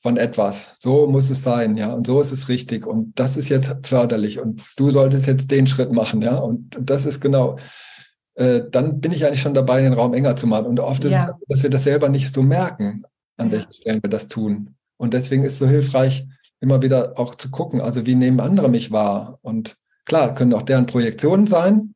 von 0.02 0.16
etwas. 0.16 0.74
So 0.78 1.06
muss 1.06 1.30
es 1.30 1.42
sein, 1.42 1.76
ja, 1.76 1.92
und 1.92 2.06
so 2.06 2.20
ist 2.20 2.32
es 2.32 2.48
richtig 2.48 2.86
und 2.86 3.18
das 3.18 3.36
ist 3.36 3.48
jetzt 3.48 3.86
förderlich 3.86 4.40
und 4.40 4.62
du 4.76 4.90
solltest 4.90 5.26
jetzt 5.26 5.50
den 5.50 5.66
Schritt 5.66 5.92
machen, 5.92 6.22
ja, 6.22 6.36
und 6.36 6.76
das 6.80 7.06
ist 7.06 7.20
genau. 7.20 7.58
Äh, 8.34 8.62
dann 8.70 9.00
bin 9.00 9.12
ich 9.12 9.26
eigentlich 9.26 9.42
schon 9.42 9.54
dabei, 9.54 9.82
den 9.82 9.92
Raum 9.92 10.14
enger 10.14 10.36
zu 10.36 10.46
machen. 10.46 10.64
Und 10.64 10.80
oft 10.80 11.04
ist 11.04 11.12
ja. 11.12 11.26
es, 11.26 11.46
dass 11.48 11.62
wir 11.64 11.68
das 11.68 11.84
selber 11.84 12.08
nicht 12.08 12.32
so 12.32 12.42
merken, 12.42 13.04
an 13.36 13.48
ja. 13.48 13.52
welchen 13.52 13.72
Stellen 13.74 14.02
wir 14.02 14.08
das 14.08 14.28
tun. 14.28 14.74
Und 14.96 15.12
deswegen 15.12 15.42
ist 15.42 15.52
es 15.52 15.58
so 15.58 15.66
hilfreich, 15.66 16.26
immer 16.58 16.80
wieder 16.80 17.18
auch 17.18 17.34
zu 17.34 17.50
gucken, 17.50 17.82
also 17.82 18.06
wie 18.06 18.14
nehmen 18.14 18.40
andere 18.40 18.70
mich 18.70 18.90
wahr? 18.90 19.38
Und 19.42 19.76
klar, 20.06 20.34
können 20.34 20.54
auch 20.54 20.62
deren 20.62 20.86
Projektionen 20.86 21.46
sein, 21.46 21.94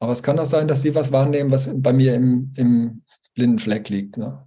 aber 0.00 0.12
es 0.12 0.22
kann 0.22 0.38
auch 0.38 0.46
sein, 0.46 0.66
dass 0.66 0.82
sie 0.82 0.94
was 0.94 1.12
wahrnehmen, 1.12 1.52
was 1.52 1.70
bei 1.72 1.92
mir 1.92 2.14
im, 2.14 2.52
im 2.56 3.02
blinden 3.34 3.58
Fleck 3.58 3.88
liegt. 3.90 4.16
Ne? 4.16 4.43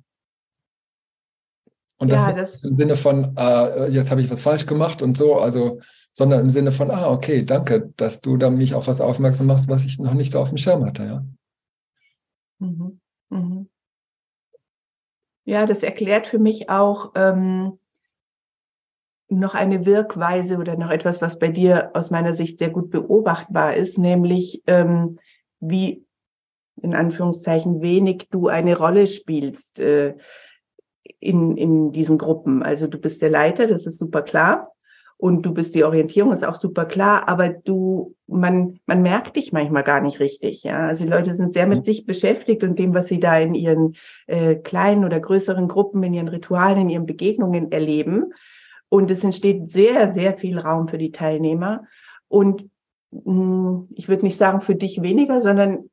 Und 1.98 2.12
das, 2.12 2.24
ja, 2.24 2.34
das 2.34 2.64
im 2.64 2.76
Sinne 2.76 2.96
von, 2.96 3.36
äh, 3.38 3.90
jetzt 3.90 4.12
habe 4.12 4.22
ich 4.22 4.30
was 4.30 4.42
falsch 4.42 4.68
gemacht 4.68 5.02
und 5.02 5.18
so, 5.18 5.36
also, 5.38 5.80
sondern 6.12 6.42
im 6.42 6.50
Sinne 6.50 6.72
von, 6.72 6.92
ah, 6.92 7.10
okay, 7.10 7.44
danke, 7.44 7.92
dass 7.98 8.22
du 8.22 8.38
da 8.38 8.50
mich 8.50 8.76
auf 8.76 8.88
was 8.88 9.02
aufmerksam 9.02 9.48
machst, 9.48 9.68
was 9.68 9.84
ich 9.84 9.98
noch 10.00 10.14
nicht 10.14 10.32
so 10.32 10.40
auf 10.40 10.50
dem 10.50 10.58
Schirm 10.58 10.86
hatte, 10.86 11.04
ja. 11.04 11.26
Mhm. 12.60 13.00
Mhm. 13.30 13.70
Ja, 15.46 15.66
das 15.66 15.82
erklärt 15.82 16.28
für 16.28 16.40
mich 16.40 16.70
auch 16.70 17.14
ähm, 17.16 17.80
noch 19.30 19.56
eine 19.56 19.86
Wirkweise 19.86 20.58
oder 20.58 20.78
noch 20.78 20.90
etwas, 20.90 21.22
was 21.22 21.40
bei 21.40 21.50
dir 21.50 21.92
aus 21.94 22.12
meiner 22.12 22.34
Sicht 22.34 22.60
sehr 22.60 22.70
gut 22.70 22.90
beobachtbar 22.92 23.76
ist, 23.76 23.98
nämlich 23.98 24.64
ähm, 24.68 25.18
wie 25.60 26.06
in 26.82 26.94
Anführungszeichen 26.94 27.82
wenig 27.82 28.28
du 28.30 28.48
eine 28.48 28.78
Rolle 28.78 29.08
spielst. 29.08 29.80
Äh, 29.80 30.16
in, 31.20 31.58
in 31.58 31.92
diesen 31.92 32.18
Gruppen. 32.18 32.64
Also 32.64 32.88
du 32.88 32.98
bist 32.98 33.22
der 33.22 33.30
Leiter, 33.30 33.68
das 33.68 33.86
ist 33.86 33.98
super 33.98 34.22
klar. 34.22 34.72
Und 35.20 35.44
du 35.44 35.52
bist 35.52 35.74
die 35.74 35.84
Orientierung, 35.84 36.32
ist 36.32 36.46
auch 36.46 36.56
super 36.56 36.86
klar, 36.86 37.28
aber 37.28 37.50
du, 37.50 38.16
man, 38.28 38.80
man 38.86 39.02
merkt 39.02 39.36
dich 39.36 39.52
manchmal 39.52 39.84
gar 39.84 40.00
nicht 40.00 40.20
richtig. 40.20 40.62
Ja, 40.64 40.86
also 40.86 41.06
die 41.06 41.10
Leute 41.10 41.34
sind 41.34 41.54
sehr 41.54 41.66
mit 41.66 41.80
mhm. 41.80 41.84
sich 41.84 42.06
beschäftigt 42.06 42.64
und 42.64 42.78
dem, 42.78 42.94
was 42.94 43.08
sie 43.08 43.20
da 43.20 43.40
in 43.40 43.56
ihren 43.56 43.96
äh, 44.28 44.56
kleinen 44.56 45.06
oder 45.06 45.20
größeren 45.20 45.68
Gruppen, 45.68 46.04
in 46.04 46.14
ihren 46.14 46.28
Ritualen, 46.28 46.82
in 46.82 46.90
ihren 46.90 47.06
Begegnungen 47.08 47.72
erleben. 47.72 48.32
Und 48.90 49.10
es 49.10 49.24
entsteht 49.24 49.72
sehr, 49.72 50.14
sehr 50.14 50.38
viel 50.38 50.60
Raum 50.60 50.88
für 50.88 51.00
die 51.00 51.12
Teilnehmer. 51.12 51.86
Und 52.28 52.70
mh, 53.10 53.24
hm, 53.26 53.88
ich 53.96 54.08
würde 54.08 54.24
nicht 54.24 54.38
sagen 54.38 54.62
für 54.62 54.76
dich 54.76 55.02
weniger, 55.02 55.42
sondern 55.42 55.90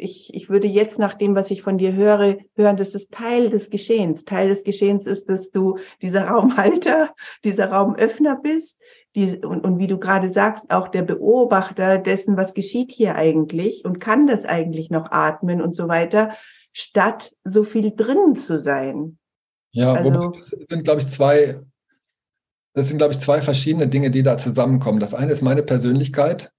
ich, 0.00 0.32
ich 0.34 0.48
würde 0.48 0.66
jetzt 0.66 0.98
nach 0.98 1.14
dem, 1.14 1.34
was 1.34 1.50
ich 1.50 1.62
von 1.62 1.78
dir 1.78 1.92
höre, 1.92 2.38
hören, 2.54 2.76
das 2.76 2.94
ist 2.94 3.12
Teil 3.12 3.50
des 3.50 3.70
Geschehens. 3.70 4.24
Teil 4.24 4.48
des 4.48 4.64
Geschehens 4.64 5.06
ist, 5.06 5.28
dass 5.28 5.50
du 5.50 5.78
dieser 6.02 6.24
Raumhalter, 6.28 7.14
dieser 7.44 7.70
Raumöffner 7.70 8.36
bist. 8.42 8.80
Die, 9.16 9.38
und, 9.44 9.64
und 9.64 9.78
wie 9.78 9.88
du 9.88 9.98
gerade 9.98 10.28
sagst, 10.28 10.70
auch 10.70 10.86
der 10.88 11.02
Beobachter 11.02 11.98
dessen, 11.98 12.36
was 12.36 12.54
geschieht 12.54 12.92
hier 12.92 13.16
eigentlich 13.16 13.84
und 13.84 13.98
kann 13.98 14.28
das 14.28 14.44
eigentlich 14.44 14.88
noch 14.88 15.10
atmen 15.10 15.60
und 15.60 15.74
so 15.74 15.88
weiter, 15.88 16.36
statt 16.72 17.34
so 17.42 17.64
viel 17.64 17.92
drin 17.94 18.36
zu 18.36 18.58
sein. 18.58 19.18
Ja, 19.72 19.94
also, 19.94 20.30
das 20.30 20.48
sind, 20.48 20.84
glaube 20.84 21.00
ich, 21.00 21.08
zwei, 21.08 21.60
das 22.72 22.88
sind, 22.88 22.98
glaube 22.98 23.14
ich, 23.14 23.18
zwei 23.18 23.42
verschiedene 23.42 23.88
Dinge, 23.88 24.12
die 24.12 24.22
da 24.22 24.38
zusammenkommen. 24.38 25.00
Das 25.00 25.14
eine 25.14 25.32
ist 25.32 25.42
meine 25.42 25.64
Persönlichkeit, 25.64 26.52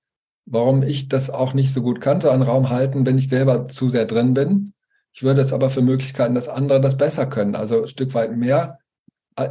warum 0.46 0.84
ich 0.84 1.08
das 1.08 1.30
auch 1.30 1.54
nicht 1.54 1.74
so 1.74 1.82
gut 1.82 2.02
kannte, 2.02 2.32
einen 2.32 2.42
Raum 2.42 2.70
halten, 2.70 3.06
wenn 3.06 3.18
ich 3.18 3.30
selber 3.30 3.68
zu 3.68 3.90
sehr 3.90 4.06
drin 4.06 4.34
bin. 4.34 4.74
Ich 5.14 5.24
würde 5.24 5.42
es 5.42 5.54
aber 5.54 5.70
für 5.70 5.82
Möglichkeiten, 5.82 6.36
dass 6.36 6.48
andere 6.48 6.82
das 6.82 6.98
besser 6.98 7.26
können. 7.26 7.56
Also 7.56 7.82
ein 7.82 7.88
Stück 7.88 8.14
weit 8.14 8.36
mehr 8.36 8.80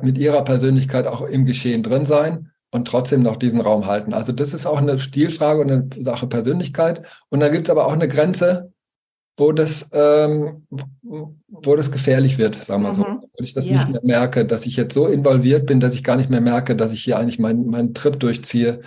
mit 0.03 0.19
ihrer 0.19 0.45
Persönlichkeit 0.45 1.07
auch 1.07 1.23
im 1.23 1.47
Geschehen 1.47 1.83
drin 1.83 2.07
sein 2.07 2.51
und 2.71 2.87
trotzdem 2.87 3.23
noch 3.23 3.37
diesen 3.37 3.61
Raum 3.61 3.87
halten. 3.87 4.15
Also 4.15 4.33
das 4.33 4.55
ist 4.55 4.67
auch 4.67 4.79
eine 4.79 4.99
Stilfrage 4.99 5.61
und 5.61 5.71
eine 5.71 6.05
Sache 6.05 6.27
Persönlichkeit. 6.27 7.03
Und 7.29 7.41
dann 7.41 7.53
gibt 7.53 7.67
es 7.67 7.71
aber 7.71 7.87
auch 7.87 7.93
eine 7.93 8.09
Grenze, 8.09 8.73
wo 9.37 9.53
das, 9.53 9.89
ähm, 9.93 10.67
wo 11.01 11.77
das 11.77 11.91
gefährlich 11.91 12.39
wird, 12.39 12.63
sagen 12.63 12.83
wir 12.83 12.91
mhm. 12.91 12.95
so. 12.95 13.05
Wenn 13.05 13.45
ich 13.45 13.55
das 13.55 13.67
ja. 13.67 13.85
nicht 13.85 14.05
mehr 14.05 14.21
merke, 14.21 14.45
dass 14.45 14.67
ich 14.67 14.77
jetzt 14.77 14.95
so 14.95 15.07
involviert 15.07 15.67
bin, 15.67 15.81
dass 15.81 15.95
ich 15.95 16.05
gar 16.05 16.17
nicht 16.17 16.31
mehr 16.31 16.43
merke, 16.43 16.77
dass 16.77 16.93
ich 16.93 17.03
hier 17.03 17.19
eigentlich 17.19 17.39
meinen, 17.39 17.67
meinen 17.67 17.95
Trip 17.95 18.21
durchziehe 18.21 18.81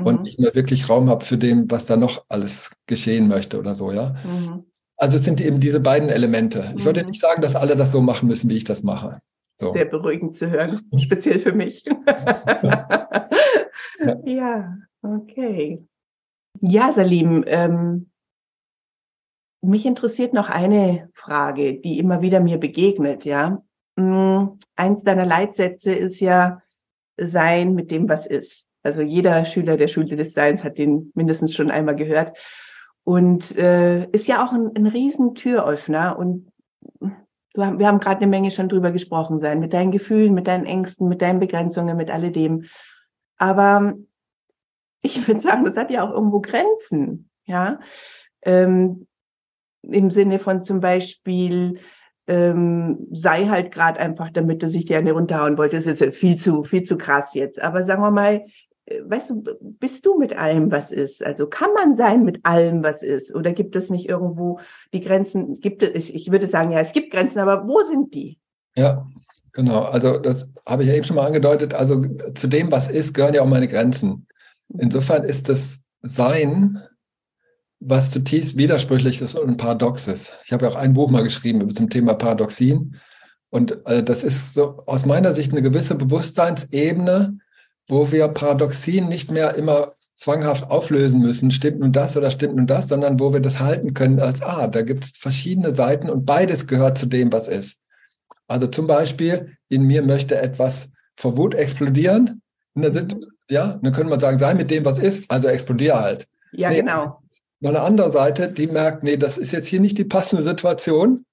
mhm. 0.00 0.06
und 0.06 0.22
nicht 0.22 0.38
mehr 0.38 0.54
wirklich 0.54 0.88
Raum 0.88 1.08
habe 1.08 1.24
für 1.24 1.38
dem, 1.38 1.70
was 1.70 1.86
da 1.86 1.96
noch 1.96 2.24
alles 2.28 2.76
geschehen 2.86 3.28
möchte 3.28 3.58
oder 3.58 3.74
so, 3.74 3.92
ja. 3.92 4.14
Mhm. 4.24 4.64
Also 4.96 5.16
es 5.16 5.24
sind 5.24 5.40
eben 5.40 5.60
diese 5.60 5.80
beiden 5.80 6.08
Elemente. 6.08 6.72
Ich 6.76 6.84
würde 6.84 7.02
mhm. 7.02 7.10
nicht 7.10 7.20
sagen, 7.20 7.42
dass 7.42 7.54
alle 7.54 7.76
das 7.76 7.92
so 7.92 8.00
machen 8.00 8.28
müssen, 8.28 8.50
wie 8.50 8.56
ich 8.56 8.64
das 8.64 8.82
mache. 8.82 9.20
So. 9.56 9.72
Sehr 9.72 9.86
beruhigend 9.86 10.36
zu 10.36 10.50
hören, 10.50 10.88
speziell 10.98 11.38
für 11.38 11.52
mich. 11.52 11.84
ja. 12.06 13.28
ja. 14.24 14.76
okay. 15.02 15.84
Ja, 16.60 16.92
Salim, 16.92 17.44
ähm, 17.46 18.10
mich 19.62 19.84
interessiert 19.84 20.32
noch 20.32 20.48
eine 20.48 21.10
Frage, 21.14 21.80
die 21.80 21.98
immer 21.98 22.22
wieder 22.22 22.40
mir 22.40 22.58
begegnet, 22.58 23.24
ja. 23.24 23.62
Mm, 23.96 24.58
eins 24.76 25.02
deiner 25.02 25.26
Leitsätze 25.26 25.92
ist 25.92 26.20
ja, 26.20 26.62
sein 27.18 27.74
mit 27.74 27.90
dem, 27.90 28.08
was 28.08 28.26
ist. 28.26 28.65
Also 28.86 29.02
jeder 29.02 29.44
Schüler 29.44 29.76
der 29.76 29.88
Schule 29.88 30.16
des 30.16 30.32
Seins 30.32 30.62
hat 30.62 30.78
den 30.78 31.10
mindestens 31.14 31.54
schon 31.54 31.70
einmal 31.70 31.96
gehört. 31.96 32.36
Und 33.04 33.56
äh, 33.58 34.08
ist 34.10 34.26
ja 34.26 34.44
auch 34.44 34.52
ein, 34.52 34.70
ein 34.76 34.86
riesen 34.86 35.34
Türöffner. 35.34 36.18
Und 36.18 36.50
wir 37.54 37.86
haben 37.86 38.00
gerade 38.00 38.18
eine 38.18 38.26
Menge 38.28 38.50
schon 38.50 38.68
drüber 38.68 38.92
gesprochen 38.92 39.38
sein, 39.38 39.60
mit 39.60 39.72
deinen 39.72 39.90
Gefühlen, 39.90 40.34
mit 40.34 40.46
deinen 40.46 40.66
Ängsten, 40.66 41.08
mit 41.08 41.20
deinen 41.20 41.40
Begrenzungen, 41.40 41.96
mit 41.96 42.10
alledem. 42.10 42.64
Aber 43.38 43.94
ich 45.02 45.26
würde 45.26 45.40
sagen, 45.40 45.64
das 45.64 45.76
hat 45.76 45.90
ja 45.90 46.02
auch 46.02 46.12
irgendwo 46.12 46.40
Grenzen. 46.40 47.28
Ja, 47.44 47.80
ähm, 48.42 49.06
im 49.82 50.10
Sinne 50.10 50.38
von 50.38 50.62
zum 50.62 50.80
Beispiel 50.80 51.78
ähm, 52.26 53.06
sei 53.12 53.46
halt 53.46 53.72
gerade 53.72 54.00
einfach, 54.00 54.30
damit 54.30 54.62
er 54.62 54.68
sich 54.68 54.84
die 54.84 54.96
eine 54.96 55.12
runterhauen 55.12 55.58
wollte. 55.58 55.76
Das 55.76 55.86
ist 55.86 56.16
viel 56.16 56.36
zu 56.36 56.64
viel 56.64 56.82
zu 56.82 56.98
krass 56.98 57.34
jetzt. 57.34 57.62
Aber 57.62 57.84
sagen 57.84 58.02
wir 58.02 58.10
mal, 58.10 58.44
weißt 59.04 59.30
du, 59.30 59.44
bist 59.60 60.06
du 60.06 60.18
mit 60.18 60.36
allem, 60.36 60.70
was 60.70 60.92
ist? 60.92 61.24
Also 61.24 61.46
kann 61.46 61.72
man 61.74 61.94
sein 61.94 62.24
mit 62.24 62.44
allem, 62.44 62.82
was 62.82 63.02
ist? 63.02 63.34
Oder 63.34 63.52
gibt 63.52 63.76
es 63.76 63.90
nicht 63.90 64.08
irgendwo 64.08 64.60
die 64.92 65.00
Grenzen? 65.00 65.60
Gibt 65.60 65.82
es, 65.82 65.94
ich, 65.94 66.14
ich 66.14 66.30
würde 66.30 66.46
sagen, 66.46 66.70
ja, 66.70 66.80
es 66.80 66.92
gibt 66.92 67.12
Grenzen, 67.12 67.40
aber 67.40 67.66
wo 67.66 67.82
sind 67.84 68.14
die? 68.14 68.38
Ja, 68.76 69.06
Genau, 69.52 69.84
also 69.84 70.18
das 70.18 70.52
habe 70.66 70.82
ich 70.82 70.90
ja 70.90 70.96
eben 70.96 71.04
schon 71.04 71.16
mal 71.16 71.24
angedeutet. 71.24 71.72
Also 71.72 72.04
zu 72.34 72.46
dem, 72.46 72.70
was 72.70 72.88
ist, 72.88 73.14
gehören 73.14 73.32
ja 73.32 73.40
auch 73.40 73.46
meine 73.46 73.68
Grenzen. 73.68 74.26
Insofern 74.68 75.24
ist 75.24 75.48
das 75.48 75.80
Sein 76.02 76.78
was 77.80 78.10
zutiefst 78.10 78.56
widersprüchlich 78.56 79.20
ist 79.20 79.34
und 79.38 79.56
paradox 79.58 80.08
ist. 80.08 80.32
Ich 80.44 80.52
habe 80.52 80.64
ja 80.64 80.72
auch 80.72 80.76
ein 80.76 80.94
Buch 80.94 81.10
mal 81.10 81.22
geschrieben 81.22 81.60
über 81.60 81.74
zum 81.74 81.90
Thema 81.90 82.14
Paradoxien. 82.14 82.96
Und 83.50 83.86
äh, 83.86 84.02
das 84.02 84.24
ist 84.24 84.54
so 84.54 84.82
aus 84.86 85.06
meiner 85.06 85.34
Sicht 85.34 85.52
eine 85.52 85.62
gewisse 85.62 85.94
Bewusstseinsebene, 85.94 87.38
wo 87.88 88.10
wir 88.12 88.28
Paradoxien 88.28 89.08
nicht 89.08 89.30
mehr 89.30 89.54
immer 89.54 89.92
zwanghaft 90.16 90.70
auflösen 90.70 91.20
müssen, 91.20 91.50
stimmt 91.50 91.80
nun 91.80 91.92
das 91.92 92.16
oder 92.16 92.30
stimmt 92.30 92.56
nun 92.56 92.66
das, 92.66 92.88
sondern 92.88 93.20
wo 93.20 93.32
wir 93.32 93.40
das 93.40 93.60
halten 93.60 93.92
können 93.94 94.18
als, 94.18 94.42
ah, 94.42 94.66
da 94.66 94.82
gibt 94.82 95.04
es 95.04 95.10
verschiedene 95.10 95.74
Seiten 95.74 96.08
und 96.08 96.24
beides 96.24 96.66
gehört 96.66 96.96
zu 96.96 97.06
dem, 97.06 97.32
was 97.32 97.48
ist. 97.48 97.82
Also 98.48 98.66
zum 98.66 98.86
Beispiel, 98.86 99.56
in 99.68 99.82
mir 99.82 100.02
möchte 100.02 100.38
etwas 100.38 100.92
vor 101.16 101.36
Wut 101.36 101.54
explodieren. 101.54 102.42
Ja, 103.48 103.78
dann 103.82 103.92
könnte 103.92 104.10
man 104.10 104.20
sagen, 104.20 104.38
sei 104.38 104.54
mit 104.54 104.70
dem, 104.70 104.84
was 104.84 104.98
ist, 104.98 105.30
also 105.30 105.48
explodiere 105.48 106.00
halt. 106.00 106.28
Ja, 106.52 106.70
nee, 106.70 106.80
genau. 106.80 107.20
Noch 107.60 107.70
eine 107.70 107.80
andere 107.80 108.10
Seite, 108.10 108.50
die 108.50 108.66
merkt, 108.66 109.02
nee, 109.02 109.16
das 109.16 109.38
ist 109.38 109.52
jetzt 109.52 109.66
hier 109.66 109.80
nicht 109.80 109.98
die 109.98 110.04
passende 110.04 110.42
Situation. 110.42 111.24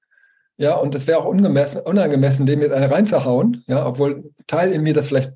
Ja, 0.57 0.75
und 0.75 0.93
es 0.95 1.07
wäre 1.07 1.19
auch 1.19 1.25
unangemessen, 1.25 2.45
dem 2.45 2.61
jetzt 2.61 2.73
eine 2.73 2.91
reinzuhauen, 2.91 3.63
ja, 3.67 3.85
obwohl 3.85 4.31
Teil 4.47 4.71
in 4.71 4.83
mir 4.83 4.93
das 4.93 5.07
vielleicht 5.07 5.33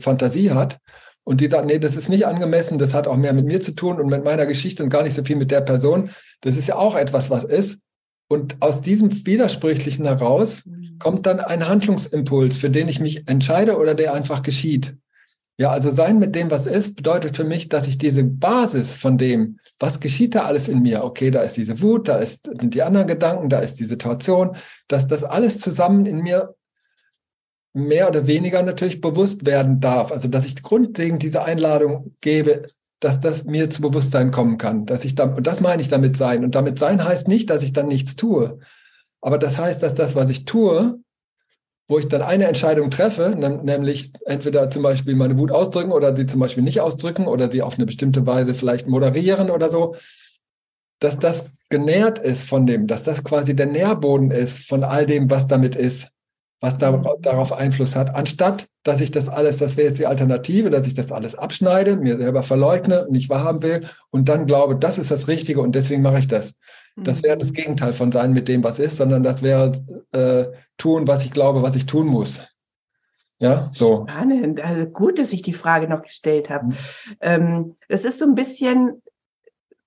Fantasie 0.00 0.50
hat. 0.50 0.78
Und 1.24 1.40
die 1.40 1.46
sagt, 1.46 1.66
nee, 1.66 1.78
das 1.78 1.96
ist 1.96 2.10
nicht 2.10 2.26
angemessen, 2.26 2.78
das 2.78 2.92
hat 2.92 3.06
auch 3.06 3.16
mehr 3.16 3.32
mit 3.32 3.46
mir 3.46 3.60
zu 3.60 3.72
tun 3.72 3.98
und 3.98 4.08
mit 4.08 4.24
meiner 4.24 4.44
Geschichte 4.44 4.82
und 4.82 4.90
gar 4.90 5.02
nicht 5.02 5.14
so 5.14 5.24
viel 5.24 5.36
mit 5.36 5.50
der 5.50 5.62
Person. 5.62 6.10
Das 6.42 6.56
ist 6.56 6.68
ja 6.68 6.76
auch 6.76 6.96
etwas, 6.96 7.30
was 7.30 7.44
ist. 7.44 7.80
Und 8.28 8.56
aus 8.60 8.82
diesem 8.82 9.26
Widersprüchlichen 9.26 10.04
heraus 10.04 10.66
mhm. 10.66 10.98
kommt 10.98 11.26
dann 11.26 11.40
ein 11.40 11.68
Handlungsimpuls, 11.68 12.58
für 12.58 12.70
den 12.70 12.88
ich 12.88 13.00
mich 13.00 13.26
entscheide 13.26 13.78
oder 13.78 13.94
der 13.94 14.12
einfach 14.12 14.42
geschieht. 14.42 14.96
Ja, 15.56 15.70
also 15.70 15.90
sein 15.90 16.18
mit 16.18 16.34
dem, 16.34 16.50
was 16.50 16.66
ist, 16.66 16.96
bedeutet 16.96 17.36
für 17.36 17.44
mich, 17.44 17.68
dass 17.68 17.86
ich 17.86 17.96
diese 17.96 18.24
Basis 18.24 18.96
von 18.96 19.18
dem, 19.18 19.60
was 19.78 20.00
geschieht 20.00 20.34
da 20.34 20.44
alles 20.44 20.68
in 20.68 20.82
mir? 20.82 21.04
Okay, 21.04 21.30
da 21.30 21.42
ist 21.42 21.56
diese 21.56 21.80
Wut, 21.80 22.08
da 22.08 22.16
ist, 22.16 22.46
sind 22.46 22.74
die 22.74 22.82
anderen 22.82 23.06
Gedanken, 23.06 23.48
da 23.48 23.60
ist 23.60 23.78
die 23.78 23.84
Situation, 23.84 24.56
dass 24.88 25.06
das 25.06 25.22
alles 25.22 25.60
zusammen 25.60 26.06
in 26.06 26.18
mir 26.18 26.54
mehr 27.74 28.08
oder 28.08 28.26
weniger 28.26 28.62
natürlich 28.62 29.00
bewusst 29.00 29.44
werden 29.44 29.80
darf. 29.80 30.12
Also, 30.12 30.28
dass 30.28 30.46
ich 30.46 30.62
grundlegend 30.62 31.22
diese 31.22 31.44
Einladung 31.44 32.14
gebe, 32.20 32.68
dass 33.00 33.20
das 33.20 33.44
mir 33.44 33.68
zu 33.68 33.82
Bewusstsein 33.82 34.30
kommen 34.30 34.56
kann, 34.56 34.86
dass 34.86 35.04
ich 35.04 35.14
da, 35.14 35.24
und 35.24 35.46
das 35.46 35.60
meine 35.60 35.82
ich 35.82 35.88
damit 35.88 36.16
sein. 36.16 36.44
Und 36.44 36.54
damit 36.54 36.78
sein 36.78 37.04
heißt 37.04 37.28
nicht, 37.28 37.50
dass 37.50 37.62
ich 37.62 37.72
dann 37.72 37.88
nichts 37.88 38.16
tue. 38.16 38.58
Aber 39.20 39.38
das 39.38 39.58
heißt, 39.58 39.82
dass 39.82 39.94
das, 39.94 40.14
was 40.14 40.30
ich 40.30 40.44
tue, 40.44 41.00
wo 41.88 41.98
ich 41.98 42.08
dann 42.08 42.22
eine 42.22 42.46
Entscheidung 42.46 42.90
treffe, 42.90 43.36
nämlich 43.36 44.12
entweder 44.24 44.70
zum 44.70 44.82
Beispiel 44.82 45.16
meine 45.16 45.36
Wut 45.36 45.50
ausdrücken 45.50 45.92
oder 45.92 46.16
sie 46.16 46.26
zum 46.26 46.40
Beispiel 46.40 46.62
nicht 46.62 46.80
ausdrücken 46.80 47.26
oder 47.26 47.50
sie 47.50 47.60
auf 47.60 47.74
eine 47.74 47.84
bestimmte 47.84 48.26
Weise 48.26 48.54
vielleicht 48.54 48.86
moderieren 48.86 49.50
oder 49.50 49.68
so, 49.68 49.96
dass 50.98 51.18
das 51.18 51.50
genährt 51.68 52.18
ist 52.18 52.48
von 52.48 52.66
dem, 52.66 52.86
dass 52.86 53.02
das 53.02 53.22
quasi 53.22 53.54
der 53.54 53.66
Nährboden 53.66 54.30
ist 54.30 54.66
von 54.66 54.82
all 54.84 55.04
dem, 55.04 55.30
was 55.30 55.46
damit 55.46 55.76
ist, 55.76 56.13
was 56.60 56.78
da, 56.78 57.02
darauf 57.20 57.52
Einfluss 57.52 57.96
hat, 57.96 58.14
anstatt 58.14 58.66
dass 58.84 59.00
ich 59.00 59.10
das 59.10 59.30
alles, 59.30 59.58
das 59.58 59.76
wäre 59.76 59.88
jetzt 59.88 59.98
die 59.98 60.06
Alternative, 60.06 60.68
dass 60.68 60.86
ich 60.86 60.94
das 60.94 61.10
alles 61.10 61.34
abschneide, 61.34 61.96
mir 61.96 62.18
selber 62.18 62.42
verleugne, 62.42 63.06
nicht 63.10 63.30
wahrhaben 63.30 63.62
will 63.62 63.86
und 64.10 64.28
dann 64.28 64.46
glaube, 64.46 64.76
das 64.76 64.98
ist 64.98 65.10
das 65.10 65.26
Richtige 65.26 65.60
und 65.60 65.74
deswegen 65.74 66.02
mache 66.02 66.18
ich 66.18 66.28
das. 66.28 66.58
Das 66.96 67.22
wäre 67.22 67.36
das 67.36 67.50
mhm. 67.50 67.54
Gegenteil 67.54 67.92
von 67.92 68.12
sein 68.12 68.32
mit 68.32 68.46
dem, 68.46 68.62
was 68.62 68.78
ist, 68.78 68.98
sondern 68.98 69.22
das 69.22 69.42
wäre 69.42 69.72
äh, 70.12 70.44
tun, 70.78 71.08
was 71.08 71.24
ich 71.24 71.32
glaube, 71.32 71.62
was 71.62 71.74
ich 71.74 71.86
tun 71.86 72.06
muss. 72.06 72.46
Ja, 73.40 73.68
so. 73.72 74.06
Spannend. 74.08 74.60
Also 74.60 74.86
gut, 74.86 75.18
dass 75.18 75.32
ich 75.32 75.42
die 75.42 75.54
Frage 75.54 75.88
noch 75.88 76.02
gestellt 76.02 76.50
habe. 76.50 76.66
Mhm. 76.66 76.76
Ähm, 77.20 77.76
das 77.88 78.04
ist 78.04 78.20
so 78.20 78.26
ein 78.26 78.36
bisschen 78.36 79.02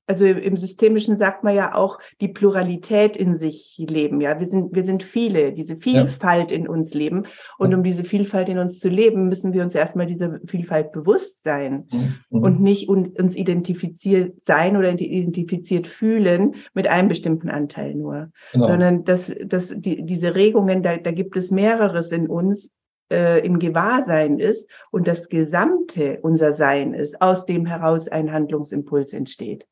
also 0.08 0.26
im 0.26 0.56
Systemischen 0.56 1.18
sagt 1.18 1.44
man 1.44 1.54
ja 1.54 1.76
auch, 1.76 2.00
die 2.22 2.30
Pluralität 2.30 3.18
in 3.18 3.36
sich 3.36 3.76
leben. 3.78 4.22
Ja, 4.22 4.40
wir 4.40 4.48
sind, 4.48 4.74
wir 4.74 4.86
sind 4.86 5.04
viele, 5.04 5.52
diese 5.52 5.76
Vielfalt 5.76 6.52
ja. 6.52 6.58
in 6.58 6.68
uns 6.68 6.94
leben. 6.94 7.26
Und 7.58 7.74
um 7.74 7.84
diese 7.84 8.06
Vielfalt 8.06 8.48
in 8.48 8.58
uns 8.58 8.80
zu 8.80 8.88
leben, 8.88 9.28
müssen 9.28 9.52
wir 9.52 9.64
uns 9.64 9.76
erstmal 9.76 10.06
dieser 10.06 10.40
Vielfalt 10.48 10.94
bewusst 10.94 11.44
sein 11.44 11.88
mhm. 11.92 12.42
und 12.42 12.62
nicht 12.62 12.88
uns 12.88 13.36
identifiziert 13.36 14.46
sein 14.46 14.78
oder 14.78 14.94
identifiziert 14.94 15.88
fühlen 15.88 16.56
mit 16.74 16.88
einem 16.88 17.10
bestimmten 17.10 17.50
Anteil 17.50 17.94
nur, 17.94 18.32
genau. 18.54 18.68
sondern 18.68 19.04
dass, 19.04 19.34
dass 19.46 19.74
die, 19.76 20.06
diese 20.06 20.36
Regungen, 20.36 20.84
da, 20.84 20.96
da 20.96 21.12
gibt 21.12 21.36
es 21.36 21.52
mehreres 21.52 22.14
in 22.14 22.28
uns, 22.28 22.72
äh, 23.12 23.46
im 23.46 23.60
Gewahrsein 23.60 24.40
ist 24.40 24.70
und 24.92 25.08
das 25.08 25.30
Gesamte 25.30 26.20
unser 26.22 26.54
Sein 26.54 26.94
ist, 26.94 27.22
aus 27.22 27.46
dem 27.46 27.66
heraus 27.66 28.08
ein 28.08 28.32
Handlungsimpuls 28.32 29.14
entsteht. 29.14 29.66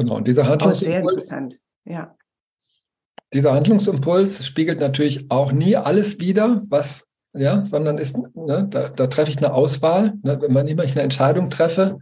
Genau, 0.00 0.16
und 0.16 0.26
dieser 0.26 0.46
Handlungsimpuls, 0.46 0.80
sehr 0.80 1.00
interessant. 1.00 1.58
Ja. 1.84 2.16
Dieser 3.34 3.52
Handlungsimpuls 3.52 4.46
spiegelt 4.46 4.80
natürlich 4.80 5.30
auch 5.30 5.52
nie 5.52 5.76
alles 5.76 6.18
wider, 6.18 6.62
was, 6.70 7.06
ja, 7.34 7.66
sondern 7.66 7.98
ist, 7.98 8.16
ne, 8.34 8.66
da, 8.70 8.88
da 8.88 9.06
treffe 9.08 9.30
ich 9.30 9.36
eine 9.36 9.52
Auswahl. 9.52 10.14
Ne, 10.22 10.38
wenn 10.40 10.68
immer 10.68 10.84
ich 10.84 10.92
eine 10.92 11.02
Entscheidung 11.02 11.50
treffe, 11.50 11.98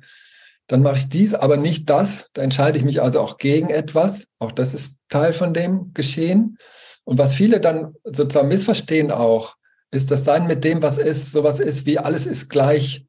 dann 0.69 0.83
mache 0.83 0.99
ich 0.99 1.09
dies, 1.09 1.35
aber 1.35 1.57
nicht 1.57 1.91
das. 1.91 2.29
Da 2.35 2.43
entscheide 2.43 2.79
ich 2.79 2.85
mich 2.85 3.03
also 3.03 3.19
auch 3.19 3.37
gegen 3.37 3.69
etwas. 3.69 4.29
Auch 4.39 4.53
das 4.53 4.75
ist 4.75 4.95
Teil 5.09 5.33
von 5.33 5.53
dem 5.53 5.93
Geschehen. 5.93 6.57
Und 7.03 7.19
was 7.19 7.35
viele 7.35 7.59
dann 7.59 7.97
sozusagen 8.05 8.47
missverstehen 8.47 9.11
auch, 9.11 9.57
ist 9.91 10.13
das 10.13 10.25
Sein 10.25 10.47
mit 10.47 10.63
dem, 10.63 10.83
was 10.83 10.99
ist, 10.99 11.33
sowas 11.33 11.59
ist 11.59 11.85
wie 11.85 11.99
alles 11.99 12.27
ist 12.27 12.49
gleich 12.49 13.07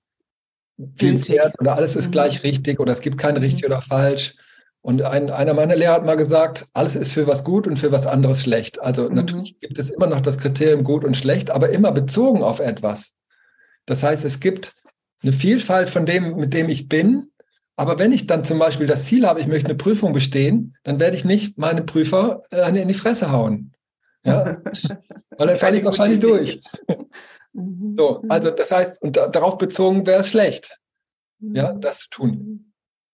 viel 0.96 1.28
wert 1.28 1.54
oder 1.60 1.76
alles 1.76 1.96
ist 1.96 2.08
mhm. 2.08 2.12
gleich 2.12 2.44
richtig 2.44 2.80
oder 2.80 2.94
es 2.94 3.02
gibt 3.02 3.20
kein 3.20 3.38
richtig 3.38 3.62
mhm. 3.62 3.68
oder 3.68 3.82
falsch. 3.84 4.36
Und 4.82 5.02
ein, 5.02 5.30
einer 5.30 5.54
meiner 5.54 5.76
Lehrer 5.76 5.94
hat 5.94 6.06
mal 6.06 6.16
gesagt, 6.16 6.68
alles 6.74 6.96
ist 6.96 7.12
für 7.12 7.28
was 7.28 7.44
gut 7.44 7.68
und 7.68 7.78
für 7.78 7.92
was 7.92 8.08
anderes 8.08 8.44
schlecht. 8.44 8.82
Also 8.82 9.10
mhm. 9.10 9.16
natürlich 9.16 9.60
gibt 9.60 9.78
es 9.78 9.90
immer 9.90 10.08
noch 10.08 10.22
das 10.22 10.38
Kriterium 10.38 10.84
gut 10.84 11.04
und 11.04 11.18
schlecht, 11.18 11.52
aber 11.52 11.70
immer 11.70 11.92
bezogen 11.92 12.44
auf 12.44 12.60
etwas. 12.60 13.18
Das 13.86 14.04
heißt, 14.04 14.24
es 14.24 14.40
gibt 14.40 14.74
eine 15.22 15.34
Vielfalt 15.34 15.90
von 15.90 16.06
dem, 16.06 16.38
mit 16.38 16.54
dem 16.54 16.70
ich 16.70 16.88
bin. 16.88 17.32
Aber 17.76 18.00
wenn 18.00 18.12
ich 18.12 18.28
dann 18.28 18.46
zum 18.46 18.60
Beispiel 18.60 18.88
das 18.88 19.06
Ziel 19.06 19.26
habe, 19.26 19.40
ich 19.40 19.48
möchte 19.48 19.68
eine 19.68 19.78
Prüfung 19.78 20.14
bestehen, 20.14 20.76
dann 20.84 21.00
werde 21.00 21.16
ich 21.16 21.26
nicht 21.26 21.58
meine 21.58 21.82
Prüfer 21.82 22.44
eine 22.52 22.82
in 22.82 22.88
die 22.88 22.94
Fresse 22.94 23.32
hauen. 23.32 23.74
Ja? 24.24 24.62
Weil 25.38 25.48
dann 25.48 25.58
falle 25.58 25.78
ich 25.78 25.86
wahrscheinlich 25.86 26.20
durch. 26.20 26.62
Mhm. 27.52 27.96
so, 27.98 28.24
also 28.30 28.52
das 28.52 28.72
heißt, 28.72 29.02
und 29.02 29.18
da, 29.18 29.28
darauf 29.28 29.58
bezogen 29.58 30.06
wäre 30.06 30.22
es 30.22 30.30
schlecht, 30.30 30.80
ja, 31.40 31.74
das 31.74 32.00
zu 32.02 32.10
tun. 32.10 32.69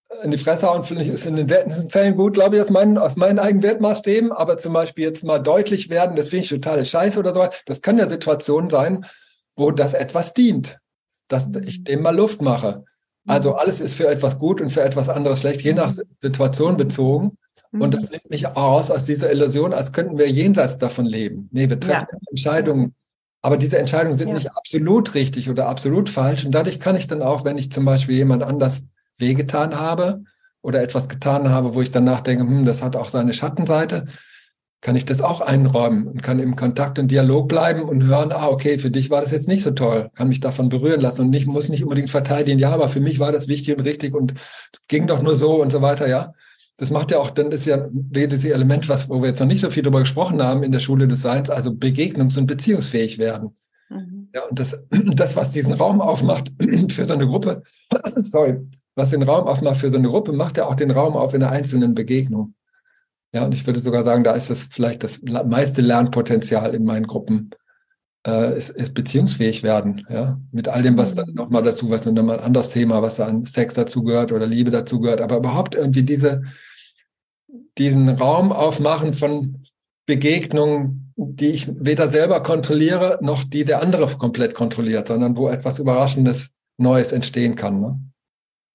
Mhm 0.10 0.16
in 0.24 0.32
die 0.32 0.38
Fresse 0.38 0.68
hauen, 0.68 0.84
finde 0.84 1.04
ich, 1.04 1.10
ist 1.10 1.26
in 1.26 1.36
den 1.36 1.48
seltensten 1.48 1.90
Fällen 1.90 2.16
gut, 2.16 2.34
glaube 2.34 2.56
ich, 2.56 2.62
aus 2.62 2.70
meinen, 2.70 2.98
aus 2.98 3.16
meinen 3.16 3.40
eigenen 3.40 3.64
Wertmaßstäben. 3.64 4.32
Aber 4.32 4.58
zum 4.58 4.74
Beispiel 4.74 5.06
jetzt 5.06 5.24
mal 5.24 5.40
deutlich 5.40 5.90
werden, 5.90 6.16
das 6.16 6.30
finde 6.30 6.44
ich 6.44 6.50
totale 6.50 6.86
Scheiße 6.86 7.20
oder 7.20 7.34
so. 7.34 7.48
Das 7.66 7.82
kann 7.82 7.98
ja 7.98 8.08
Situationen 8.08 8.70
sein, 8.70 9.06
wo 9.56 9.72
das 9.72 9.94
etwas 9.94 10.34
dient, 10.34 10.80
dass 11.28 11.50
ich 11.66 11.84
dem 11.84 12.02
mal 12.02 12.16
Luft 12.16 12.42
mache. 12.42 12.86
Also 13.28 13.52
mhm. 13.52 13.56
alles 13.58 13.82
ist 13.82 13.96
für 13.96 14.08
etwas 14.08 14.38
gut 14.38 14.62
und 14.62 14.72
für 14.72 14.84
etwas 14.84 15.10
anderes 15.10 15.40
schlecht, 15.40 15.62
je 15.62 15.74
nach 15.74 15.94
Situation 16.20 16.78
bezogen. 16.78 17.38
Und 17.72 17.94
das 17.94 18.04
mhm. 18.04 18.12
nimmt 18.12 18.30
mich 18.30 18.48
aus 18.48 18.92
aus 18.92 19.06
dieser 19.06 19.32
Illusion, 19.32 19.74
als 19.74 19.92
könnten 19.92 20.18
wir 20.18 20.30
jenseits 20.30 20.78
davon 20.78 21.06
leben. 21.06 21.50
Nee, 21.52 21.70
wir 21.70 21.80
treffen 21.80 22.08
ja. 22.12 22.18
Entscheidungen. 22.30 22.96
Aber 23.42 23.58
diese 23.58 23.78
Entscheidungen 23.78 24.18
sind 24.18 24.30
ja. 24.30 24.34
nicht 24.36 24.56
absolut 24.56 25.14
richtig 25.14 25.50
oder 25.50 25.68
absolut 25.68 26.10
falsch. 26.10 26.46
Und 26.46 26.52
dadurch 26.52 26.80
kann 26.80 26.96
ich 26.96 27.08
dann 27.08 27.22
auch, 27.22 27.44
wenn 27.44 27.58
ich 27.58 27.72
zum 27.72 27.86
Beispiel 27.86 28.16
jemand 28.16 28.44
anders 28.44 28.84
wehgetan 29.18 29.80
habe 29.80 30.24
oder 30.62 30.82
etwas 30.82 31.10
getan 31.10 31.50
habe, 31.50 31.76
wo 31.76 31.82
ich 31.82 31.92
danach 31.92 32.22
denke, 32.22 32.44
hm, 32.44 32.66
das 32.66 32.84
hat 32.84 32.96
auch 32.96 33.10
seine 33.10 33.34
Schattenseite, 33.34 34.08
kann 34.82 34.96
ich 34.96 35.06
das 35.06 35.22
auch 35.22 35.42
einräumen 35.42 36.08
und 36.08 36.22
kann 36.22 36.40
im 36.40 36.56
Kontakt 36.56 37.00
und 37.00 37.10
Dialog 37.10 37.48
bleiben 37.48 37.84
und 37.84 38.04
hören, 38.04 38.32
ah, 38.32 38.48
okay, 38.48 38.78
für 38.78 38.92
dich 38.92 39.10
war 39.10 39.22
das 39.22 39.32
jetzt 39.32 39.48
nicht 39.48 39.64
so 39.64 39.72
toll, 39.72 40.10
kann 40.14 40.28
mich 40.28 40.42
davon 40.42 40.70
berühren 40.70 41.02
lassen 41.02 41.22
und 41.22 41.30
nicht, 41.32 41.48
muss 41.48 41.70
nicht 41.70 41.84
unbedingt 41.84 42.10
verteidigen, 42.10 42.60
ja, 42.60 42.72
aber 42.72 42.88
für 42.88 43.00
mich 43.00 43.20
war 43.20 43.32
das 43.32 43.48
wichtig 43.48 43.78
und 43.78 43.84
richtig 43.84 44.14
und 44.14 44.36
ging 44.88 45.08
doch 45.08 45.22
nur 45.22 45.36
so 45.36 45.62
und 45.62 45.72
so 45.72 45.82
weiter, 45.82 46.08
ja. 46.08 46.34
Das 46.78 46.90
macht 46.90 47.12
ja 47.12 47.20
auch, 47.20 47.30
dann 47.30 47.52
ist 47.52 47.66
ja 47.66 47.88
dieses 47.90 48.44
Element, 48.44 48.90
was, 48.90 49.10
wo 49.10 49.22
wir 49.22 49.30
jetzt 49.30 49.40
noch 49.40 49.48
nicht 49.48 49.62
so 49.62 49.70
viel 49.70 49.82
drüber 49.82 50.02
gesprochen 50.02 50.44
haben 50.44 50.62
in 50.62 50.74
der 50.74 50.82
Schule 50.82 51.08
des 51.08 51.22
Seins, 51.22 51.50
also 51.50 51.72
begegnungs- 51.72 52.38
und 52.38 52.48
beziehungsfähig 52.48 53.18
werden. 53.18 53.56
Mhm. 53.90 54.30
Ja, 54.36 54.44
und 54.44 54.60
das, 54.60 54.86
das, 55.16 55.36
was 55.36 55.52
diesen 55.52 55.74
Raum 55.74 56.02
aufmacht 56.02 56.52
für 56.90 57.06
so 57.06 57.14
eine 57.14 57.28
Gruppe, 57.28 57.64
sorry, 58.24 58.60
was 58.96 59.12
den 59.12 59.24
Raum 59.24 59.48
aufmacht 59.48 59.78
für 59.78 59.92
so 59.92 59.98
eine 59.98 60.08
Gruppe, 60.08 60.32
macht 60.32 60.58
ja 60.58 60.66
auch 60.66 60.76
den 60.76 60.92
Raum 60.92 61.16
auf 61.16 61.34
in 61.34 61.44
einer 61.44 61.52
einzelnen 61.52 61.94
Begegnung. 61.94 62.56
Ja, 63.34 63.44
und 63.46 63.54
ich 63.54 63.68
würde 63.68 63.80
sogar 63.80 64.06
sagen, 64.06 64.24
da 64.24 64.32
ist 64.32 64.50
das 64.50 64.64
vielleicht 64.64 65.04
das 65.04 65.22
meiste 65.22 65.82
Lernpotenzial 65.82 66.74
in 66.74 66.86
meinen 66.86 67.06
Gruppen, 67.06 67.52
äh, 68.26 68.58
ist, 68.58 68.70
ist 68.70 68.94
beziehungsfähig 68.94 69.62
werden, 69.62 70.06
ja, 70.10 70.40
mit 70.52 70.70
all 70.70 70.84
dem, 70.84 70.98
was 70.98 71.16
dann 71.16 71.30
mhm. 71.30 71.36
nochmal 71.36 71.64
dazu, 71.64 71.90
was 71.90 72.06
dann 72.06 72.14
nochmal 72.14 72.40
ein 72.40 72.46
anderes 72.46 72.70
Thema, 72.70 73.02
was 73.02 73.18
da 73.18 73.26
an 73.26 73.46
Sex 73.46 73.74
dazu 73.74 74.04
gehört 74.04 74.32
oder 74.32 74.48
Liebe 74.48 74.72
dazu 74.72 75.02
gehört, 75.02 75.20
aber 75.20 75.38
überhaupt 75.38 75.76
irgendwie 75.76 76.04
diese, 76.04 76.44
diesen 77.78 78.08
Raum 78.08 78.54
aufmachen 78.54 79.14
von 79.14 79.66
Begegnungen, 80.06 81.14
die 81.18 81.48
ich 81.48 81.70
weder 81.78 82.12
selber 82.12 82.42
kontrolliere, 82.42 83.20
noch 83.22 83.44
die 83.44 83.66
der 83.66 83.82
andere 83.82 84.08
komplett 84.18 84.54
kontrolliert, 84.54 85.08
sondern 85.08 85.36
wo 85.36 85.50
etwas 85.50 85.80
Überraschendes, 85.80 86.52
Neues 86.78 87.14
entstehen 87.14 87.56
kann. 87.56 87.80
Ne? 87.80 88.00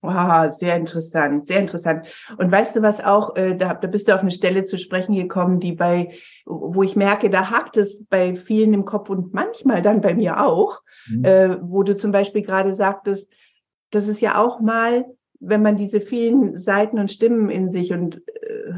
Wow, 0.02 0.50
sehr 0.50 0.76
interessant, 0.76 1.46
sehr 1.46 1.60
interessant. 1.60 2.06
Und 2.38 2.50
weißt 2.50 2.74
du 2.74 2.80
was 2.80 3.04
auch, 3.04 3.36
äh, 3.36 3.54
da, 3.54 3.74
da 3.74 3.86
bist 3.86 4.08
du 4.08 4.14
auf 4.14 4.22
eine 4.22 4.30
Stelle 4.30 4.64
zu 4.64 4.78
sprechen 4.78 5.14
gekommen, 5.14 5.60
die 5.60 5.72
bei, 5.72 6.12
wo 6.46 6.82
ich 6.82 6.96
merke, 6.96 7.28
da 7.28 7.50
hakt 7.50 7.76
es 7.76 8.06
bei 8.06 8.34
vielen 8.34 8.72
im 8.72 8.86
Kopf 8.86 9.10
und 9.10 9.34
manchmal 9.34 9.82
dann 9.82 10.00
bei 10.00 10.14
mir 10.14 10.42
auch, 10.42 10.80
mhm. 11.06 11.24
äh, 11.24 11.58
wo 11.60 11.82
du 11.82 11.96
zum 11.96 12.12
Beispiel 12.12 12.40
gerade 12.40 12.72
sagtest, 12.72 13.28
dass 13.90 14.08
es 14.08 14.20
ja 14.20 14.42
auch 14.42 14.60
mal 14.60 15.04
wenn 15.40 15.62
man 15.62 15.76
diese 15.76 16.00
vielen 16.00 16.58
Seiten 16.58 16.98
und 16.98 17.10
Stimmen 17.10 17.48
in 17.50 17.70
sich 17.70 17.92
und 17.92 18.22
äh, 18.26 18.72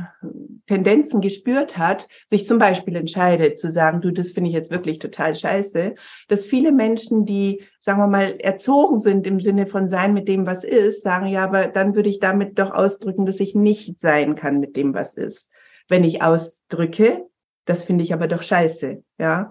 Tendenzen 0.68 1.20
gespürt 1.20 1.76
hat, 1.76 2.08
sich 2.28 2.46
zum 2.46 2.58
Beispiel 2.58 2.94
entscheidet 2.94 3.58
zu 3.58 3.68
sagen, 3.68 4.00
du, 4.00 4.12
das 4.12 4.30
finde 4.30 4.48
ich 4.48 4.54
jetzt 4.54 4.70
wirklich 4.70 5.00
total 5.00 5.34
scheiße, 5.34 5.96
dass 6.28 6.44
viele 6.44 6.70
Menschen, 6.70 7.26
die, 7.26 7.62
sagen 7.80 7.98
wir 7.98 8.06
mal, 8.06 8.36
erzogen 8.38 9.00
sind 9.00 9.26
im 9.26 9.40
Sinne 9.40 9.66
von 9.66 9.88
sein 9.88 10.14
mit 10.14 10.28
dem, 10.28 10.46
was 10.46 10.62
ist, 10.62 11.02
sagen, 11.02 11.26
ja, 11.26 11.44
aber 11.44 11.66
dann 11.66 11.96
würde 11.96 12.08
ich 12.08 12.20
damit 12.20 12.58
doch 12.58 12.72
ausdrücken, 12.72 13.26
dass 13.26 13.40
ich 13.40 13.54
nicht 13.54 14.00
sein 14.00 14.36
kann 14.36 14.60
mit 14.60 14.76
dem, 14.76 14.94
was 14.94 15.14
ist. 15.14 15.50
Wenn 15.88 16.04
ich 16.04 16.22
ausdrücke, 16.22 17.26
das 17.64 17.84
finde 17.84 18.04
ich 18.04 18.14
aber 18.14 18.28
doch 18.28 18.42
scheiße, 18.42 19.02
ja 19.18 19.50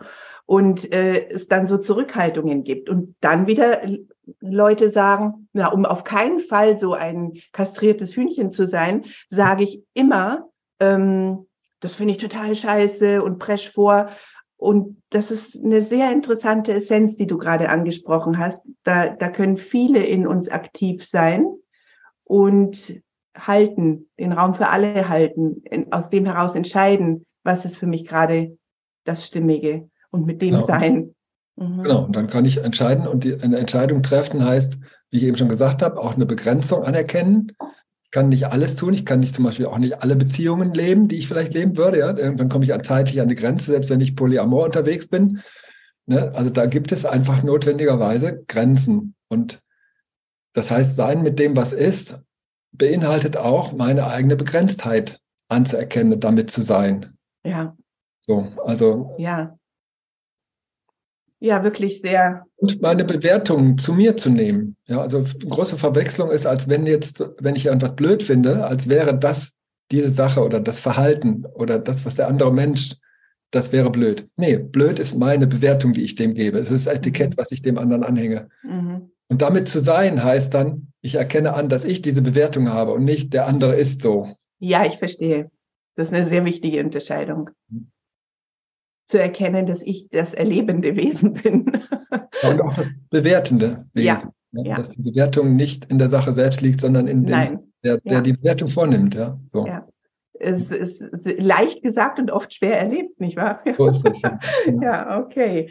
und 0.52 0.92
äh, 0.92 1.30
es 1.30 1.48
dann 1.48 1.66
so 1.66 1.78
Zurückhaltungen 1.78 2.66
gibt. 2.66 2.90
Und 2.90 3.16
dann 3.22 3.48
wieder 3.48 3.84
Leute 4.40 4.90
sagen, 4.90 5.48
na, 5.54 5.68
um 5.68 5.86
auf 5.86 6.04
keinen 6.04 6.40
Fall 6.40 6.78
so 6.78 6.94
ein 6.94 7.34
kastriertes 7.52 8.16
Hühnchen 8.16 8.52
zu 8.52 8.66
sein, 8.66 9.06
sage 9.30 9.64
ich 9.64 9.84
immer, 9.94 10.50
ähm, 10.80 11.48
das 11.80 11.96
finde 11.96 12.14
ich 12.14 12.20
total 12.20 12.56
scheiße 12.56 13.22
und 13.24 13.40
presch 13.40 13.72
vor. 13.72 14.10
Und 14.58 15.02
das 15.10 15.32
ist 15.32 15.56
eine 15.56 15.82
sehr 15.82 16.12
interessante 16.12 16.74
Essenz, 16.74 17.16
die 17.16 17.26
du 17.26 17.38
gerade 17.38 17.70
angesprochen 17.70 18.38
hast. 18.38 18.62
Da, 18.84 19.10
da 19.10 19.30
können 19.30 19.58
viele 19.58 20.04
in 20.04 20.28
uns 20.28 20.50
aktiv 20.50 21.04
sein 21.04 21.48
und 22.24 23.02
halten, 23.36 24.10
den 24.20 24.32
Raum 24.32 24.54
für 24.54 24.68
alle 24.68 25.10
halten, 25.10 25.64
in, 25.64 25.92
aus 25.92 26.10
dem 26.10 26.26
heraus 26.26 26.56
entscheiden, 26.56 27.26
was 27.44 27.66
ist 27.66 27.78
für 27.78 27.88
mich 27.88 28.06
gerade 28.06 28.58
das 29.04 29.26
Stimmige 29.26 29.90
und 30.12 30.26
mit 30.26 30.42
dem 30.42 30.52
genau. 30.52 30.66
sein. 30.66 31.16
Mhm. 31.56 31.84
Genau, 31.84 32.06
und 32.06 32.16
dann 32.16 32.28
kann 32.28 32.46
ich 32.46 32.58
entscheiden 32.64 33.08
und 33.08 33.24
die, 33.24 33.42
eine 33.42 33.58
Entscheidung 33.58 34.04
treffen 34.04 34.44
heißt, 34.44 34.80
wie 35.10 35.18
ich 35.18 35.24
eben 35.24 35.38
schon 35.38 35.50
gesagt 35.50 35.82
habe, 35.82 36.00
auch 36.00 36.16
eine 36.16 36.26
Begrenzung 36.26 36.84
anerkennen. 36.84 37.52
Ich 38.04 38.12
kann 38.12 38.30
nicht 38.30 38.48
alles 38.48 38.76
tun, 38.76 38.94
ich 38.94 39.06
kann 39.06 39.20
nicht 39.20 39.36
zum 39.36 39.46
Beispiel 39.46 39.66
auch 39.66 39.78
nicht 39.78 40.02
alle 40.02 40.16
Beziehungen 40.16 40.74
leben, 40.74 41.08
die 41.08 41.18
ich 41.18 41.28
vielleicht 41.28 41.54
leben 41.54 41.78
würde. 41.78 42.00
Ja? 42.00 42.18
Irgendwann 42.18 42.50
komme 42.50 42.66
ich 42.66 42.74
an 42.74 42.84
zeitlich 42.84 43.20
an 43.20 43.28
eine 43.28 43.36
Grenze, 43.36 43.72
selbst 43.72 43.90
wenn 43.90 44.02
ich 44.02 44.16
polyamor 44.16 44.66
unterwegs 44.66 45.08
bin. 45.08 45.42
Ne? 46.08 46.32
Also 46.36 46.50
da 46.50 46.66
gibt 46.66 46.92
es 46.92 47.06
einfach 47.06 47.44
notwendigerweise 47.44 48.44
Grenzen. 48.48 49.16
Und 49.30 49.60
das 50.54 50.72
heißt, 50.72 50.96
sein 50.96 51.22
mit 51.22 51.40
dem, 51.40 51.56
was 51.56 51.74
ist, 51.74 52.22
beinhaltet 52.74 53.38
auch 53.38 53.74
meine 53.74 54.08
eigene 54.08 54.36
Begrenztheit 54.36 55.20
anzuerkennen 55.50 56.14
und 56.14 56.24
damit 56.24 56.52
zu 56.52 56.64
sein. 56.64 57.18
Ja. 57.46 57.76
So, 58.26 58.48
also 58.64 59.16
ja 59.18 59.58
ja 61.42 61.64
wirklich 61.64 62.02
sehr. 62.02 62.46
Und 62.56 62.82
meine 62.82 63.04
Bewertung 63.04 63.78
zu 63.78 63.94
mir 63.94 64.16
zu 64.16 64.30
nehmen. 64.30 64.78
Ja, 64.86 65.02
also 65.02 65.24
große 65.24 65.78
Verwechslung 65.78 66.32
ist, 66.32 66.46
als 66.46 66.70
wenn 66.70 66.86
jetzt, 66.86 67.24
wenn 67.40 67.56
ich 67.56 67.66
etwas 67.66 67.96
blöd 67.96 68.24
finde, 68.24 68.66
als 68.66 68.88
wäre 68.88 69.18
das 69.18 69.58
diese 69.92 70.10
Sache 70.10 70.42
oder 70.42 70.62
das 70.62 70.80
Verhalten 70.80 71.46
oder 71.54 71.80
das, 71.80 72.06
was 72.06 72.16
der 72.16 72.30
andere 72.30 72.54
Mensch, 72.54 72.96
das 73.50 73.74
wäre 73.74 73.90
blöd. 73.90 74.30
Nee, 74.38 74.58
blöd 74.58 75.00
ist 75.00 75.18
meine 75.18 75.48
Bewertung, 75.48 75.92
die 75.92 76.04
ich 76.04 76.16
dem 76.16 76.36
gebe. 76.36 76.60
Es 76.60 76.72
ist 76.72 76.88
Etikett, 76.88 77.36
was 77.38 77.52
ich 77.52 77.62
dem 77.62 77.78
anderen 77.78 78.04
anhänge. 78.04 78.48
Mhm. 78.64 79.12
Und 79.28 79.42
damit 79.42 79.68
zu 79.68 79.80
sein 79.80 80.24
heißt 80.24 80.54
dann, 80.54 80.94
ich 81.02 81.16
erkenne 81.16 81.54
an, 81.54 81.68
dass 81.68 81.84
ich 81.84 82.02
diese 82.02 82.22
Bewertung 82.22 82.70
habe 82.70 82.94
und 82.94 83.04
nicht 83.04 83.34
der 83.34 83.48
andere 83.48 83.76
ist 83.76 84.02
so. 84.02 84.30
Ja, 84.60 84.86
ich 84.86 85.00
verstehe. 85.00 85.50
Das 85.96 86.10
ist 86.10 86.14
eine 86.14 86.26
sehr 86.26 86.46
wichtige 86.46 86.82
Unterscheidung. 86.82 87.50
Mhm 87.70 87.92
zu 89.12 89.22
erkennen, 89.22 89.66
dass 89.66 89.82
ich 89.84 90.08
das 90.10 90.34
erlebende 90.34 90.96
Wesen 90.96 91.34
bin. 91.34 91.66
und 92.44 92.62
auch 92.62 92.74
das 92.76 92.90
bewertende 93.10 93.86
Wesen. 93.94 94.08
Ja, 94.08 94.24
ne? 94.52 94.70
ja. 94.70 94.78
Dass 94.78 94.90
die 94.92 95.02
Bewertung 95.02 95.56
nicht 95.58 95.86
in 95.86 96.00
der 96.00 96.10
Sache 96.10 96.34
selbst 96.34 96.62
liegt, 96.62 96.80
sondern 96.80 97.08
in 97.08 97.26
dem, 97.26 97.60
der, 97.84 97.98
der 97.98 98.14
ja. 98.14 98.22
die 98.22 98.34
Bewertung 98.34 98.70
vornimmt. 98.70 99.16
Ja, 99.16 99.38
so. 99.50 99.68
ja. 99.68 99.86
Es 100.40 100.72
ist 100.72 101.04
leicht 101.38 101.84
gesagt 101.84 102.18
und 102.18 102.32
oft 102.32 102.52
schwer 102.54 102.80
erlebt, 102.80 103.20
nicht 103.20 103.36
wahr? 103.36 103.62
So 103.78 103.88
ist 103.88 104.08
es. 104.08 104.22
Ja, 104.22 104.40
ja 104.82 105.20
okay. 105.20 105.70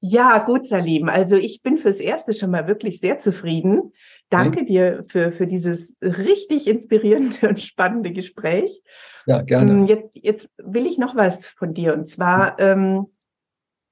Ja, 0.00 0.38
gut, 0.38 0.66
Salim. 0.66 1.08
Also 1.08 1.36
ich 1.36 1.60
bin 1.62 1.76
fürs 1.76 1.98
Erste 1.98 2.32
schon 2.32 2.50
mal 2.50 2.66
wirklich 2.66 3.00
sehr 3.00 3.18
zufrieden. 3.18 3.92
Danke 4.30 4.64
dir 4.64 5.04
für, 5.08 5.32
für 5.32 5.46
dieses 5.46 5.96
richtig 6.02 6.66
inspirierende 6.66 7.48
und 7.48 7.60
spannende 7.60 8.12
Gespräch. 8.12 8.82
Ja, 9.26 9.42
gerne. 9.42 9.72
Ähm, 9.72 9.86
jetzt, 9.86 10.10
jetzt 10.14 10.50
will 10.58 10.86
ich 10.86 10.98
noch 10.98 11.16
was 11.16 11.46
von 11.46 11.74
dir 11.74 11.94
und 11.94 12.08
zwar, 12.08 12.58
ähm, 12.58 13.06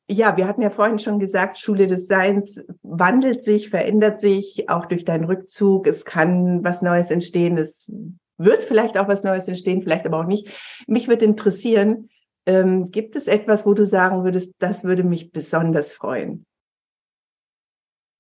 ja, 0.09 0.37
wir 0.37 0.47
hatten 0.47 0.63
ja 0.63 0.71
vorhin 0.71 0.99
schon 0.99 1.19
gesagt, 1.19 1.59
Schule 1.59 1.87
des 1.87 2.07
Seins 2.07 2.61
wandelt 2.83 3.45
sich, 3.45 3.71
verändert 3.71 4.21
sich, 4.21 4.69
auch 4.69 4.87
durch 4.87 5.05
deinen 5.05 5.25
Rückzug. 5.25 5.87
Es 5.89 6.05
kann 6.05 6.63
was 6.63 6.81
Neues 6.81 7.11
entstehen. 7.11 7.59
Es 7.59 7.91
wird 8.39 8.63
vielleicht 8.63 8.99
auch 8.99 9.09
was 9.09 9.25
Neues 9.25 9.49
entstehen, 9.49 9.83
vielleicht 9.83 10.07
aber 10.07 10.21
auch 10.21 10.27
nicht. 10.27 10.49
Mich 10.87 11.09
würde 11.09 11.25
interessieren, 11.25 12.09
ähm, 12.47 12.93
gibt 12.93 13.17
es 13.17 13.27
etwas, 13.27 13.67
wo 13.67 13.75
du 13.75 13.85
sagen 13.85 14.23
würdest, 14.23 14.53
das 14.59 14.85
würde 14.85 15.03
mich 15.03 15.33
besonders 15.33 15.91
freuen? 15.91 16.47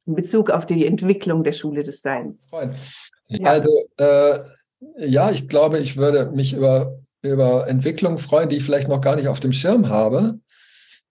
In 0.07 0.15
Bezug 0.15 0.51
auf 0.51 0.67
die 0.67 0.87
Entwicklung 0.87 1.45
der 1.45 1.53
Schule 1.53 1.83
des 1.83 2.01
Seins? 2.03 2.37
Ja. 3.29 3.51
Also 3.51 3.89
äh, 3.97 4.39
ja, 4.99 5.31
ich 5.31 5.49
glaube, 5.49 5.79
ich 5.79 5.97
würde 5.97 6.31
mich 6.31 6.55
über, 6.55 6.99
über 7.23 7.67
Entwicklungen 7.69 8.19
freuen, 8.19 8.49
die 8.49 8.57
ich 8.57 8.65
vielleicht 8.65 8.89
noch 8.89 9.01
gar 9.01 9.17
nicht 9.17 9.29
auf 9.29 9.41
dem 9.41 9.53
Schirm 9.53 9.89
habe. 9.89 10.39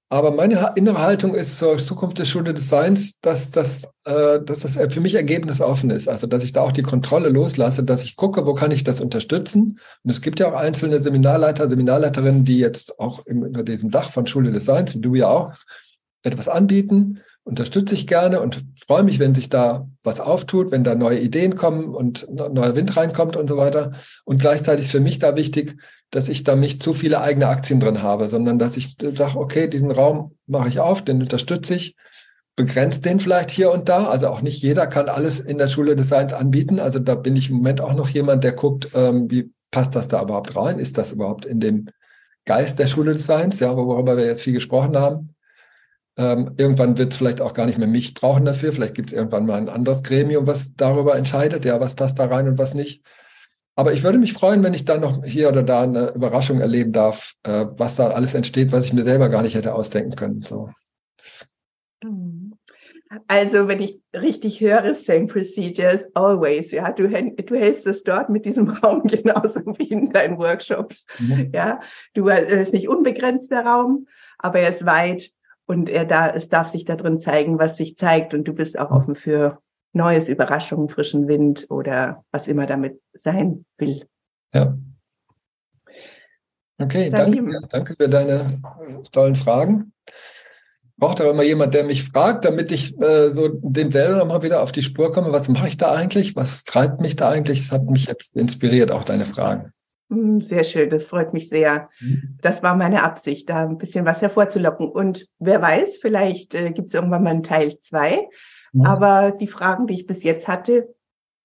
Aber 0.07 0.31
meine 0.31 0.73
innere 0.75 1.01
Haltung 1.01 1.33
ist 1.33 1.57
zur 1.57 1.79
Zukunft 1.79 2.19
der 2.19 2.25
Schule 2.25 2.53
des 2.53 2.69
Seins, 2.69 3.19
dass, 3.21 3.49
dass, 3.49 3.85
äh, 4.05 4.39
dass 4.39 4.59
das 4.59 4.77
für 4.93 5.01
mich 5.01 5.15
ergebnisoffen 5.15 5.89
ist. 5.89 6.07
Also, 6.07 6.27
dass 6.27 6.43
ich 6.43 6.53
da 6.53 6.61
auch 6.61 6.71
die 6.71 6.83
Kontrolle 6.83 7.29
loslasse, 7.29 7.83
dass 7.83 8.03
ich 8.03 8.15
gucke, 8.15 8.45
wo 8.45 8.53
kann 8.53 8.69
ich 8.69 8.83
das 8.83 9.01
unterstützen. 9.01 9.79
Und 10.03 10.11
es 10.11 10.21
gibt 10.21 10.39
ja 10.39 10.47
auch 10.47 10.55
einzelne 10.55 11.01
Seminarleiter, 11.01 11.69
Seminarleiterinnen, 11.69 12.45
die 12.45 12.59
jetzt 12.59 12.99
auch 12.99 13.25
unter 13.25 13.63
diesem 13.63 13.89
Dach 13.89 14.11
von 14.11 14.27
Schule 14.27 14.51
des 14.51 14.65
Seins, 14.65 14.95
wie 14.95 15.01
du 15.01 15.15
ja 15.15 15.27
auch, 15.27 15.53
etwas 16.21 16.47
anbieten 16.49 17.21
unterstütze 17.45 17.93
ich 17.93 18.07
gerne 18.07 18.41
und 18.41 18.65
freue 18.85 19.03
mich, 19.03 19.19
wenn 19.19 19.35
sich 19.35 19.49
da 19.49 19.87
was 20.03 20.19
auftut, 20.19 20.71
wenn 20.71 20.83
da 20.83 20.95
neue 20.95 21.19
Ideen 21.19 21.55
kommen 21.55 21.93
und 21.93 22.27
neuer 22.29 22.75
Wind 22.75 22.97
reinkommt 22.97 23.37
und 23.37 23.47
so 23.47 23.55
weiter. 23.55 23.93
Und 24.25 24.39
gleichzeitig 24.39 24.85
ist 24.85 24.91
für 24.91 24.99
mich 24.99 25.19
da 25.19 25.35
wichtig, 25.35 25.79
dass 26.09 26.27
ich 26.27 26.43
da 26.43 26.55
nicht 26.55 26.81
zu 26.81 26.93
viele 26.93 27.21
eigene 27.21 27.47
Aktien 27.47 27.79
drin 27.79 28.01
habe, 28.01 28.29
sondern 28.29 28.57
dass 28.57 28.77
ich 28.77 28.97
sage, 28.99 29.37
okay, 29.37 29.67
diesen 29.67 29.91
Raum 29.91 30.35
mache 30.47 30.69
ich 30.69 30.79
auf, 30.79 31.03
den 31.03 31.21
unterstütze 31.21 31.75
ich, 31.75 31.95
begrenzt 32.55 33.05
den 33.05 33.19
vielleicht 33.19 33.51
hier 33.51 33.71
und 33.71 33.89
da. 33.89 34.05
Also 34.07 34.27
auch 34.29 34.41
nicht 34.41 34.63
jeder 34.63 34.87
kann 34.87 35.07
alles 35.07 35.39
in 35.39 35.59
der 35.59 35.67
Schule 35.67 35.95
des 35.95 36.09
Seins 36.09 36.33
anbieten. 36.33 36.79
Also 36.79 36.97
da 36.97 37.13
bin 37.13 37.35
ich 37.35 37.51
im 37.51 37.57
Moment 37.57 37.79
auch 37.79 37.93
noch 37.93 38.09
jemand, 38.09 38.43
der 38.43 38.53
guckt, 38.53 38.89
ähm, 38.95 39.29
wie 39.29 39.51
passt 39.69 39.95
das 39.95 40.07
da 40.07 40.23
überhaupt 40.23 40.55
rein? 40.55 40.79
Ist 40.79 40.97
das 40.97 41.11
überhaupt 41.11 41.45
in 41.45 41.59
dem 41.59 41.89
Geist 42.45 42.79
der 42.79 42.87
Schule 42.87 43.13
des 43.13 43.27
Seins, 43.27 43.59
ja, 43.59 43.75
worüber 43.75 44.17
wir 44.17 44.25
jetzt 44.25 44.41
viel 44.41 44.53
gesprochen 44.53 44.97
haben? 44.97 45.34
Ähm, 46.17 46.53
irgendwann 46.57 46.97
wird 46.97 47.11
es 47.11 47.17
vielleicht 47.17 47.41
auch 47.41 47.53
gar 47.53 47.65
nicht 47.65 47.77
mehr 47.77 47.87
mich 47.87 48.13
brauchen 48.13 48.45
dafür. 48.45 48.71
Vielleicht 48.71 48.95
gibt 48.95 49.11
es 49.11 49.17
irgendwann 49.17 49.45
mal 49.45 49.57
ein 49.57 49.69
anderes 49.69 50.03
Gremium, 50.03 50.47
was 50.47 50.75
darüber 50.75 51.17
entscheidet, 51.17 51.65
ja, 51.65 51.79
was 51.79 51.95
passt 51.95 52.19
da 52.19 52.25
rein 52.25 52.47
und 52.47 52.57
was 52.57 52.73
nicht. 52.73 53.03
Aber 53.75 53.91
ich 53.91 54.03
würde 54.03 54.19
mich 54.19 54.31
freuen, 54.31 54.63
wenn 54.63 54.73
ich 54.73 54.85
da 54.85 54.97
noch 54.97 55.25
hier 55.25 55.49
oder 55.49 55.61
da 55.61 55.83
eine 55.83 56.11
Überraschung 56.11 56.61
erleben 56.61 56.93
darf, 56.93 57.33
äh, 57.43 57.65
was 57.71 57.97
da 57.97 58.07
alles 58.07 58.33
entsteht, 58.33 58.71
was 58.71 58.85
ich 58.85 58.93
mir 58.93 59.03
selber 59.03 59.27
gar 59.27 59.41
nicht 59.41 59.55
hätte 59.55 59.75
ausdenken 59.75 60.15
können. 60.15 60.43
So. 60.43 60.69
Also, 63.27 63.67
wenn 63.67 63.81
ich 63.81 63.99
richtig 64.15 64.61
höre, 64.61 64.95
same 64.95 65.27
procedures 65.27 66.05
always, 66.15 66.71
ja, 66.71 66.91
du, 66.91 67.09
du 67.09 67.55
hältst 67.55 67.85
es 67.85 68.03
dort 68.03 68.29
mit 68.29 68.45
diesem 68.45 68.69
Raum 68.83 69.03
genauso 69.03 69.59
wie 69.77 69.89
in 69.89 70.09
deinen 70.09 70.37
Workshops. 70.37 71.05
Mhm. 71.19 71.51
Ja, 71.53 71.81
du, 72.13 72.29
es 72.29 72.51
ist 72.51 72.73
nicht 72.73 72.87
unbegrenzt 72.87 73.51
der 73.51 73.65
Raum, 73.65 74.07
aber 74.37 74.59
er 74.59 74.69
ist 74.69 74.85
weit 74.85 75.31
und 75.65 75.89
er 75.89 76.05
da, 76.05 76.29
es 76.29 76.49
darf 76.49 76.69
sich 76.69 76.85
da 76.85 76.95
drin 76.95 77.19
zeigen, 77.19 77.59
was 77.59 77.77
sich 77.77 77.97
zeigt 77.97 78.33
und 78.33 78.45
du 78.45 78.53
bist 78.53 78.77
auch 78.77 78.91
offen 78.91 79.15
für 79.15 79.59
Neues, 79.93 80.27
Überraschungen, 80.27 80.89
frischen 80.89 81.27
Wind 81.27 81.67
oder 81.69 82.23
was 82.31 82.47
immer 82.47 82.65
damit 82.65 83.01
sein 83.13 83.65
will. 83.77 84.05
Ja. 84.53 84.77
Okay, 86.77 87.09
danke, 87.09 87.41
danke 87.69 87.95
für 87.95 88.09
deine 88.09 88.47
tollen 89.13 89.35
Fragen. 89.35 89.93
Braucht 90.97 91.21
aber 91.21 91.31
immer 91.31 91.43
jemand, 91.43 91.73
der 91.73 91.85
mich 91.85 92.03
fragt, 92.03 92.45
damit 92.45 92.71
ich 92.71 92.97
äh, 93.01 93.33
so 93.33 93.49
dem 93.49 93.91
selber 93.91 94.17
nochmal 94.17 94.43
wieder 94.43 94.61
auf 94.61 94.71
die 94.71 94.83
Spur 94.83 95.11
komme. 95.11 95.31
Was 95.31 95.49
mache 95.49 95.67
ich 95.67 95.77
da 95.77 95.93
eigentlich? 95.93 96.35
Was 96.35 96.63
treibt 96.63 97.01
mich 97.01 97.15
da 97.15 97.29
eigentlich? 97.29 97.61
Das 97.61 97.71
hat 97.71 97.85
mich 97.85 98.05
jetzt 98.05 98.37
inspiriert, 98.37 98.91
auch 98.91 99.03
deine 99.03 99.25
Fragen. 99.25 99.73
Hm, 100.09 100.41
sehr 100.41 100.63
schön, 100.63 100.89
das 100.89 101.05
freut 101.05 101.33
mich 101.33 101.49
sehr. 101.49 101.89
Mhm. 101.99 102.37
Das 102.41 102.61
war 102.61 102.75
meine 102.75 103.03
Absicht, 103.03 103.49
da 103.49 103.65
ein 103.65 103.77
bisschen 103.77 104.05
was 104.05 104.21
hervorzulocken. 104.21 104.87
Und 104.87 105.27
wer 105.39 105.61
weiß, 105.61 105.97
vielleicht 106.01 106.53
äh, 106.53 106.71
gibt 106.71 106.89
es 106.89 106.93
irgendwann 106.93 107.23
mal 107.23 107.31
einen 107.31 107.43
Teil 107.43 107.77
zwei. 107.79 108.27
Mhm. 108.73 108.85
Aber 108.85 109.31
die 109.31 109.47
Fragen, 109.47 109.87
die 109.87 109.95
ich 109.95 110.05
bis 110.05 110.23
jetzt 110.23 110.47
hatte, 110.47 110.93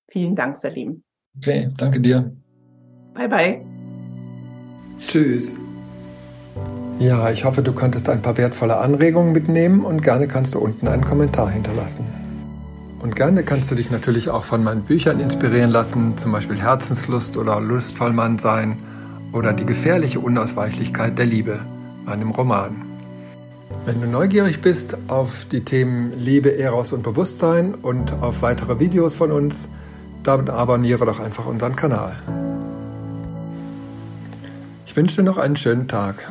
vielen 0.09 0.37
Dank, 0.37 0.59
Salim. 0.59 1.03
Okay, 1.39 1.71
danke 1.77 2.01
dir. 2.01 2.33
Bye, 3.15 3.29
bye. 3.29 3.61
Tschüss. 4.99 5.53
Ja, 6.99 7.31
ich 7.31 7.45
hoffe, 7.47 7.63
du 7.63 7.73
konntest 7.73 8.11
ein 8.11 8.21
paar 8.21 8.37
wertvolle 8.37 8.77
Anregungen 8.77 9.33
mitnehmen 9.33 9.87
und 9.87 10.03
gerne 10.03 10.29
kannst 10.29 10.55
du 10.55 10.59
unten 10.59 10.87
einen 10.87 11.03
Kommentar 11.03 11.51
hinterlassen. 11.51 12.05
Und 13.01 13.17
gerne 13.17 13.43
kannst 13.43 13.71
du 13.71 13.75
dich 13.75 13.91
natürlich 13.91 14.29
auch 14.29 14.45
von 14.45 14.63
meinen 14.63 14.83
Büchern 14.83 15.21
inspirieren 15.21 15.71
lassen, 15.71 16.19
zum 16.19 16.33
Beispiel 16.33 16.61
Herzenslust 16.61 17.39
oder 17.39 17.59
Lustvoll 17.61 18.13
Mann 18.13 18.39
sein 18.39 18.77
oder 19.33 19.55
Die 19.55 19.65
gefährliche 19.65 20.21
Unausweichlichkeit 20.21 21.19
der 21.19 21.25
Liebe, 21.25 21.61
meinem 22.05 22.31
Roman. 22.31 22.83
Wenn 23.87 24.03
du 24.03 24.07
neugierig 24.07 24.61
bist 24.61 24.99
auf 25.09 25.47
die 25.47 25.65
Themen 25.65 26.13
Liebe, 26.19 26.59
Eros 26.59 26.93
und 26.93 27.03
Bewusstsein 27.03 27.75
und 27.75 28.13
auf 28.21 28.43
weitere 28.43 28.79
Videos 28.79 29.15
von 29.15 29.33
uns, 29.33 29.69
dann 30.23 30.51
abonniere 30.51 31.07
doch 31.07 31.21
einfach 31.21 31.47
unseren 31.47 31.77
Kanal. 31.77 32.15
Ich 34.85 34.95
wünsche 34.95 35.17
dir 35.17 35.23
noch 35.23 35.39
einen 35.39 35.57
schönen 35.57 35.89
Tag. 35.89 36.31